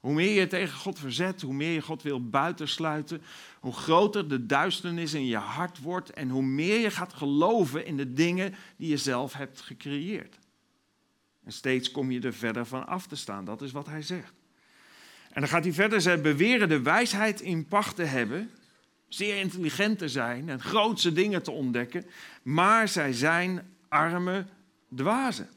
Hoe 0.00 0.14
meer 0.14 0.40
je 0.40 0.46
tegen 0.46 0.78
God 0.78 0.98
verzet, 0.98 1.40
hoe 1.40 1.54
meer 1.54 1.72
je 1.72 1.82
God 1.82 2.02
wil 2.02 2.28
buitensluiten, 2.28 3.22
hoe 3.60 3.72
groter 3.72 4.28
de 4.28 4.46
duisternis 4.46 5.14
in 5.14 5.26
je 5.26 5.36
hart 5.36 5.80
wordt 5.80 6.10
en 6.10 6.28
hoe 6.28 6.42
meer 6.42 6.78
je 6.78 6.90
gaat 6.90 7.12
geloven 7.12 7.86
in 7.86 7.96
de 7.96 8.12
dingen 8.12 8.54
die 8.76 8.88
je 8.88 8.96
zelf 8.96 9.32
hebt 9.32 9.60
gecreëerd. 9.60 10.38
En 11.44 11.52
steeds 11.52 11.90
kom 11.90 12.10
je 12.10 12.20
er 12.20 12.34
verder 12.34 12.66
van 12.66 12.86
af 12.86 13.06
te 13.06 13.16
staan, 13.16 13.44
dat 13.44 13.62
is 13.62 13.72
wat 13.72 13.86
hij 13.86 14.02
zegt. 14.02 14.32
En 15.30 15.40
dan 15.40 15.48
gaat 15.48 15.64
hij 15.64 15.72
verder, 15.72 16.00
zij 16.00 16.20
beweren 16.20 16.68
de 16.68 16.82
wijsheid 16.82 17.40
in 17.40 17.66
pacht 17.66 17.96
te 17.96 18.02
hebben, 18.02 18.50
zeer 19.08 19.36
intelligent 19.38 19.98
te 19.98 20.08
zijn 20.08 20.48
en 20.48 20.60
grootse 20.60 21.12
dingen 21.12 21.42
te 21.42 21.50
ontdekken, 21.50 22.06
maar 22.42 22.88
zij 22.88 23.12
zijn 23.12 23.74
arme 23.88 24.46
dwazen. 24.94 25.48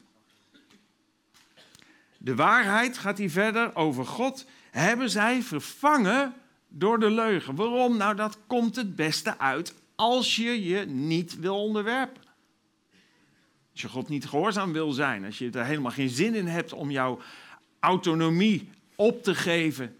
De 2.24 2.34
waarheid 2.34 2.98
gaat 2.98 3.18
hij 3.18 3.30
verder 3.30 3.76
over 3.76 4.06
God. 4.06 4.46
Hebben 4.70 5.10
zij 5.10 5.42
vervangen 5.42 6.34
door 6.68 7.00
de 7.00 7.10
leugen. 7.10 7.54
Waarom? 7.54 7.96
Nou, 7.96 8.16
dat 8.16 8.38
komt 8.46 8.76
het 8.76 8.96
beste 8.96 9.38
uit 9.38 9.74
als 9.94 10.36
je 10.36 10.64
je 10.64 10.84
niet 10.86 11.38
wil 11.38 11.62
onderwerpen. 11.62 12.22
Als 13.72 13.80
je 13.80 13.88
God 13.88 14.08
niet 14.08 14.26
gehoorzaam 14.26 14.72
wil 14.72 14.92
zijn, 14.92 15.24
als 15.24 15.38
je 15.38 15.50
er 15.50 15.64
helemaal 15.64 15.90
geen 15.90 16.08
zin 16.08 16.34
in 16.34 16.46
hebt 16.46 16.72
om 16.72 16.90
jouw 16.90 17.18
autonomie 17.80 18.70
op 18.96 19.22
te 19.22 19.34
geven. 19.34 19.96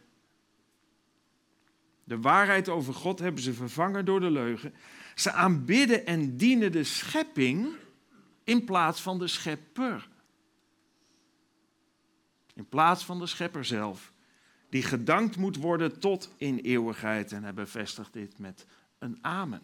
De 2.05 2.21
waarheid 2.21 2.69
over 2.69 2.95
God 2.95 3.19
hebben 3.19 3.43
ze 3.43 3.53
vervangen 3.53 4.05
door 4.05 4.21
de 4.21 4.31
leugen. 4.31 4.75
Ze 5.15 5.33
aanbidden 5.33 6.07
en 6.07 6.37
dienen 6.37 6.73
de 6.73 6.85
schepping 6.85 7.69
in 8.45 8.65
plaats 8.65 9.01
van 9.01 9.19
de 9.19 9.27
schepper. 9.27 10.09
In 12.63 12.69
plaats 12.69 13.05
van 13.05 13.19
de 13.19 13.27
schepper 13.27 13.65
zelf, 13.65 14.13
die 14.69 14.83
gedankt 14.83 15.37
moet 15.37 15.57
worden 15.57 15.99
tot 15.99 16.31
in 16.37 16.59
eeuwigheid. 16.59 17.33
En 17.33 17.43
hij 17.43 17.55
bevestigt 17.55 18.13
dit 18.13 18.39
met 18.39 18.67
een 18.99 19.19
amen. 19.21 19.63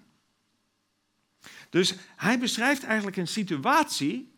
Dus 1.70 1.94
hij 2.16 2.38
beschrijft 2.38 2.84
eigenlijk 2.84 3.16
een 3.16 3.28
situatie 3.28 4.32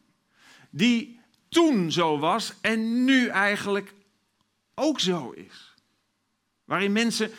die 0.70 1.20
toen 1.48 1.92
zo 1.92 2.18
was 2.18 2.54
en 2.60 3.04
nu 3.04 3.26
eigenlijk 3.26 3.94
ook 4.74 5.00
zo 5.00 5.30
is. 5.30 5.74
Waarin 6.64 6.92
mensen 6.92 7.30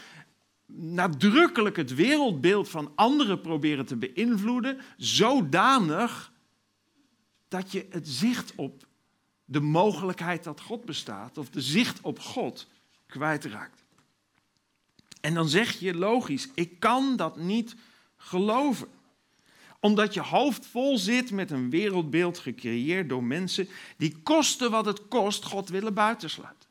nadrukkelijk 0.65 1.75
het 1.75 1.95
wereldbeeld 1.95 2.69
van 2.69 2.91
anderen 2.95 3.41
proberen 3.41 3.85
te 3.85 3.95
beïnvloeden, 3.95 4.79
zodanig 4.97 6.31
dat 7.47 7.71
je 7.71 7.87
het 7.89 8.07
zicht 8.07 8.55
op 8.55 8.89
de 9.51 9.59
mogelijkheid 9.59 10.43
dat 10.43 10.61
God 10.61 10.85
bestaat, 10.85 11.37
of 11.37 11.49
de 11.49 11.61
zicht 11.61 12.01
op 12.01 12.19
God, 12.19 12.67
kwijtraakt. 13.07 13.83
En 15.21 15.33
dan 15.33 15.49
zeg 15.49 15.79
je 15.79 15.93
logisch, 15.93 16.49
ik 16.53 16.79
kan 16.79 17.15
dat 17.15 17.37
niet 17.37 17.75
geloven. 18.17 18.87
Omdat 19.79 20.13
je 20.13 20.21
hoofd 20.21 20.65
vol 20.65 20.97
zit 20.97 21.31
met 21.31 21.51
een 21.51 21.69
wereldbeeld 21.69 22.39
gecreëerd 22.39 23.09
door 23.09 23.23
mensen 23.23 23.67
die 23.97 24.17
kosten 24.23 24.71
wat 24.71 24.85
het 24.85 25.07
kost 25.07 25.45
God 25.45 25.69
willen 25.69 25.93
buitensluiten. 25.93 26.69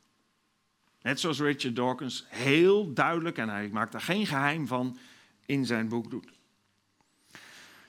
Net 1.02 1.20
zoals 1.20 1.40
Richard 1.40 1.76
Dawkins 1.76 2.24
heel 2.28 2.92
duidelijk, 2.92 3.38
en 3.38 3.48
hij 3.48 3.68
maakt 3.68 3.92
daar 3.92 4.00
geen 4.00 4.26
geheim 4.26 4.66
van, 4.66 4.98
in 5.46 5.66
zijn 5.66 5.88
boek 5.88 6.10
doet. 6.10 6.28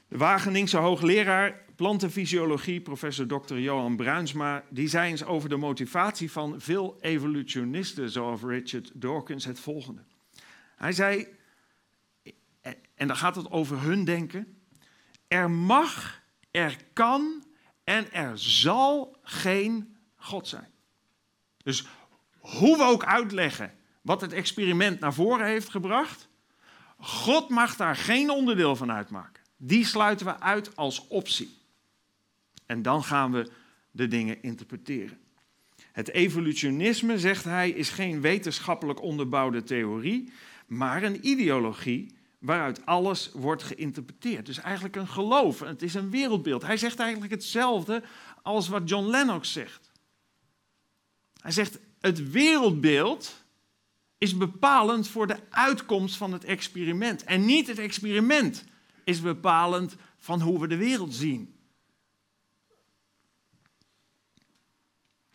De 0.08 0.18
Wageningse 0.18 0.78
hoogleraar 0.78 1.62
plantenfysiologie, 1.82 2.82
professor 2.82 3.28
Dr. 3.28 3.58
Johan 3.58 3.96
Bruinsma, 3.96 4.64
die 4.70 4.88
zei 4.88 5.12
eens 5.12 5.24
over 5.24 5.50
de 5.50 5.56
motivatie 5.56 6.32
van 6.32 6.62
veel 6.62 6.98
evolutionisten, 7.00 8.10
zoals 8.10 8.42
Richard 8.42 8.92
Dawkins, 8.94 9.46
het 9.46 9.60
volgende. 9.60 10.02
Hij 10.76 10.92
zei, 10.92 11.28
en 12.96 13.08
dan 13.08 13.16
gaat 13.16 13.36
het 13.36 13.52
over 13.52 13.82
hun 13.82 14.04
denken, 14.04 14.62
er 15.28 15.52
mag, 15.52 16.22
er 16.52 16.78
kan 16.94 17.44
en 17.84 18.14
er 18.14 18.40
zal 18.40 19.18
geen 19.24 19.98
God 20.16 20.48
zijn. 20.48 20.70
Dus 21.64 21.86
hoe 22.40 22.78
we 22.78 22.84
ook 22.84 23.06
uitleggen 23.06 23.74
wat 24.02 24.22
het 24.22 24.34
experiment 24.34 25.00
naar 25.00 25.14
voren 25.14 25.46
heeft 25.46 25.70
gebracht, 25.70 26.28
God 26.98 27.50
mag 27.50 27.76
daar 27.76 27.96
geen 27.96 28.30
onderdeel 28.30 28.76
van 28.76 28.92
uitmaken. 28.92 29.44
Die 29.58 29.86
sluiten 29.86 30.26
we 30.26 30.40
uit 30.40 30.76
als 30.76 31.08
optie. 31.08 31.60
En 32.72 32.82
dan 32.82 33.04
gaan 33.04 33.32
we 33.32 33.52
de 33.92 34.08
dingen 34.08 34.42
interpreteren. 34.42 35.18
Het 35.92 36.10
evolutionisme, 36.10 37.20
zegt 37.20 37.44
hij, 37.44 37.70
is 37.70 37.90
geen 37.90 38.22
wetenschappelijk 38.22 39.02
onderbouwde 39.02 39.64
theorie, 39.64 40.32
maar 40.68 41.04
een 41.04 41.28
ideologie 41.28 42.16
waaruit 42.40 42.86
alles 42.86 43.32
wordt 43.34 43.64
geïnterpreteerd. 43.64 44.46
Dus 44.46 44.58
eigenlijk 44.58 44.96
een 44.96 45.08
geloof, 45.08 45.60
het 45.60 45.82
is 45.82 45.94
een 45.94 46.10
wereldbeeld. 46.10 46.62
Hij 46.62 46.78
zegt 46.78 47.00
eigenlijk 47.00 47.32
hetzelfde 47.32 48.04
als 48.42 48.68
wat 48.68 48.90
John 48.90 49.10
Lennox 49.10 49.52
zegt. 49.52 49.92
Hij 51.42 51.52
zegt, 51.52 51.80
het 52.00 52.32
wereldbeeld 52.32 53.44
is 54.18 54.38
bepalend 54.38 55.08
voor 55.08 55.28
de 55.28 55.40
uitkomst 55.50 56.16
van 56.16 56.34
het 56.34 56.44
experiment. 56.44 57.24
En 57.24 57.46
niet 57.46 57.68
het 57.68 57.80
experiment 57.80 58.64
is 59.04 59.22
bepalend 59.22 59.96
van 60.18 60.42
hoe 60.42 60.60
we 60.60 60.68
de 60.68 60.78
wereld 60.78 61.14
zien. 61.14 61.60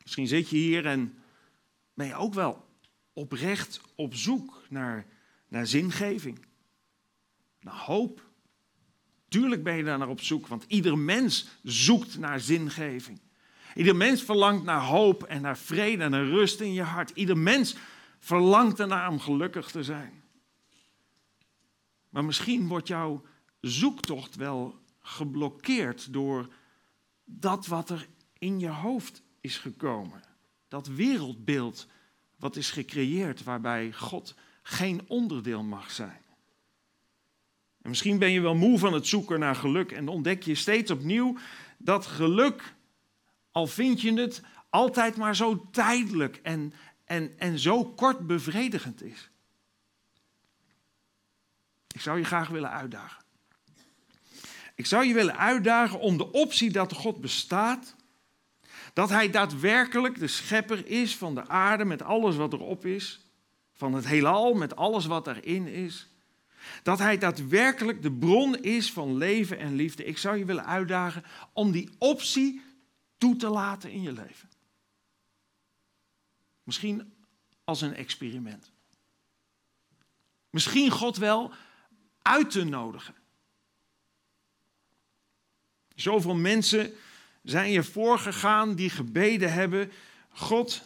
Misschien 0.07 0.27
zit 0.27 0.49
je 0.49 0.57
hier 0.57 0.87
en 0.87 1.19
ben 1.95 2.07
je 2.07 2.14
ook 2.14 2.35
wel 2.35 2.64
oprecht 3.12 3.81
op 3.95 4.14
zoek 4.14 4.62
naar, 4.69 5.07
naar 5.49 5.66
zingeving, 5.66 6.47
naar 7.61 7.75
hoop. 7.75 8.23
Tuurlijk 9.29 9.62
ben 9.62 9.77
je 9.77 9.85
daar 9.85 9.99
naar 9.99 10.09
op 10.09 10.21
zoek, 10.21 10.47
want 10.47 10.64
ieder 10.69 10.99
mens 10.99 11.49
zoekt 11.62 12.19
naar 12.19 12.40
zingeving. 12.40 13.21
Ieder 13.75 13.97
mens 13.97 14.23
verlangt 14.23 14.64
naar 14.64 14.81
hoop 14.81 15.23
en 15.23 15.42
naar 15.42 15.59
vrede 15.59 16.03
en 16.03 16.11
naar 16.11 16.27
rust 16.27 16.61
in 16.61 16.73
je 16.73 16.83
hart. 16.83 17.11
Ieder 17.11 17.38
mens 17.38 17.77
verlangt 18.19 18.81
ernaar 18.81 19.11
om 19.11 19.21
gelukkig 19.21 19.71
te 19.71 19.83
zijn. 19.83 20.23
Maar 22.09 22.25
misschien 22.25 22.69
wordt 22.69 22.88
jouw 22.88 23.23
zoektocht 23.61 24.37
wel 24.37 24.79
geblokkeerd 25.01 26.12
door 26.12 26.53
dat 27.25 27.66
wat 27.66 27.90
er 27.90 28.09
in 28.38 28.59
je 28.59 28.69
hoofd 28.69 29.25
is 29.46 29.59
gekomen. 29.59 30.22
Dat 30.68 30.87
wereldbeeld 30.87 31.87
wat 32.37 32.56
is 32.56 32.70
gecreëerd 32.70 33.42
waarbij 33.42 33.92
God 33.92 34.35
geen 34.62 35.04
onderdeel 35.06 35.62
mag 35.62 35.90
zijn. 35.90 36.24
En 37.82 37.88
misschien 37.88 38.18
ben 38.18 38.30
je 38.30 38.40
wel 38.40 38.54
moe 38.54 38.78
van 38.78 38.92
het 38.92 39.06
zoeken 39.06 39.38
naar 39.38 39.56
geluk 39.56 39.92
en 39.92 40.09
ontdek 40.09 40.42
je 40.42 40.54
steeds 40.54 40.90
opnieuw 40.90 41.37
dat 41.78 42.06
geluk, 42.06 42.74
al 43.50 43.66
vind 43.66 44.00
je 44.00 44.12
het, 44.12 44.42
altijd 44.70 45.16
maar 45.16 45.37
zo 45.37 45.68
tijdelijk 45.70 46.37
en, 46.37 46.72
en, 47.04 47.38
en 47.38 47.59
zo 47.59 47.85
kort 47.85 48.26
bevredigend 48.26 49.02
is. 49.02 49.30
Ik 51.94 52.00
zou 52.00 52.18
je 52.18 52.24
graag 52.24 52.48
willen 52.48 52.70
uitdagen. 52.70 53.24
Ik 54.74 54.87
zou 54.87 55.04
je 55.04 55.14
willen 55.14 55.37
uitdagen 55.37 56.00
om 56.00 56.16
de 56.16 56.32
optie 56.32 56.70
dat 56.70 56.92
God 56.92 57.20
bestaat, 57.20 57.95
dat 58.96 59.09
Hij 59.09 59.30
daadwerkelijk 59.30 60.18
de 60.18 60.26
schepper 60.26 60.87
is 60.87 61.16
van 61.16 61.35
de 61.35 61.48
aarde 61.48 61.85
met 61.85 62.02
alles 62.02 62.37
wat 62.37 62.52
erop 62.52 62.87
is, 62.87 63.20
van 63.72 63.94
het 63.94 64.06
heelal 64.06 64.54
met 64.54 64.76
alles 64.76 65.06
wat 65.06 65.26
erin 65.26 65.66
is, 65.66 66.09
dat 66.82 66.98
Hij 66.98 67.18
daadwerkelijk 67.18 68.02
de 68.02 68.12
bron 68.12 68.62
is 68.62 68.92
van 68.92 69.16
leven 69.16 69.59
en 69.59 69.74
liefde. 69.74 70.04
Ik 70.04 70.18
zou 70.18 70.37
je 70.37 70.44
willen 70.44 70.66
uitdagen 70.66 71.24
om 71.52 71.70
die 71.72 71.90
optie 71.98 72.62
toe 73.18 73.37
te 73.37 73.48
laten 73.48 73.90
in 73.90 74.02
je 74.02 74.12
leven. 74.12 74.48
Misschien 76.62 77.14
als 77.64 77.80
een 77.80 77.94
experiment. 77.94 78.70
Misschien 80.50 80.90
God 80.90 81.16
wel 81.16 81.52
uit 82.22 82.50
te 82.50 82.64
nodigen. 82.64 83.14
Zoveel 85.94 86.35
mensen 86.35 86.94
zijn 87.50 87.70
je 87.70 87.82
voorgegaan 87.82 88.74
die 88.74 88.90
gebeden 88.90 89.52
hebben. 89.52 89.90
God, 90.28 90.82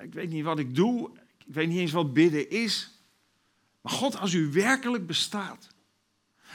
ik 0.00 0.12
weet 0.12 0.30
niet 0.30 0.44
wat 0.44 0.58
ik 0.58 0.74
doe. 0.74 1.10
Ik 1.46 1.54
weet 1.54 1.68
niet 1.68 1.78
eens 1.78 1.92
wat 1.92 2.12
bidden 2.12 2.50
is. 2.50 2.90
Maar 3.80 3.92
God, 3.92 4.18
als 4.18 4.32
u 4.32 4.50
werkelijk 4.50 5.06
bestaat. 5.06 5.68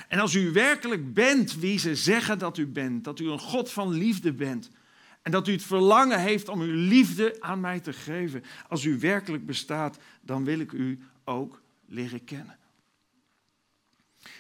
En 0.08 0.20
als 0.20 0.34
u 0.34 0.52
werkelijk 0.52 1.14
bent 1.14 1.56
wie 1.56 1.80
ze 1.80 1.96
zeggen 1.96 2.40
dat 2.40 2.58
u 2.58 2.68
bent. 2.68 3.04
Dat 3.04 3.20
u 3.20 3.30
een 3.30 3.40
God 3.40 3.72
van 3.72 3.92
liefde 3.92 4.34
bent. 4.34 4.70
En 5.22 5.32
dat 5.32 5.48
u 5.48 5.52
het 5.52 5.64
verlangen 5.64 6.20
heeft 6.20 6.50
om 6.50 6.62
uw 6.62 6.88
liefde 6.88 7.36
aan 7.40 7.60
mij 7.60 7.80
te 7.80 7.94
geven. 7.94 8.44
Als 8.68 8.84
u 8.84 9.00
werkelijk 9.00 9.46
bestaat, 9.46 9.98
dan 10.22 10.44
wil 10.44 10.60
ik 10.60 10.72
u 10.72 11.00
ook 11.24 11.62
leren 11.86 12.24
kennen. 12.24 12.57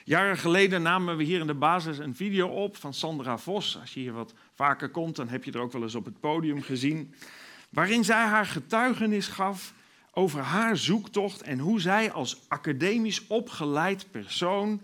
Jaren 0.04 0.38
geleden 0.38 0.82
namen 0.82 1.17
we 1.17 1.23
hier 1.23 1.39
in 1.39 1.47
de 1.47 1.54
basis 1.54 1.97
een 1.97 2.15
video 2.15 2.47
op 2.47 2.78
van 2.78 2.93
Sandra 2.93 3.38
Vos. 3.38 3.78
Als 3.80 3.93
je 3.93 4.00
hier 4.00 4.13
wat 4.13 4.34
vaker 4.54 4.89
komt, 4.89 5.15
dan 5.15 5.28
heb 5.28 5.43
je 5.43 5.52
er 5.52 5.60
ook 5.60 5.71
wel 5.71 5.84
eens 5.84 5.95
op 5.95 6.06
het 6.06 6.19
podium 6.19 6.62
gezien. 6.62 7.13
Waarin 7.69 8.04
zij 8.04 8.26
haar 8.26 8.45
getuigenis 8.45 9.28
gaf 9.28 9.73
over 10.12 10.41
haar 10.41 10.78
zoektocht 10.78 11.41
en 11.41 11.60
hoe 11.60 11.80
zij 11.80 12.12
als 12.12 12.41
academisch 12.47 13.28
opgeleid 13.28 14.12
persoon 14.12 14.82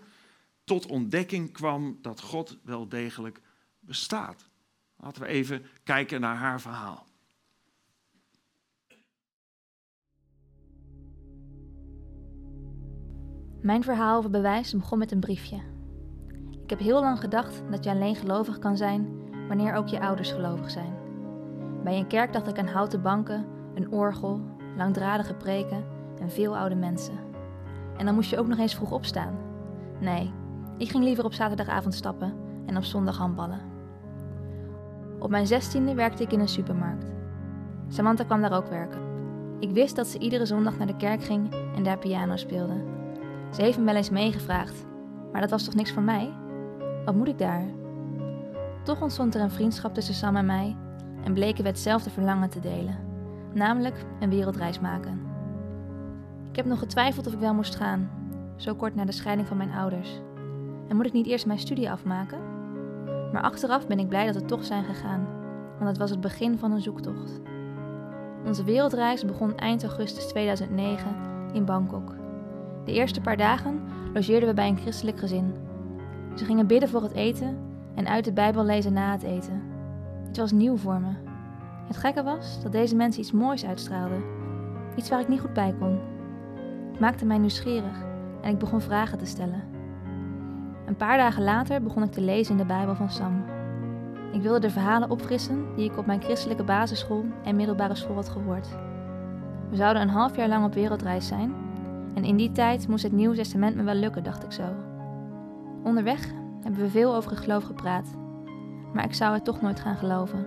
tot 0.64 0.86
ontdekking 0.86 1.52
kwam 1.52 1.98
dat 2.02 2.22
God 2.22 2.58
wel 2.64 2.88
degelijk 2.88 3.40
bestaat. 3.80 4.50
Laten 4.98 5.22
we 5.22 5.28
even 5.28 5.66
kijken 5.84 6.22
naar 6.22 6.36
haar 6.36 6.62
verhaal. 6.62 7.08
Mijn 13.64 13.84
verhaal 13.84 14.18
over 14.18 14.30
bewijs 14.30 14.74
begon 14.74 14.98
met 14.98 15.12
een 15.12 15.20
briefje. 15.20 15.58
Ik 16.64 16.70
heb 16.70 16.80
heel 16.80 17.00
lang 17.00 17.20
gedacht 17.20 17.64
dat 17.72 17.84
je 17.84 17.90
alleen 17.90 18.16
gelovig 18.16 18.60
kan 18.60 18.78
zijn 18.78 19.08
wanneer 19.48 19.74
ook 19.74 19.88
je 19.88 20.02
ouders 20.02 20.32
gelovig 20.32 20.72
zijn. 20.72 20.94
Bij 21.84 21.98
een 21.98 22.08
kerk 22.08 22.34
dacht 22.34 22.48
ik 22.48 22.60
aan 22.60 22.68
houten 22.68 23.02
banken, 23.02 23.46
een 23.76 23.92
orgel, 23.92 24.42
langdradige 24.78 25.34
preken 25.34 25.84
en 26.22 26.32
veel 26.32 26.58
oude 26.58 26.76
mensen. 26.76 27.14
En 27.98 28.06
dan 28.06 28.16
moest 28.16 28.30
je 28.30 28.40
ook 28.40 28.48
nog 28.48 28.58
eens 28.58 28.76
vroeg 28.76 28.92
opstaan. 28.92 29.38
Nee, 30.00 30.32
ik 30.78 30.90
ging 30.90 31.04
liever 31.04 31.26
op 31.26 31.34
zaterdagavond 31.34 31.94
stappen 31.94 32.34
en 32.66 32.78
op 32.78 32.84
zondag 32.84 33.18
handballen. 33.18 33.62
Op 35.20 35.30
mijn 35.30 35.48
zestiende 35.48 35.94
werkte 35.94 36.24
ik 36.24 36.32
in 36.32 36.40
een 36.40 36.48
supermarkt. 36.48 37.12
Samantha 37.88 38.24
kwam 38.24 38.42
daar 38.42 38.58
ook 38.58 38.68
werken. 38.68 39.02
Ik 39.60 39.72
wist 39.72 39.96
dat 39.96 40.08
ze 40.08 40.20
iedere 40.20 40.46
zondag 40.46 40.78
naar 40.78 40.88
de 40.88 40.98
kerk 40.98 41.24
ging 41.24 41.54
en 41.76 41.84
daar 41.84 41.98
piano 41.98 42.36
speelde. 42.36 43.02
Ze 43.54 43.62
heeft 43.62 43.78
me 43.78 43.84
wel 43.84 43.96
eens 43.96 44.10
meegevraagd, 44.10 44.86
maar 45.32 45.42
dat 45.42 45.50
was 45.50 45.64
toch 45.64 45.76
niks 45.76 45.92
voor 45.92 46.04
mij? 46.04 46.34
Wat 47.06 47.16
moet 47.16 47.28
ik 47.28 47.38
daar? 47.38 47.66
Toch 48.84 49.02
ontstond 49.02 49.36
er 49.36 49.42
een 49.42 49.52
vriendschap 49.52 49.94
tussen 49.94 50.14
Sam 50.14 50.36
en 50.36 50.46
mij 50.46 50.76
en 51.24 51.34
bleken 51.34 51.64
we 51.64 51.70
hetzelfde 51.70 52.10
verlangen 52.10 52.50
te 52.50 52.60
delen, 52.60 52.98
namelijk 53.54 54.06
een 54.20 54.30
wereldreis 54.30 54.80
maken. 54.80 55.22
Ik 56.50 56.56
heb 56.56 56.66
nog 56.66 56.80
getwijfeld 56.80 57.28
of 57.28 57.34
ik 57.34 57.40
wel 57.40 57.54
moest 57.54 57.76
gaan, 57.76 58.10
zo 58.56 58.76
kort 58.76 58.96
na 58.96 59.06
de 59.06 59.12
scheiding 59.12 59.48
van 59.48 59.58
mijn 59.58 59.74
ouders. 59.74 60.22
En 60.88 60.96
moet 60.96 61.06
ik 61.06 61.14
niet 61.14 61.28
eerst 61.28 61.46
mijn 61.46 61.60
studie 61.60 61.92
afmaken? 61.92 62.40
Maar 63.32 63.42
achteraf 63.42 63.88
ben 63.88 64.00
ik 64.00 64.08
blij 64.08 64.26
dat 64.26 64.36
we 64.36 64.46
toch 64.46 64.66
zijn 64.66 64.84
gegaan, 64.84 65.28
want 65.78 65.90
het 65.90 65.98
was 65.98 66.10
het 66.10 66.22
begin 66.22 66.58
van 66.58 66.72
een 66.72 66.82
zoektocht. 66.82 67.42
Onze 68.46 68.64
wereldreis 68.64 69.26
begon 69.26 69.58
eind 69.58 69.84
augustus 69.84 70.26
2009 70.26 71.16
in 71.54 71.66
Bangkok. 71.66 72.23
De 72.86 72.94
eerste 72.94 73.22
paar 73.22 73.38
dagen 73.38 73.82
logeerden 74.14 74.50
we 74.50 74.56
bij 74.56 74.68
een 74.68 74.78
christelijk 74.78 75.20
gezin. 75.20 75.54
Ze 76.36 76.46
gingen 76.46 76.68
bidden 76.68 76.90
voor 76.90 77.02
het 77.02 77.14
eten 77.14 77.58
en 77.96 78.08
uit 78.08 78.26
de 78.26 78.34
Bijbel 78.34 78.66
lezen 78.66 78.94
na 78.94 79.12
het 79.12 79.24
eten. 79.24 79.62
Dit 80.26 80.38
was 80.38 80.52
nieuw 80.52 80.78
voor 80.78 81.00
me. 81.00 81.12
Het 81.88 81.98
gekke 81.98 82.24
was 82.24 82.62
dat 82.64 82.72
deze 82.72 82.96
mensen 82.96 83.22
iets 83.22 83.32
moois 83.32 83.66
uitstraalden. 83.66 84.24
Iets 84.96 85.10
waar 85.10 85.20
ik 85.20 85.28
niet 85.28 85.40
goed 85.40 85.54
bij 85.54 85.76
kon. 85.80 86.00
Het 86.92 87.00
maakte 87.00 87.26
mij 87.26 87.38
nieuwsgierig 87.38 88.04
en 88.42 88.52
ik 88.52 88.60
begon 88.60 88.82
vragen 88.82 89.18
te 89.18 89.26
stellen. 89.26 89.64
Een 90.86 90.96
paar 90.96 91.18
dagen 91.18 91.44
later 91.44 91.82
begon 91.82 92.04
ik 92.04 92.12
te 92.12 92.22
lezen 92.22 92.52
in 92.52 92.58
de 92.58 92.66
Bijbel 92.66 92.96
van 92.96 93.10
Sam. 93.10 93.46
Ik 94.32 94.42
wilde 94.42 94.60
de 94.60 94.70
verhalen 94.70 95.10
opfrissen 95.10 95.66
die 95.76 95.90
ik 95.90 95.98
op 95.98 96.06
mijn 96.06 96.22
christelijke 96.22 96.64
basisschool 96.64 97.26
en 97.44 97.56
middelbare 97.56 97.96
school 97.96 98.16
had 98.16 98.30
gehoord. 98.30 98.68
We 99.70 99.76
zouden 99.76 100.02
een 100.02 100.10
half 100.10 100.36
jaar 100.36 100.48
lang 100.48 100.66
op 100.66 100.74
wereldreis 100.74 101.28
zijn 101.28 101.54
en 102.14 102.24
in 102.24 102.38
die 102.38 102.52
tijd 102.52 102.88
moest 102.88 103.04
het 103.04 103.12
Nieuwe 103.12 103.36
Testament 103.36 103.76
me 103.76 103.84
wel 103.84 103.96
lukken, 103.96 104.24
dacht 104.24 104.44
ik 104.44 104.52
zo. 104.52 104.64
Onderweg 105.84 106.32
hebben 106.62 106.82
we 106.82 106.90
veel 106.90 107.16
over 107.16 107.32
het 107.32 107.40
geloof 107.40 107.64
gepraat, 107.64 108.16
maar 108.94 109.04
ik 109.04 109.14
zou 109.14 109.34
het 109.34 109.46
toch 109.46 109.62
nooit 109.62 109.80
gaan 109.80 109.98
geloven. 109.98 110.46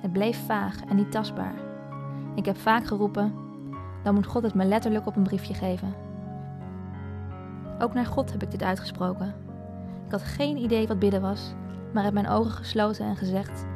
Het 0.00 0.12
bleef 0.12 0.46
vaag 0.46 0.84
en 0.84 0.96
niet 0.96 1.10
tastbaar. 1.10 1.54
Ik 2.34 2.44
heb 2.44 2.56
vaak 2.56 2.86
geroepen: 2.86 3.34
dan 4.02 4.14
moet 4.14 4.26
God 4.26 4.42
het 4.42 4.54
me 4.54 4.64
letterlijk 4.64 5.06
op 5.06 5.16
een 5.16 5.22
briefje 5.22 5.54
geven. 5.54 5.94
Ook 7.78 7.94
naar 7.94 8.06
God 8.06 8.32
heb 8.32 8.42
ik 8.42 8.50
dit 8.50 8.62
uitgesproken. 8.62 9.34
Ik 10.06 10.10
had 10.10 10.22
geen 10.22 10.56
idee 10.56 10.86
wat 10.86 10.98
bidden 10.98 11.20
was, 11.20 11.54
maar 11.92 12.04
heb 12.04 12.12
mijn 12.12 12.28
ogen 12.28 12.50
gesloten 12.50 13.06
en 13.06 13.16
gezegd: 13.16 13.66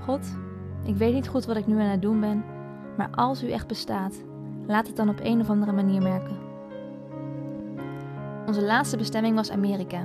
God, 0.00 0.36
ik 0.84 0.96
weet 0.96 1.14
niet 1.14 1.28
goed 1.28 1.46
wat 1.46 1.56
ik 1.56 1.66
nu 1.66 1.80
aan 1.80 1.90
het 1.90 2.02
doen 2.02 2.20
ben, 2.20 2.44
Maar 2.96 3.10
als 3.10 3.44
u 3.44 3.50
echt 3.50 3.66
bestaat, 3.66 4.24
laat 4.68 4.86
het 4.86 4.96
dan 4.96 5.08
op 5.08 5.20
een 5.22 5.40
of 5.40 5.50
andere 5.50 5.72
manier 5.72 6.02
merken. 6.02 6.36
Onze 8.46 8.62
laatste 8.62 8.96
bestemming 8.96 9.34
was 9.34 9.50
Amerika. 9.50 10.00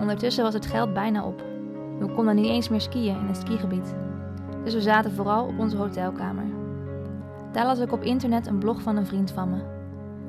Ondertussen 0.00 0.44
was 0.44 0.54
het 0.54 0.66
geld 0.66 0.94
bijna 0.94 1.24
op. 1.24 1.44
We 1.98 2.12
konden 2.14 2.34
niet 2.34 2.46
eens 2.46 2.68
meer 2.68 2.80
skiën 2.80 3.18
in 3.18 3.26
het 3.26 3.36
skigebied. 3.36 3.94
Dus 4.64 4.74
we 4.74 4.80
zaten 4.80 5.12
vooral 5.12 5.46
op 5.46 5.58
onze 5.58 5.76
hotelkamer. 5.76 6.44
Daar 7.52 7.66
las 7.66 7.78
ik 7.78 7.92
op 7.92 8.02
internet 8.02 8.46
een 8.46 8.58
blog 8.58 8.82
van 8.82 8.96
een 8.96 9.06
vriend 9.06 9.30
van 9.30 9.50
me. 9.50 9.58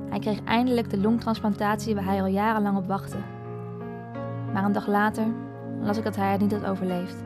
Hij 0.10 0.20
kreeg 0.20 0.43
eindelijk 0.43 0.89
de 0.89 0.99
longtransplantatie 0.99 1.95
waar 1.95 2.06
hij 2.06 2.22
al 2.22 2.28
jarenlang 2.28 2.78
op 2.78 2.88
wachtte. 2.88 3.18
Maar 4.54 4.64
een 4.64 4.72
dag 4.72 4.88
later 4.88 5.26
las 5.82 5.97
ik 5.97 6.04
dat 6.04 6.16
hij 6.16 6.32
het 6.32 6.41
niet 6.41 6.52
had 6.52 6.66
overleefd. 6.66 7.24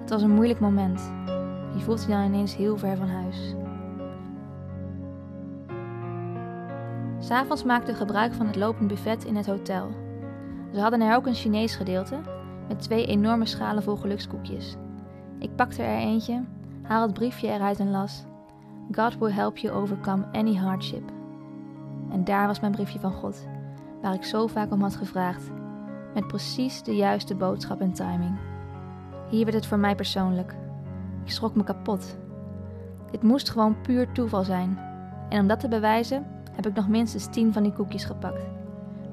Het 0.00 0.10
was 0.10 0.22
een 0.22 0.34
moeilijk 0.34 0.60
moment. 0.60 1.12
Je 1.74 1.80
voelt 1.80 2.02
je 2.02 2.08
dan 2.08 2.24
ineens 2.24 2.56
heel 2.56 2.76
ver 2.76 2.96
van 2.96 3.08
huis. 3.08 3.54
S'avonds 7.18 7.64
maakten 7.64 7.92
we 7.92 7.98
gebruik 7.98 8.32
van 8.32 8.46
het 8.46 8.56
lopend 8.56 8.88
buffet 8.88 9.24
in 9.24 9.36
het 9.36 9.46
hotel. 9.46 9.90
Ze 10.72 10.80
hadden 10.80 11.00
er 11.00 11.16
ook 11.16 11.26
een 11.26 11.34
Chinees 11.34 11.76
gedeelte 11.76 12.16
met 12.68 12.80
twee 12.82 13.06
enorme 13.06 13.46
schalen 13.46 13.82
vol 13.82 13.96
gelukskoekjes. 13.96 14.76
Ik 15.38 15.54
pakte 15.56 15.82
er 15.82 15.98
eentje, 15.98 16.44
haal 16.82 17.02
het 17.02 17.14
briefje 17.14 17.48
eruit 17.48 17.78
en 17.78 17.90
las: 17.90 18.24
God 18.92 19.18
will 19.18 19.32
help 19.32 19.56
you 19.56 19.74
overcome 19.74 20.24
any 20.32 20.54
hardship. 20.54 21.10
En 22.10 22.24
daar 22.24 22.46
was 22.46 22.60
mijn 22.60 22.72
briefje 22.72 23.00
van 23.00 23.12
God, 23.12 23.48
waar 24.02 24.14
ik 24.14 24.24
zo 24.24 24.46
vaak 24.46 24.72
om 24.72 24.82
had 24.82 24.96
gevraagd, 24.96 25.50
met 26.14 26.26
precies 26.26 26.82
de 26.82 26.96
juiste 26.96 27.34
boodschap 27.34 27.80
en 27.80 27.92
timing. 27.92 28.38
Hier 29.28 29.44
werd 29.44 29.56
het 29.56 29.66
voor 29.66 29.78
mij 29.78 29.94
persoonlijk. 29.94 30.54
Ik 31.24 31.30
schrok 31.30 31.54
me 31.54 31.64
kapot. 31.64 32.18
Dit 33.10 33.22
moest 33.22 33.50
gewoon 33.50 33.80
puur 33.80 34.12
toeval 34.12 34.44
zijn. 34.44 34.78
En 35.28 35.40
om 35.40 35.46
dat 35.46 35.60
te 35.60 35.68
bewijzen, 35.68 36.26
heb 36.58 36.66
ik 36.66 36.74
nog 36.74 36.88
minstens 36.88 37.26
tien 37.26 37.52
van 37.52 37.62
die 37.62 37.72
koekjes 37.72 38.04
gepakt. 38.04 38.42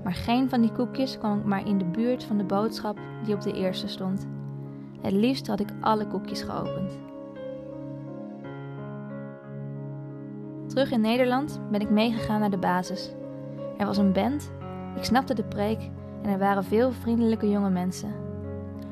Maar 0.04 0.14
geen 0.14 0.50
van 0.50 0.62
die 0.62 0.72
koekjes 0.72 1.18
kwam 1.18 1.42
maar 1.46 1.68
in 1.68 1.78
de 1.78 1.86
buurt 1.86 2.24
van 2.24 2.38
de 2.38 2.44
boodschap 2.44 2.98
die 3.24 3.36
op 3.36 3.42
de 3.42 3.54
eerste 3.54 3.88
stond. 3.88 4.28
Het 5.02 5.12
liefst 5.12 5.48
had 5.48 5.60
ik 5.60 5.70
alle 5.82 6.08
koekjes 6.08 6.42
geopend. 6.42 7.00
Terug 10.68 10.92
in 10.92 11.02
Nederland 11.02 11.60
ben 11.72 11.82
ik 11.82 11.90
meegegaan 11.90 12.40
naar 12.40 12.50
de 12.50 12.58
basis. 12.58 13.14
Er 13.78 13.86
was 13.86 13.98
een 13.98 14.14
band, 14.14 14.52
ik 14.96 15.04
snapte 15.04 15.34
de 15.34 15.44
preek 15.44 15.90
en 16.22 16.30
er 16.30 16.40
waren 16.40 16.64
veel 16.64 16.92
vriendelijke 16.92 17.50
jonge 17.50 17.70
mensen. 17.70 18.14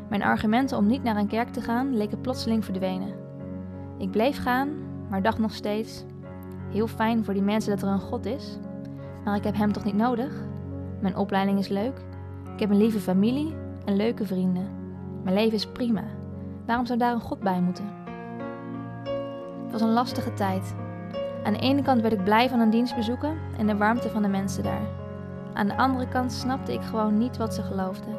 Mijn 0.10 0.24
argumenten 0.24 0.78
om 0.78 0.88
niet 0.88 1.04
naar 1.04 1.18
een 1.18 1.28
kerk 1.28 1.50
te 1.50 1.62
gaan 1.62 1.98
leken 1.98 2.22
plotseling 2.22 2.66
verdwenen. 2.66 3.14
Ik 3.98 4.12
bleef 4.12 4.42
gaan, 4.42 4.70
maar 5.10 5.22
dacht 5.22 5.38
nog 5.38 5.54
steeds: 5.54 6.06
heel 6.74 6.88
fijn 6.88 7.24
voor 7.24 7.34
die 7.34 7.44
mensen 7.44 7.72
dat 7.72 7.82
er 7.82 7.88
een 7.88 8.00
God 8.00 8.26
is, 8.26 8.58
maar 9.24 9.36
ik 9.36 9.44
heb 9.44 9.56
hem 9.56 9.72
toch 9.72 9.84
niet 9.84 9.96
nodig? 9.96 10.34
Mijn 11.00 11.18
opleiding 11.18 11.60
is 11.60 11.68
leuk, 11.68 11.98
ik 12.54 12.60
heb 12.60 12.70
een 12.70 12.78
lieve 12.78 13.00
familie 13.00 13.56
en 13.86 13.96
leuke 13.96 14.26
vrienden. 14.26 14.68
Mijn 15.24 15.36
leven 15.36 15.54
is 15.54 15.68
prima. 15.68 16.04
Waarom 16.66 16.86
zou 16.86 17.00
daar 17.00 17.14
een 17.14 17.22
God 17.22 17.40
bij 17.40 17.62
moeten? 17.62 17.86
Het 19.64 19.72
was 19.72 19.82
een 19.82 19.94
lastige 19.94 20.34
tijd. 20.34 20.76
Aan 21.44 21.54
de 21.54 21.60
ene 21.60 21.82
kant 21.82 22.02
werd 22.02 22.14
ik 22.14 22.24
blij 22.24 22.50
van 22.50 22.60
een 22.60 22.70
dienst 22.70 22.96
bezoeken 22.96 23.38
en 23.58 23.68
de 23.68 23.78
warmte 23.78 24.10
van 24.10 24.22
de 24.22 24.28
mensen 24.28 24.64
daar. 24.64 24.88
Aan 25.54 25.68
de 25.68 25.78
andere 25.78 26.08
kant 26.08 26.32
snapte 26.32 26.74
ik 26.74 26.82
gewoon 26.82 27.18
niet 27.18 27.38
wat 27.38 27.54
ze 27.54 27.62
geloofden. 27.62 28.16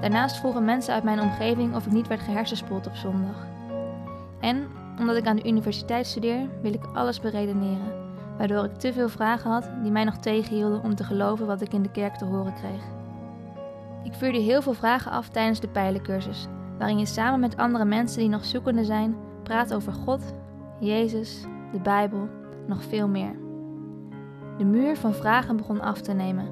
Daarnaast 0.00 0.36
vroegen 0.36 0.64
mensen 0.64 0.94
uit 0.94 1.04
mijn 1.04 1.20
omgeving 1.20 1.74
of 1.74 1.86
ik 1.86 1.92
niet 1.92 2.06
werd 2.06 2.20
gehersenspoeld 2.20 2.86
op 2.86 2.94
zondag. 2.94 3.46
En 4.40 4.68
omdat 4.98 5.16
ik 5.16 5.26
aan 5.26 5.36
de 5.36 5.48
universiteit 5.48 6.06
studeer, 6.06 6.48
wil 6.62 6.72
ik 6.72 6.84
alles 6.92 7.20
beredeneren, 7.20 7.92
waardoor 8.38 8.64
ik 8.64 8.74
te 8.74 8.92
veel 8.92 9.08
vragen 9.08 9.50
had 9.50 9.70
die 9.82 9.92
mij 9.92 10.04
nog 10.04 10.16
tegenhielden 10.16 10.82
om 10.82 10.94
te 10.94 11.04
geloven 11.04 11.46
wat 11.46 11.60
ik 11.60 11.72
in 11.72 11.82
de 11.82 11.90
kerk 11.90 12.16
te 12.16 12.24
horen 12.24 12.54
kreeg. 12.54 12.82
Ik 14.04 14.14
vuurde 14.14 14.38
heel 14.38 14.62
veel 14.62 14.72
vragen 14.72 15.10
af 15.10 15.28
tijdens 15.28 15.60
de 15.60 15.68
pijlencursus, 15.68 16.46
waarin 16.78 16.98
je 16.98 17.06
samen 17.06 17.40
met 17.40 17.56
andere 17.56 17.84
mensen 17.84 18.18
die 18.18 18.28
nog 18.28 18.44
zoekende 18.44 18.84
zijn, 18.84 19.16
praat 19.42 19.74
over 19.74 19.92
God, 19.92 20.34
Jezus, 20.80 21.44
de 21.72 21.80
Bijbel 21.80 22.28
nog 22.66 22.82
veel 22.82 23.08
meer. 23.08 23.36
De 24.58 24.64
muur 24.64 24.96
van 24.96 25.14
vragen 25.14 25.56
begon 25.56 25.80
af 25.80 26.00
te 26.00 26.12
nemen, 26.12 26.48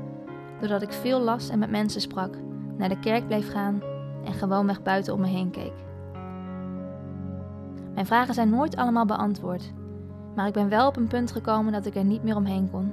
doordat 0.61 0.82
ik 0.82 0.93
veel 0.93 1.20
las 1.20 1.49
en 1.49 1.59
met 1.59 1.70
mensen 1.70 2.01
sprak, 2.01 2.34
naar 2.76 2.88
de 2.88 2.99
kerk 2.99 3.26
bleef 3.26 3.51
gaan 3.51 3.82
en 4.24 4.32
gewoonweg 4.32 4.82
buiten 4.82 5.14
om 5.14 5.20
me 5.20 5.26
heen 5.26 5.51
keek. 5.51 5.72
Mijn 7.95 8.07
vragen 8.07 8.34
zijn 8.34 8.51
nooit 8.51 8.76
allemaal 8.76 9.07
beantwoord, 9.07 9.72
maar 10.34 10.47
ik 10.47 10.53
ben 10.53 10.68
wel 10.68 10.86
op 10.86 10.97
een 10.97 11.07
punt 11.07 11.32
gekomen 11.32 11.72
dat 11.72 11.86
ik 11.86 11.95
er 11.95 12.05
niet 12.05 12.22
meer 12.22 12.36
omheen 12.36 12.70
kon. 12.70 12.93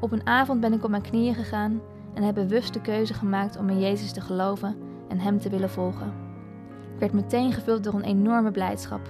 Op 0.00 0.12
een 0.12 0.26
avond 0.26 0.60
ben 0.60 0.72
ik 0.72 0.84
op 0.84 0.90
mijn 0.90 1.02
knieën 1.02 1.34
gegaan 1.34 1.80
en 2.14 2.22
heb 2.22 2.34
bewust 2.34 2.72
de 2.72 2.80
keuze 2.80 3.14
gemaakt 3.14 3.58
om 3.58 3.68
in 3.68 3.80
Jezus 3.80 4.12
te 4.12 4.20
geloven 4.20 4.76
en 5.08 5.18
Hem 5.18 5.38
te 5.38 5.48
willen 5.48 5.70
volgen. 5.70 6.12
Ik 6.94 7.00
werd 7.00 7.12
meteen 7.12 7.52
gevuld 7.52 7.84
door 7.84 7.94
een 7.94 8.02
enorme 8.02 8.50
blijdschap, 8.50 9.00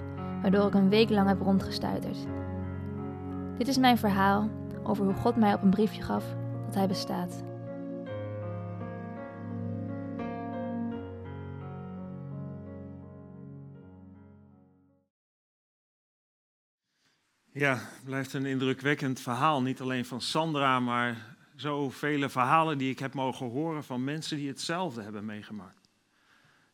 waardoor 0.43 0.67
ik 0.67 0.75
een 0.75 0.89
week 0.89 1.11
lang 1.11 1.29
heb 1.29 1.41
rondgestuiterd. 1.41 2.27
Dit 3.59 3.69
is 3.69 3.79
mijn 3.79 3.99
verhaal 3.99 4.49
over 4.83 5.05
hoe 5.05 5.15
God 5.15 5.37
mij 5.37 5.55
op 5.55 5.63
een 5.63 5.71
briefje 5.71 6.03
gaf 6.03 6.25
dat 6.67 6.75
Hij 6.75 6.89
bestaat. 6.89 7.43
Ja, 17.59 17.89
blijft 18.05 18.33
een 18.33 18.47
indrukwekkend 18.47 19.21
verhaal. 19.21 19.63
Niet 19.63 19.81
alleen 19.81 20.05
van 20.05 20.21
Sandra, 20.21 20.81
maar 20.81 21.37
zoveel 21.57 22.29
verhalen 22.29 22.79
die 22.79 22.91
ik 22.91 22.99
heb 22.99 23.15
mogen 23.15 23.51
horen 23.51 23.85
van 23.85 24.05
mensen 24.05 24.37
die 24.37 24.49
hetzelfde 24.49 25.03
hebben 25.03 25.25
meegemaakt. 25.25 25.89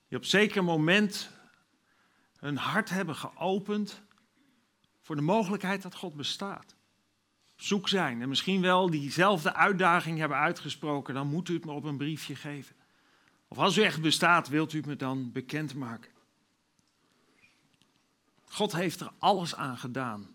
Die 0.09 0.19
op 0.19 0.25
zeker 0.25 0.65
moment 0.65 1.31
hun 2.39 2.57
hart 2.57 2.91
hebben 2.91 3.15
geopend 3.15 4.03
voor 5.01 5.17
de 5.17 5.23
mogelijkheid 5.23 5.83
dat 5.83 5.95
God 5.95 6.15
bestaat. 6.15 6.75
Zoek 7.57 7.89
zijn 7.89 8.23
en 8.23 8.29
misschien 8.29 8.61
wel 8.61 8.91
diezelfde 8.91 9.55
uitdaging 9.55 10.19
hebben 10.19 10.39
uitgesproken, 10.39 11.15
dan 11.15 11.27
moet 11.27 11.49
u 11.49 11.55
het 11.55 11.65
me 11.65 11.73
op 11.73 11.85
een 11.85 11.99
briefje 11.99 12.37
geven. 12.37 12.77
Of 13.49 13.59
als 13.59 13.77
u 13.79 13.83
echt 13.83 14.01
bestaat, 14.01 14.49
wilt 14.49 14.73
u 14.73 14.77
het 14.77 14.87
me 14.87 14.97
dan 14.97 15.33
bekendmaken. 15.33 16.13
God 18.45 18.73
heeft 18.73 19.01
er 19.01 19.11
alles 19.19 19.55
aan 19.55 19.79
gedaan 19.79 20.34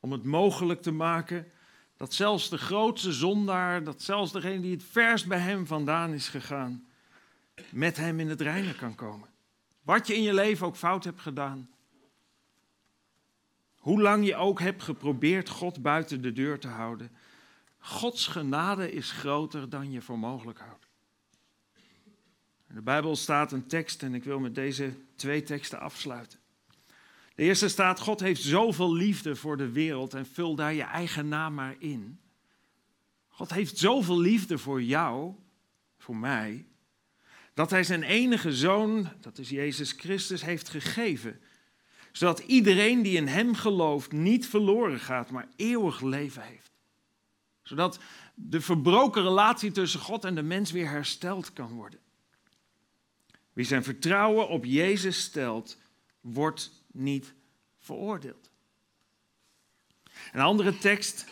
om 0.00 0.12
het 0.12 0.24
mogelijk 0.24 0.82
te 0.82 0.90
maken 0.90 1.52
dat 1.96 2.14
zelfs 2.14 2.48
de 2.48 2.58
grootste 2.58 3.12
zondaar, 3.12 3.84
dat 3.84 4.02
zelfs 4.02 4.32
degene 4.32 4.60
die 4.60 4.72
het 4.72 4.84
verst 4.84 5.26
bij 5.26 5.38
hem 5.38 5.66
vandaan 5.66 6.12
is 6.12 6.28
gegaan, 6.28 6.86
met 7.70 7.96
hem 7.96 8.20
in 8.20 8.28
het 8.28 8.40
reinen 8.40 8.76
kan 8.76 8.94
komen. 8.94 9.28
Wat 9.82 10.06
je 10.06 10.14
in 10.14 10.22
je 10.22 10.34
leven 10.34 10.66
ook 10.66 10.76
fout 10.76 11.04
hebt 11.04 11.20
gedaan. 11.20 11.70
Hoe 13.76 14.00
lang 14.00 14.26
je 14.26 14.36
ook 14.36 14.60
hebt 14.60 14.82
geprobeerd 14.82 15.48
God 15.48 15.82
buiten 15.82 16.22
de 16.22 16.32
deur 16.32 16.58
te 16.58 16.68
houden. 16.68 17.10
Gods 17.78 18.26
genade 18.26 18.92
is 18.92 19.10
groter 19.10 19.68
dan 19.68 19.90
je 19.90 20.00
voor 20.00 20.18
mogelijk 20.18 20.58
houdt. 20.58 20.88
In 22.68 22.74
de 22.74 22.82
Bijbel 22.82 23.16
staat 23.16 23.52
een 23.52 23.66
tekst 23.66 24.02
en 24.02 24.14
ik 24.14 24.24
wil 24.24 24.38
met 24.38 24.54
deze 24.54 24.94
twee 25.14 25.42
teksten 25.42 25.80
afsluiten. 25.80 26.38
De 27.40 27.46
eerste 27.46 27.68
staat, 27.68 28.00
God 28.00 28.20
heeft 28.20 28.42
zoveel 28.42 28.94
liefde 28.94 29.36
voor 29.36 29.56
de 29.56 29.70
wereld 29.70 30.14
en 30.14 30.26
vul 30.26 30.54
daar 30.54 30.74
je 30.74 30.82
eigen 30.82 31.28
naam 31.28 31.54
maar 31.54 31.76
in. 31.78 32.20
God 33.28 33.50
heeft 33.50 33.78
zoveel 33.78 34.18
liefde 34.18 34.58
voor 34.58 34.82
jou, 34.82 35.34
voor 35.98 36.16
mij, 36.16 36.66
dat 37.54 37.70
hij 37.70 37.84
zijn 37.84 38.02
enige 38.02 38.52
zoon, 38.52 39.12
dat 39.20 39.38
is 39.38 39.48
Jezus 39.48 39.92
Christus, 39.92 40.42
heeft 40.42 40.68
gegeven. 40.68 41.40
Zodat 42.12 42.38
iedereen 42.38 43.02
die 43.02 43.16
in 43.16 43.26
hem 43.26 43.54
gelooft 43.54 44.12
niet 44.12 44.46
verloren 44.46 45.00
gaat, 45.00 45.30
maar 45.30 45.48
eeuwig 45.56 46.00
leven 46.00 46.42
heeft. 46.42 46.72
Zodat 47.62 47.98
de 48.34 48.60
verbroken 48.60 49.22
relatie 49.22 49.72
tussen 49.72 50.00
God 50.00 50.24
en 50.24 50.34
de 50.34 50.42
mens 50.42 50.70
weer 50.70 50.88
hersteld 50.88 51.52
kan 51.52 51.72
worden. 51.72 52.00
Wie 53.52 53.64
zijn 53.64 53.84
vertrouwen 53.84 54.48
op 54.48 54.64
Jezus 54.64 55.20
stelt, 55.22 55.78
wordt 56.20 56.79
niet 56.92 57.34
veroordeeld. 57.78 58.50
Een 60.32 60.40
andere 60.40 60.78
tekst 60.78 61.26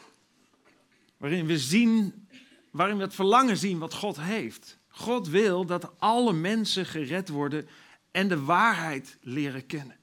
waarin 1.16 1.46
we 1.46 1.59
zien, 1.59 2.28
waarin 2.70 2.96
we 2.96 3.02
het 3.02 3.14
verlangen 3.14 3.56
zien 3.56 3.78
wat 3.78 3.94
God 3.94 4.20
heeft. 4.20 4.78
God 4.88 5.28
wil 5.28 5.66
dat 5.66 6.00
alle 6.00 6.32
mensen 6.32 6.86
gered 6.86 7.28
worden 7.28 7.68
en 8.11 8.28
de 8.28 8.44
waarheid 8.44 9.18
leren 9.20 9.66
kennen. 9.66 9.96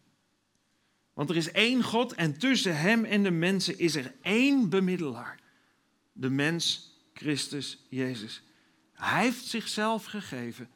Want 1.14 1.30
er 1.30 1.36
is 1.36 1.52
één 1.52 1.84
God 1.84 2.14
en 2.14 2.38
tussen 2.38 2.78
hem 2.78 3.06
en 3.06 3.24
de 3.24 3.32
mensen 3.32 3.78
is 3.80 3.96
er 3.96 4.14
één 4.22 4.70
bemiddelaar. 4.70 5.40
De 6.14 6.30
mens 6.30 6.94
Christus 7.14 7.86
Jezus. 7.90 8.44
Hij 8.94 9.24
heeft 9.24 9.46
zichzelf 9.46 10.06
gegeven 10.06 10.70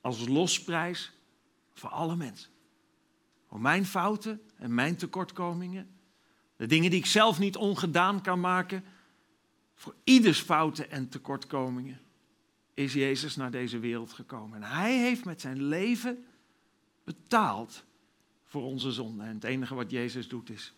als 0.00 0.28
losprijs 0.28 1.12
voor 1.72 1.90
alle 1.90 2.16
mensen. 2.16 2.50
Voor 3.48 3.60
mijn 3.60 3.86
fouten 3.86 4.40
en 4.56 4.74
mijn 4.74 4.96
tekortkomingen. 4.96 5.90
De 6.56 6.66
dingen 6.66 6.90
die 6.90 6.98
ik 6.98 7.06
zelf 7.06 7.38
niet 7.38 7.56
ongedaan 7.56 8.22
kan 8.22 8.40
maken. 8.40 8.84
Voor 9.74 9.94
ieders 10.04 10.40
fouten 10.40 10.90
en 10.90 11.08
tekortkomingen 11.08 12.00
is 12.74 12.92
Jezus 12.92 13.36
naar 13.36 13.50
deze 13.50 13.78
wereld 13.78 14.12
gekomen. 14.12 14.62
En 14.62 14.70
hij 14.70 14.98
heeft 14.98 15.24
met 15.24 15.40
zijn 15.40 15.62
leven 15.62 16.24
betaald 17.04 17.84
voor 18.44 18.62
onze 18.62 18.92
zonde. 18.92 19.24
En 19.24 19.34
het 19.34 19.44
enige 19.44 19.74
wat 19.74 19.90
Jezus 19.90 20.28
doet 20.28 20.50
is, 20.50 20.74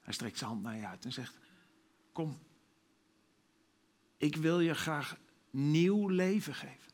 hij 0.00 0.12
strekt 0.12 0.38
zijn 0.38 0.50
hand 0.50 0.62
naar 0.62 0.76
je 0.76 0.86
uit 0.86 1.04
en 1.04 1.12
zegt, 1.12 1.38
kom, 2.12 2.38
ik 4.16 4.36
wil 4.36 4.60
je 4.60 4.74
graag 4.74 5.16
nieuw 5.50 6.08
leven 6.08 6.54
geven. 6.54 6.89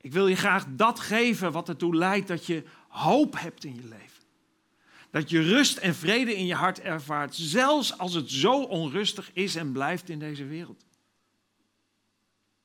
Ik 0.00 0.12
wil 0.12 0.26
je 0.26 0.36
graag 0.36 0.66
dat 0.68 1.00
geven 1.00 1.52
wat 1.52 1.68
ertoe 1.68 1.94
leidt 1.94 2.28
dat 2.28 2.46
je 2.46 2.64
hoop 2.88 3.38
hebt 3.38 3.64
in 3.64 3.74
je 3.74 3.84
leven. 3.84 4.22
Dat 5.10 5.30
je 5.30 5.42
rust 5.42 5.76
en 5.76 5.94
vrede 5.94 6.36
in 6.36 6.46
je 6.46 6.54
hart 6.54 6.80
ervaart, 6.80 7.34
zelfs 7.34 7.98
als 7.98 8.14
het 8.14 8.30
zo 8.30 8.62
onrustig 8.62 9.32
is 9.32 9.54
en 9.54 9.72
blijft 9.72 10.08
in 10.08 10.18
deze 10.18 10.44
wereld. 10.44 10.84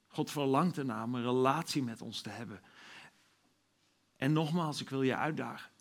God 0.07 0.31
verlangt 0.31 0.77
ernaar 0.77 1.03
om 1.03 1.15
een 1.15 1.23
relatie 1.23 1.83
met 1.83 2.01
ons 2.01 2.21
te 2.21 2.29
hebben. 2.29 2.61
En 4.15 4.33
nogmaals, 4.33 4.81
ik 4.81 4.89
wil 4.89 5.01
je 5.01 5.15
uitdagen. 5.15 5.71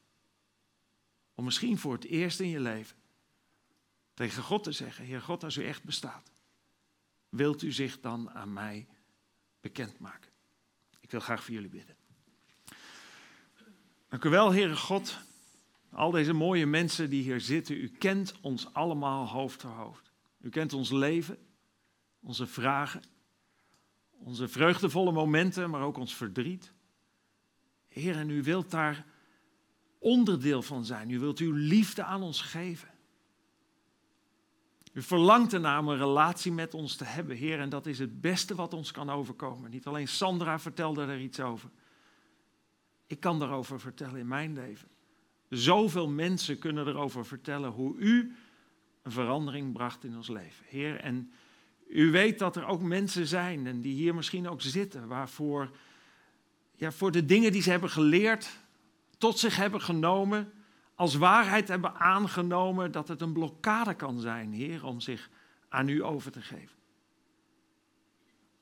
Om 1.34 1.44
misschien 1.44 1.78
voor 1.78 1.92
het 1.92 2.04
eerst 2.04 2.40
in 2.40 2.48
je 2.48 2.60
leven 2.60 2.96
tegen 4.14 4.42
God 4.42 4.64
te 4.64 4.72
zeggen: 4.72 5.04
Heer 5.04 5.20
God, 5.20 5.44
als 5.44 5.56
u 5.56 5.64
echt 5.64 5.84
bestaat, 5.84 6.30
wilt 7.28 7.62
u 7.62 7.72
zich 7.72 8.00
dan 8.00 8.30
aan 8.30 8.52
mij 8.52 8.86
bekendmaken? 9.60 10.31
Wil 11.12 11.20
graag 11.20 11.44
voor 11.44 11.54
jullie 11.54 11.68
bidden. 11.68 11.96
Dank 14.08 14.24
u 14.24 14.28
wel, 14.28 14.52
Heere 14.52 14.76
God. 14.76 15.18
Al 15.90 16.10
deze 16.10 16.32
mooie 16.32 16.66
mensen 16.66 17.10
die 17.10 17.22
hier 17.22 17.40
zitten, 17.40 17.76
u 17.76 17.88
kent 17.88 18.34
ons 18.40 18.74
allemaal 18.74 19.28
hoofd 19.28 19.60
voor 19.60 19.70
hoofd. 19.70 20.10
U 20.40 20.48
kent 20.48 20.72
ons 20.72 20.90
leven, 20.90 21.38
onze 22.20 22.46
vragen, 22.46 23.02
onze 24.10 24.48
vreugdevolle 24.48 25.12
momenten, 25.12 25.70
maar 25.70 25.82
ook 25.82 25.96
ons 25.96 26.14
verdriet. 26.14 26.72
Heer, 27.88 28.16
en 28.16 28.30
u 28.30 28.42
wilt 28.42 28.70
daar 28.70 29.06
onderdeel 29.98 30.62
van 30.62 30.84
zijn. 30.84 31.10
U 31.10 31.18
wilt 31.18 31.38
uw 31.38 31.52
liefde 31.52 32.04
aan 32.04 32.22
ons 32.22 32.40
geven. 32.40 32.91
U 34.92 35.02
verlangt 35.02 35.52
ernaar 35.52 35.78
om 35.78 35.88
een 35.88 35.98
relatie 35.98 36.52
met 36.52 36.74
ons 36.74 36.96
te 36.96 37.04
hebben, 37.04 37.36
Heer, 37.36 37.60
en 37.60 37.68
dat 37.68 37.86
is 37.86 37.98
het 37.98 38.20
beste 38.20 38.54
wat 38.54 38.74
ons 38.74 38.90
kan 38.90 39.10
overkomen. 39.10 39.70
Niet 39.70 39.86
alleen 39.86 40.08
Sandra 40.08 40.58
vertelde 40.58 41.02
er 41.02 41.20
iets 41.20 41.40
over. 41.40 41.70
Ik 43.06 43.20
kan 43.20 43.38
daarover 43.38 43.80
vertellen 43.80 44.20
in 44.20 44.28
mijn 44.28 44.54
leven. 44.54 44.88
Zoveel 45.48 46.08
mensen 46.08 46.58
kunnen 46.58 46.86
erover 46.86 47.26
vertellen 47.26 47.70
hoe 47.70 47.96
u 47.96 48.36
een 49.02 49.12
verandering 49.12 49.72
bracht 49.72 50.04
in 50.04 50.16
ons 50.16 50.28
leven. 50.28 50.64
Heer, 50.68 50.96
en 50.96 51.32
u 51.88 52.10
weet 52.10 52.38
dat 52.38 52.56
er 52.56 52.66
ook 52.66 52.82
mensen 52.82 53.26
zijn, 53.26 53.66
en 53.66 53.80
die 53.80 53.94
hier 53.94 54.14
misschien 54.14 54.48
ook 54.48 54.62
zitten, 54.62 55.08
waarvoor 55.08 55.70
ja, 56.74 56.92
voor 56.92 57.10
de 57.10 57.24
dingen 57.24 57.52
die 57.52 57.62
ze 57.62 57.70
hebben 57.70 57.90
geleerd, 57.90 58.58
tot 59.18 59.38
zich 59.38 59.56
hebben 59.56 59.80
genomen, 59.80 60.52
als 60.94 61.14
waarheid 61.14 61.68
hebben 61.68 61.94
aangenomen 61.94 62.92
dat 62.92 63.08
het 63.08 63.20
een 63.20 63.32
blokkade 63.32 63.94
kan 63.94 64.20
zijn, 64.20 64.52
Heer, 64.52 64.84
om 64.84 65.00
zich 65.00 65.30
aan 65.68 65.88
u 65.88 66.04
over 66.04 66.32
te 66.32 66.42
geven. 66.42 66.76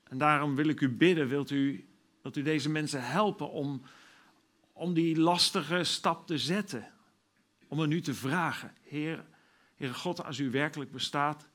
En 0.03 0.17
daarom 0.17 0.55
wil 0.55 0.67
ik 0.67 0.81
u 0.81 0.89
bidden, 0.89 1.27
wilt 1.27 1.49
u, 1.49 1.87
wilt 2.21 2.37
u 2.37 2.41
deze 2.41 2.69
mensen 2.69 3.03
helpen 3.03 3.51
om, 3.51 3.81
om 4.73 4.93
die 4.93 5.19
lastige 5.19 5.83
stap 5.83 6.27
te 6.27 6.37
zetten, 6.37 6.93
om 7.67 7.79
er 7.79 7.87
nu 7.87 8.01
te 8.01 8.13
vragen, 8.13 8.75
Heer, 8.81 9.25
Heer 9.75 9.93
God, 9.93 10.23
als 10.23 10.39
u 10.39 10.51
werkelijk 10.51 10.91
bestaat, 10.91 11.49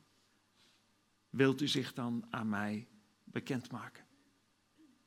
wilt 1.31 1.61
u 1.61 1.69
zich 1.69 1.93
dan 1.93 2.27
aan 2.31 2.49
mij 2.49 2.89
bekendmaken? 3.25 4.05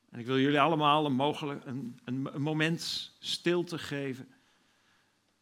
En 0.10 0.20
ik 0.20 0.26
wil 0.26 0.40
jullie 0.40 0.60
allemaal 0.62 1.06
een, 1.06 1.14
mogelijk, 1.14 1.66
een, 1.66 2.00
een 2.04 2.42
moment 2.42 3.14
stilte 3.20 3.78
geven. 3.78 4.28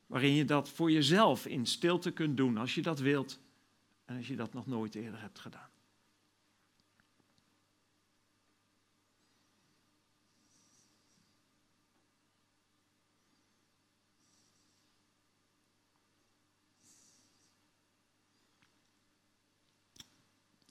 Waarin 0.08 0.34
je 0.34 0.46
dat 0.46 0.70
voor 0.70 0.92
jezelf 0.92 1.46
in 1.46 1.66
stilte 1.66 2.12
kunt 2.12 2.38
doen 2.38 2.58
als 2.58 2.76
je 2.76 2.82
dat 2.82 3.00
wilt. 3.00 3.40
En 4.06 4.18
als 4.18 4.28
je 4.28 4.36
dat 4.36 4.54
nog 4.54 4.66
nooit 4.66 4.96
eerder 4.96 5.22
hebt 5.22 5.40
gedaan. 5.40 5.70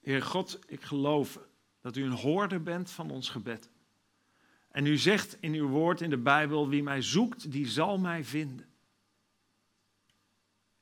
Heer 0.07 0.23
God, 0.23 0.59
ik 0.67 0.83
geloof 0.83 1.41
dat 1.81 1.97
u 1.97 2.05
een 2.05 2.11
hoorder 2.11 2.63
bent 2.63 2.91
van 2.91 3.11
ons 3.11 3.29
gebed. 3.29 3.71
En 4.71 4.87
u 4.87 4.97
zegt 4.97 5.37
in 5.41 5.53
uw 5.53 5.69
woord 5.69 6.01
in 6.01 6.11
de 6.11 6.19
Bijbel, 6.19 6.69
wie 6.69 6.83
mij 6.83 7.03
zoekt, 7.03 7.53
die 7.53 7.67
zal 7.67 7.99
mij 7.99 8.25
vinden. 8.25 8.76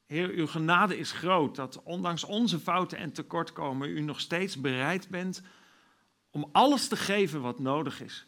Heer, 0.06 0.28
uw 0.30 0.46
genade 0.46 0.98
is 0.98 1.12
groot 1.12 1.56
dat 1.56 1.82
ondanks 1.82 2.24
onze 2.24 2.58
fouten 2.58 2.98
en 2.98 3.12
tekortkomen 3.12 3.88
u 3.88 4.00
nog 4.00 4.20
steeds 4.20 4.60
bereid 4.60 5.08
bent 5.08 5.42
om 6.30 6.48
alles 6.52 6.88
te 6.88 6.96
geven 6.96 7.40
wat 7.40 7.58
nodig 7.58 8.00
is 8.00 8.26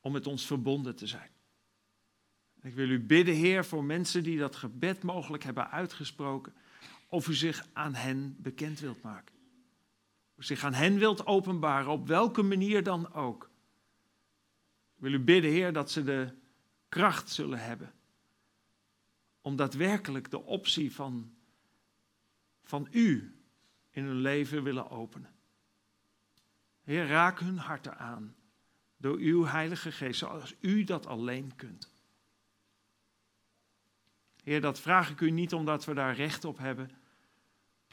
om 0.00 0.12
met 0.12 0.26
ons 0.26 0.46
verbonden 0.46 0.96
te 0.96 1.06
zijn. 1.06 1.30
Ik 2.62 2.74
wil 2.74 2.88
u 2.88 3.00
bidden, 3.00 3.34
Heer, 3.34 3.64
voor 3.64 3.84
mensen 3.84 4.22
die 4.22 4.38
dat 4.38 4.56
gebed 4.56 5.02
mogelijk 5.02 5.44
hebben 5.44 5.70
uitgesproken, 5.70 6.54
of 7.08 7.28
u 7.28 7.34
zich 7.34 7.66
aan 7.72 7.94
hen 7.94 8.36
bekend 8.38 8.80
wilt 8.80 9.02
maken. 9.02 9.34
U 10.36 10.42
zich 10.42 10.64
aan 10.64 10.74
hen 10.74 10.98
wilt 10.98 11.26
openbaren, 11.26 11.90
op 11.90 12.06
welke 12.06 12.42
manier 12.42 12.82
dan 12.82 13.12
ook. 13.12 13.50
Ik 14.96 15.02
wil 15.02 15.12
u 15.12 15.20
bidden, 15.20 15.50
Heer, 15.50 15.72
dat 15.72 15.90
ze 15.90 16.04
de 16.04 16.32
kracht 16.88 17.30
zullen 17.30 17.58
hebben 17.58 17.95
om 19.46 19.56
daadwerkelijk 19.56 20.30
de 20.30 20.42
optie 20.42 20.94
van, 20.94 21.34
van 22.62 22.88
u 22.90 23.40
in 23.90 24.04
hun 24.04 24.20
leven 24.20 24.62
willen 24.62 24.90
openen. 24.90 25.34
Heer, 26.82 27.06
raak 27.06 27.40
hun 27.40 27.58
harten 27.58 27.98
aan 27.98 28.36
door 28.96 29.16
uw 29.16 29.44
Heilige 29.44 29.92
Geest, 29.92 30.18
zoals 30.18 30.54
u 30.60 30.84
dat 30.84 31.06
alleen 31.06 31.56
kunt. 31.56 31.94
Heer, 34.42 34.60
dat 34.60 34.80
vraag 34.80 35.10
ik 35.10 35.20
u 35.20 35.30
niet 35.30 35.52
omdat 35.52 35.84
we 35.84 35.94
daar 35.94 36.14
recht 36.14 36.44
op 36.44 36.58
hebben, 36.58 36.90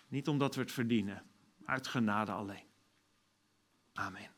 niet 0.07 0.27
omdat 0.27 0.55
we 0.55 0.61
het 0.61 0.71
verdienen, 0.71 1.23
uit 1.65 1.87
genade 1.87 2.31
alleen. 2.31 2.67
Amen. 3.93 4.32